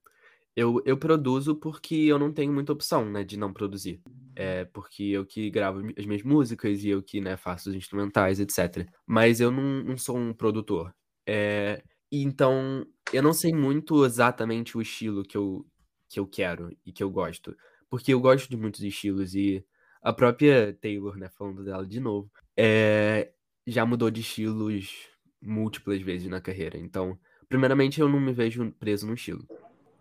Eu, 0.57 0.83
eu 0.87 0.97
produzo 0.97 1.55
porque 1.55 1.95
eu 1.95 2.19
não 2.19 2.33
tenho 2.33 2.51
muita 2.51 2.73
opção, 2.73 3.05
né, 3.05 3.23
de 3.23 3.37
não 3.37 3.53
produzir. 3.53 4.01
É 4.35 4.65
porque 4.65 5.03
eu 5.05 5.27
que 5.27 5.51
gravo 5.51 5.83
as 5.99 6.07
minhas 6.07 6.23
músicas 6.23 6.83
e 6.83 6.89
eu 6.89 7.03
que, 7.03 7.21
né, 7.21 7.37
faço 7.37 7.69
os 7.69 7.77
instrumentais, 7.77 8.41
etc. 8.41 8.89
Mas 9.07 9.39
eu 9.39 9.51
não, 9.51 9.85
não 9.85 9.99
sou 9.99 10.17
um 10.17 10.33
produtor. 10.33 10.95
É, 11.27 11.83
então, 12.11 12.87
eu 13.13 13.23
não 13.23 13.35
sei 13.35 13.53
muito 13.53 14.05
exatamente 14.07 14.79
o 14.79 14.81
estilo 14.81 15.23
que 15.23 15.37
eu, 15.37 15.67
que 16.09 16.19
eu 16.19 16.27
quero 16.27 16.71
e 16.87 16.91
que 16.91 17.03
eu 17.03 17.11
gosto. 17.11 17.55
Porque 17.91 18.15
eu 18.15 18.21
gosto 18.21 18.49
de 18.49 18.57
muitos 18.57 18.83
estilos 18.83 19.35
e 19.35 19.63
a 20.03 20.13
própria 20.13 20.73
Taylor, 20.81 21.17
né, 21.19 21.29
falando 21.29 21.65
dela 21.65 21.87
de 21.87 22.01
novo, 22.01 22.31
é, 22.57 23.31
já 23.67 23.85
mudou 23.85 24.11
de 24.11 24.23
estilos 24.23 25.09
múltiplas 25.43 26.01
vezes 26.01 26.29
na 26.29 26.41
carreira. 26.41 26.79
Então, 26.79 27.19
primeiramente, 27.47 28.01
eu 28.01 28.09
não 28.09 28.21
me 28.21 28.33
vejo 28.33 28.73
preso 28.79 29.07
no 29.07 29.15
estilo. 29.15 29.47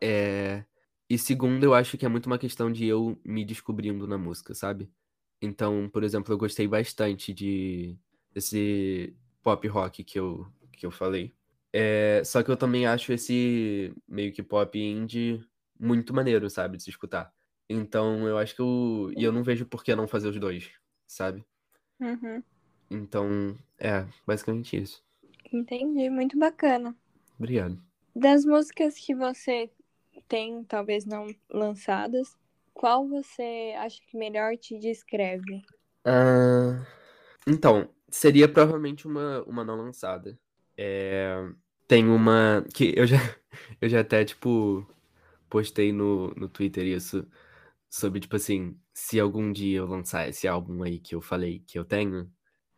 É, 0.07 0.63
e 1.09 1.17
segundo, 1.17 1.63
eu 1.63 1.73
acho 1.73 1.97
que 1.97 2.05
é 2.05 2.09
muito 2.09 2.27
uma 2.27 2.37
questão 2.37 2.71
de 2.71 2.85
eu 2.85 3.19
me 3.25 3.43
descobrindo 3.43 4.05
na 4.05 4.19
música, 4.19 4.53
sabe? 4.53 4.87
Então, 5.41 5.89
por 5.91 6.03
exemplo, 6.03 6.31
eu 6.31 6.37
gostei 6.37 6.67
bastante 6.67 7.33
de 7.33 7.97
desse 8.31 9.15
pop 9.41 9.67
rock 9.67 10.03
que 10.03 10.19
eu, 10.19 10.45
que 10.73 10.85
eu 10.85 10.91
falei. 10.91 11.33
É, 11.73 12.21
só 12.23 12.43
que 12.43 12.51
eu 12.51 12.55
também 12.55 12.85
acho 12.85 13.11
esse 13.13 13.91
meio 14.07 14.31
que 14.31 14.43
pop 14.43 14.77
indie 14.77 15.43
muito 15.79 16.13
maneiro, 16.13 16.51
sabe, 16.51 16.77
de 16.77 16.83
se 16.83 16.91
escutar. 16.91 17.33
Então 17.67 18.27
eu 18.27 18.37
acho 18.37 18.55
que 18.55 18.61
eu. 18.61 19.11
E 19.17 19.23
eu 19.23 19.31
não 19.31 19.41
vejo 19.43 19.65
por 19.65 19.83
que 19.83 19.95
não 19.95 20.07
fazer 20.07 20.29
os 20.29 20.39
dois, 20.39 20.69
sabe? 21.07 21.43
Uhum. 21.99 22.43
Então, 22.91 23.57
é, 23.79 24.05
basicamente 24.25 24.77
isso. 24.77 25.03
Entendi, 25.51 26.11
muito 26.11 26.37
bacana. 26.37 26.95
Obrigado. 27.39 27.81
Das 28.15 28.45
músicas 28.45 28.95
que 28.97 29.15
você 29.15 29.69
tem, 30.27 30.63
talvez 30.63 31.05
não 31.05 31.27
lançadas, 31.49 32.35
qual 32.73 33.07
você 33.07 33.73
acha 33.77 34.01
que 34.05 34.17
melhor 34.17 34.57
te 34.57 34.77
descreve? 34.77 35.63
Ah, 36.03 36.85
então, 37.47 37.89
seria 38.09 38.47
provavelmente 38.47 39.07
uma, 39.07 39.41
uma 39.43 39.63
não 39.63 39.77
lançada. 39.77 40.37
É, 40.77 41.35
tem 41.87 42.07
uma 42.07 42.65
que 42.73 42.93
eu 42.95 43.07
já, 43.07 43.17
eu 43.81 43.89
já 43.89 44.01
até, 44.01 44.25
tipo, 44.25 44.85
postei 45.49 45.91
no, 45.91 46.33
no 46.35 46.49
Twitter 46.49 46.85
isso, 46.85 47.27
sobre, 47.89 48.19
tipo 48.19 48.35
assim, 48.35 48.77
se 48.93 49.19
algum 49.19 49.51
dia 49.51 49.79
eu 49.79 49.85
lançar 49.87 50.27
esse 50.27 50.47
álbum 50.47 50.83
aí 50.83 50.99
que 50.99 51.15
eu 51.15 51.21
falei 51.21 51.59
que 51.67 51.79
eu 51.79 51.85
tenho, 51.85 52.29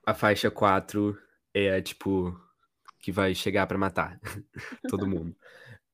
a 0.06 0.14
faixa 0.14 0.52
4 0.52 1.18
é, 1.54 1.82
tipo, 1.82 2.40
que 3.00 3.12
vai 3.12 3.34
chegar 3.34 3.68
pra 3.68 3.78
matar 3.78 4.20
todo 4.90 5.08
mundo. 5.08 5.36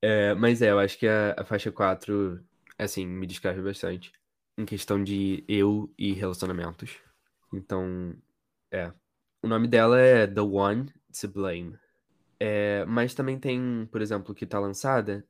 É, 0.06 0.34
mas 0.34 0.62
é, 0.62 0.70
eu 0.70 0.80
acho 0.80 0.98
que 0.98 1.08
a, 1.08 1.34
a 1.38 1.46
faixa 1.46 1.72
4, 1.72 2.44
assim, 2.78 3.08
me 3.08 3.26
descreve 3.26 3.62
bastante 3.62 4.12
em 4.58 4.66
questão 4.66 5.02
de 5.02 5.46
eu 5.48 5.94
e 5.98 6.12
relacionamentos. 6.12 6.98
Então, 7.54 8.14
é. 8.70 8.92
O 9.42 9.48
nome 9.48 9.66
dela 9.66 9.98
é 9.98 10.28
The 10.28 10.42
One 10.42 10.94
to 11.18 11.28
Blame. 11.30 11.80
É, 12.38 12.84
mas 12.84 13.14
também 13.14 13.40
tem, 13.40 13.88
por 13.90 14.02
exemplo, 14.02 14.36
que 14.36 14.46
tá 14.46 14.60
lançada, 14.60 15.26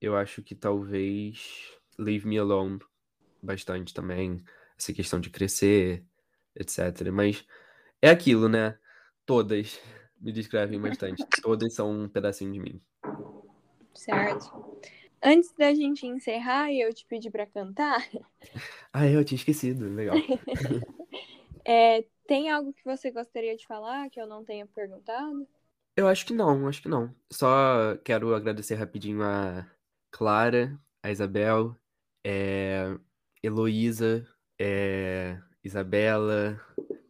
eu 0.00 0.16
acho 0.16 0.42
que 0.42 0.56
talvez 0.56 1.78
Leave 1.96 2.26
Me 2.26 2.36
Alone 2.36 2.80
bastante 3.40 3.94
também. 3.94 4.42
Essa 4.76 4.92
questão 4.92 5.20
de 5.20 5.30
crescer, 5.30 6.04
etc. 6.56 7.12
Mas 7.12 7.44
é 8.02 8.10
aquilo, 8.10 8.48
né? 8.48 8.76
Todas 9.24 9.80
me 10.20 10.32
descrevem 10.32 10.80
bastante. 10.80 11.24
Todas 11.42 11.74
são 11.74 11.92
um 11.92 12.08
pedacinho 12.08 12.52
de 12.52 12.58
mim. 12.58 12.82
Certo. 13.96 14.80
Antes 15.22 15.52
da 15.58 15.74
gente 15.74 16.06
encerrar 16.06 16.70
e 16.70 16.80
eu 16.80 16.92
te 16.92 17.04
pedir 17.06 17.30
para 17.30 17.46
cantar. 17.46 18.06
Ah, 18.92 19.06
eu 19.06 19.24
tinha 19.24 19.36
esquecido. 19.36 19.92
Legal. 19.94 20.16
é, 21.66 22.04
tem 22.26 22.50
algo 22.50 22.72
que 22.72 22.84
você 22.84 23.10
gostaria 23.10 23.56
de 23.56 23.66
falar 23.66 24.08
que 24.10 24.20
eu 24.20 24.26
não 24.26 24.44
tenha 24.44 24.66
perguntado? 24.66 25.46
Eu 25.96 26.06
acho 26.06 26.26
que 26.26 26.34
não, 26.34 26.68
acho 26.68 26.82
que 26.82 26.88
não. 26.88 27.14
Só 27.32 27.96
quero 28.04 28.34
agradecer 28.34 28.74
rapidinho 28.74 29.22
a 29.22 29.66
Clara, 30.10 30.78
a 31.02 31.10
Isabel, 31.10 31.74
é, 32.24 32.98
Heloísa, 33.42 34.26
é, 34.60 35.38
Isabela, 35.64 36.60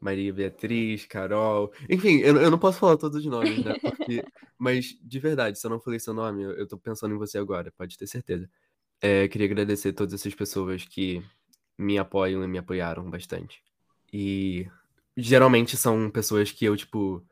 Maria 0.00 0.32
Beatriz, 0.32 1.04
Carol. 1.06 1.72
Enfim, 1.88 2.18
eu, 2.18 2.36
eu 2.36 2.50
não 2.50 2.58
posso 2.58 2.78
falar 2.78 2.96
todos 2.96 3.18
os 3.18 3.26
nomes, 3.26 3.64
né? 3.64 3.74
Porque, 3.80 4.24
mas, 4.58 4.98
de 5.02 5.18
verdade, 5.18 5.58
se 5.58 5.66
eu 5.66 5.70
não 5.70 5.80
falei 5.80 5.98
seu 5.98 6.14
nome, 6.14 6.42
eu, 6.42 6.52
eu 6.52 6.66
tô 6.66 6.78
pensando 6.78 7.14
em 7.14 7.18
você 7.18 7.38
agora, 7.38 7.72
pode 7.76 7.96
ter 7.96 8.06
certeza. 8.06 8.48
É, 9.00 9.28
queria 9.28 9.46
agradecer 9.46 9.90
a 9.90 9.92
todas 9.92 10.14
essas 10.14 10.34
pessoas 10.34 10.84
que 10.84 11.22
me 11.78 11.98
apoiam 11.98 12.42
e 12.42 12.48
me 12.48 12.58
apoiaram 12.58 13.08
bastante. 13.10 13.62
E 14.12 14.66
geralmente 15.16 15.76
são 15.76 16.10
pessoas 16.10 16.50
que 16.50 16.64
eu, 16.64 16.76
tipo, 16.76 17.24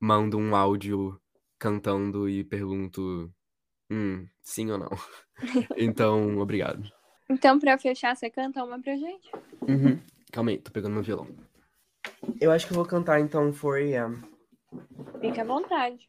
mando 0.00 0.38
um 0.38 0.54
áudio 0.54 1.20
cantando 1.58 2.28
e 2.28 2.44
pergunto 2.44 3.32
hum, 3.90 4.26
sim 4.42 4.70
ou 4.70 4.78
não. 4.78 4.90
então, 5.76 6.38
obrigado. 6.38 6.90
Então, 7.28 7.58
pra 7.58 7.78
fechar, 7.78 8.14
você 8.14 8.28
canta 8.28 8.62
uma 8.62 8.80
pra 8.80 8.96
gente? 8.96 9.30
Uhum. 9.62 9.98
Calma 10.30 10.50
aí, 10.50 10.58
tô 10.58 10.70
pegando 10.70 10.94
meu 10.94 11.02
violão. 11.02 11.28
Eu 12.40 12.50
acho 12.50 12.66
que 12.66 12.72
eu 12.72 12.76
vou 12.76 12.84
cantar 12.84 13.20
então 13.20 13.52
4am. 13.52 14.22
Fica 15.20 15.42
à 15.42 15.44
vontade. 15.44 16.08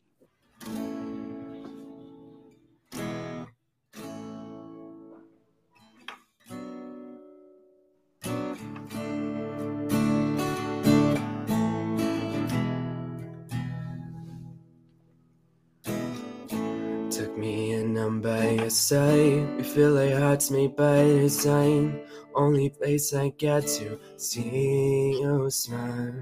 Took 17.09 17.38
me 17.38 17.76
I'm 18.05 18.22
by 18.22 18.51
your 18.51 18.70
side. 18.70 19.47
You 19.57 19.63
feel 19.63 19.91
like 19.91 20.13
hearts 20.13 20.51
made 20.51 20.76
by 20.76 21.03
design. 21.03 21.99
Only 22.36 22.70
place 22.70 23.14
I 23.14 23.30
get 23.30 23.66
to 23.80 23.98
see 24.18 25.20
you 25.22 25.50
smile. 25.50 26.16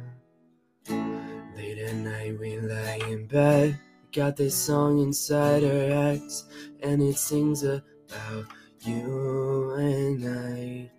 Late 0.87 1.79
at 1.79 1.95
night, 1.95 2.39
we 2.39 2.59
lie 2.59 3.01
in 3.09 3.25
bed. 3.25 3.79
Got 4.11 4.37
this 4.37 4.53
song 4.55 4.99
inside 4.99 5.63
our 5.63 5.71
heads, 5.71 6.45
and 6.83 7.01
it 7.01 7.17
sings 7.17 7.63
about 7.63 8.45
you 8.81 9.73
and 9.79 10.23
I. 10.23 10.91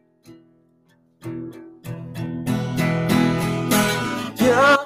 Yeah, 4.43 4.77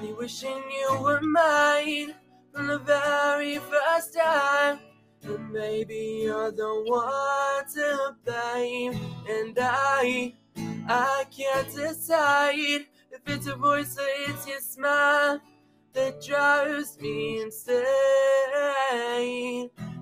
be 0.00 0.12
wishing 0.14 0.62
you 0.70 1.02
were 1.02 1.20
mine 1.20 2.14
from 2.54 2.66
the 2.66 2.78
very 2.78 3.58
first 3.58 4.16
time. 4.16 4.78
And 5.22 5.52
maybe 5.52 6.22
you're 6.24 6.50
the 6.50 6.82
one 6.86 7.49
And 7.76 9.56
I, 9.60 10.34
I 10.88 11.24
can't 11.30 11.74
decide 11.74 12.86
if 13.12 13.20
it's 13.26 13.46
a 13.46 13.56
voice 13.56 13.96
or 13.98 14.06
it's 14.28 14.46
your 14.46 14.60
smile 14.60 15.40
that 15.92 16.22
drives 16.22 16.98
me 17.00 17.42
insane. 17.42 17.86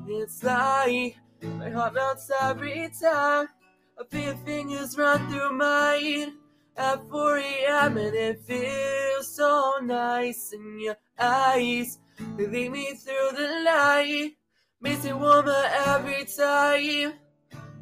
It's 0.08 0.42
like 0.42 1.16
my 1.42 1.70
heart 1.70 1.94
melts 1.94 2.30
every 2.40 2.90
time 3.00 3.48
I 4.00 4.04
feel 4.10 4.22
your 4.22 4.36
fingers 4.36 4.96
run 4.96 5.28
through 5.28 5.52
mine 5.56 6.34
at 6.76 7.08
4 7.10 7.38
a.m. 7.38 7.98
and 7.98 8.14
it 8.14 8.40
feels 8.42 9.34
so 9.34 9.78
nice 9.82 10.52
in 10.52 10.80
your 10.80 10.96
eyes. 11.18 11.98
They 12.36 12.46
lead 12.46 12.72
me 12.72 12.94
through 12.94 13.30
the 13.36 13.62
night. 13.64 14.32
Makes 14.80 15.04
me 15.04 15.12
warmer 15.12 15.64
every 15.86 16.24
time. 16.24 17.14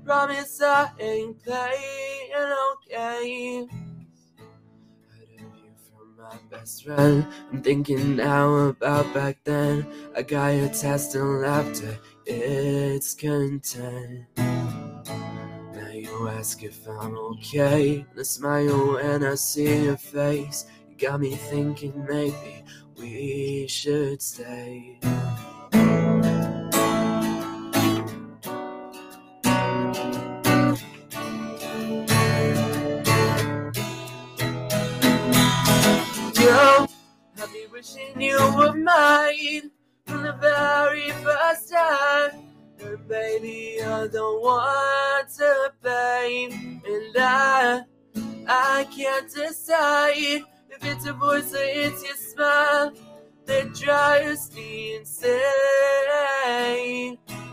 Promise 0.06 0.62
I 0.62 0.90
ain't 1.00 1.42
playing 1.42 2.30
okay. 2.32 3.66
Heard 5.10 5.30
of 5.40 5.56
you 5.58 5.66
my 6.16 6.36
best 6.48 6.84
friend. 6.84 7.26
I'm 7.52 7.60
thinking 7.60 8.14
now 8.14 8.54
about 8.54 9.12
back 9.12 9.38
then. 9.42 9.84
I 10.14 10.22
got 10.22 10.54
your 10.54 10.68
test 10.68 11.16
and 11.16 11.42
laughter. 11.42 11.98
It's 12.24 13.14
content. 13.14 14.26
Now 14.36 15.90
you 15.92 16.28
ask 16.28 16.62
if 16.62 16.86
I'm 16.88 17.18
okay. 17.18 18.06
And 18.08 18.20
I 18.20 18.22
smile 18.22 18.94
when 18.94 19.24
I 19.24 19.34
see 19.34 19.86
your 19.86 19.96
face. 19.96 20.66
You 20.88 20.96
got 20.96 21.18
me 21.20 21.34
thinking 21.34 22.06
maybe 22.08 22.64
we 22.96 23.66
should 23.68 24.22
stay. 24.22 25.00
Wishing 37.72 38.20
you 38.20 38.36
were 38.56 38.74
mine 38.74 39.70
from 40.06 40.22
the 40.22 40.32
very 40.40 41.10
first 41.22 41.72
time. 41.72 42.30
And 42.80 43.08
baby, 43.08 43.80
I 43.82 44.06
don't 44.08 44.42
want 44.42 45.28
to 45.38 45.72
blame. 45.82 46.82
And 46.86 47.16
I, 47.16 47.82
I 48.46 48.86
can't 48.94 49.32
decide 49.32 50.42
if 50.70 50.82
it's 50.82 51.06
a 51.06 51.12
voice 51.12 51.52
or 51.54 51.58
it's 51.60 52.04
your 52.04 52.16
smile 52.16 52.92
that 53.46 53.74
drives 53.74 54.54
me 54.54 54.96
insane. 54.96 55.38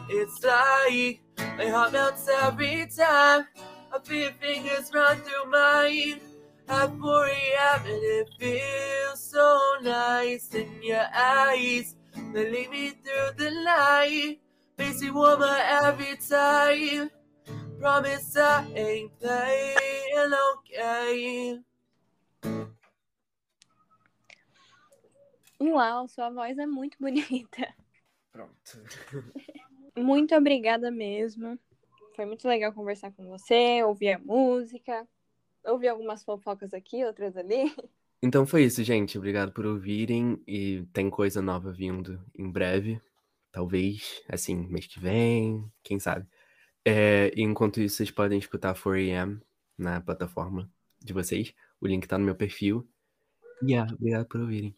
It's 0.09 0.43
like 0.43 1.22
my 1.57 1.68
heart 1.68 1.93
melts 1.93 2.28
every 2.28 2.88
time 2.95 3.47
I 3.93 3.99
feel 4.03 4.22
your 4.22 4.32
fingers 4.34 4.91
run 4.93 5.18
through 5.18 5.49
mine 5.49 6.20
at 6.68 6.91
4 6.99 7.26
a.m. 7.26 7.82
and 7.86 8.03
it 8.03 8.30
feels 8.39 9.20
so 9.20 9.76
nice 9.82 10.53
in 10.53 10.82
your 10.82 11.05
eyes. 11.14 11.95
They 12.34 12.49
lead 12.49 12.70
me 12.70 12.89
through 12.89 13.34
the 13.38 13.51
night, 13.51 14.39
makes 14.78 15.01
me 15.01 15.11
warmer 15.11 15.57
every 15.84 16.18
time. 16.18 17.09
Promise 17.80 18.38
I 18.38 18.66
ain't 18.76 19.20
playing 19.20 20.34
okay. 20.55 21.59
Uau, 25.59 26.07
sua 26.07 26.30
voz 26.30 26.57
é 26.57 26.66
muito 26.66 26.97
bonita. 26.99 27.74
Pronto. 28.32 28.84
Muito 29.95 30.36
obrigada 30.36 30.89
mesmo. 30.91 31.57
Foi 32.16 32.26
muito 32.26 32.47
legal 32.47 32.74
conversar 32.74 33.11
com 33.11 33.28
você, 33.28 33.84
ouvir 33.84 34.14
a 34.14 34.20
música, 34.20 35.07
ouvir 35.66 35.88
algumas 35.88 36.24
fofocas 36.24 36.74
aqui, 36.74 37.03
outras 37.03 37.36
ali. 37.38 37.74
Então 38.26 38.45
foi 38.45 38.64
isso, 38.64 38.82
gente. 38.84 39.18
Obrigado 39.18 39.51
por 39.51 39.66
ouvirem. 39.66 40.41
E 40.47 40.88
tem 40.93 41.09
coisa 41.09 41.41
nova 41.41 41.74
vindo 41.74 42.24
em 42.34 42.49
breve. 42.49 43.01
Talvez, 43.51 44.24
assim, 44.30 44.55
mês 44.55 44.88
que 44.88 44.99
vem, 44.99 45.70
quem 45.84 45.99
sabe. 45.99 46.26
É, 46.86 47.32
enquanto 47.36 47.82
isso, 47.82 47.97
vocês 47.97 48.09
podem 48.09 48.39
escutar 48.39 48.76
4am 48.76 49.41
na 49.78 49.99
plataforma 49.99 50.72
de 51.01 51.11
vocês. 51.11 51.53
O 51.82 51.88
link 51.88 52.07
tá 52.07 52.18
no 52.18 52.26
meu 52.26 52.36
perfil. 52.36 52.88
E 53.61 53.72
yeah, 53.72 53.93
obrigado 53.93 54.26
por 54.26 54.39
ouvirem. 54.39 54.74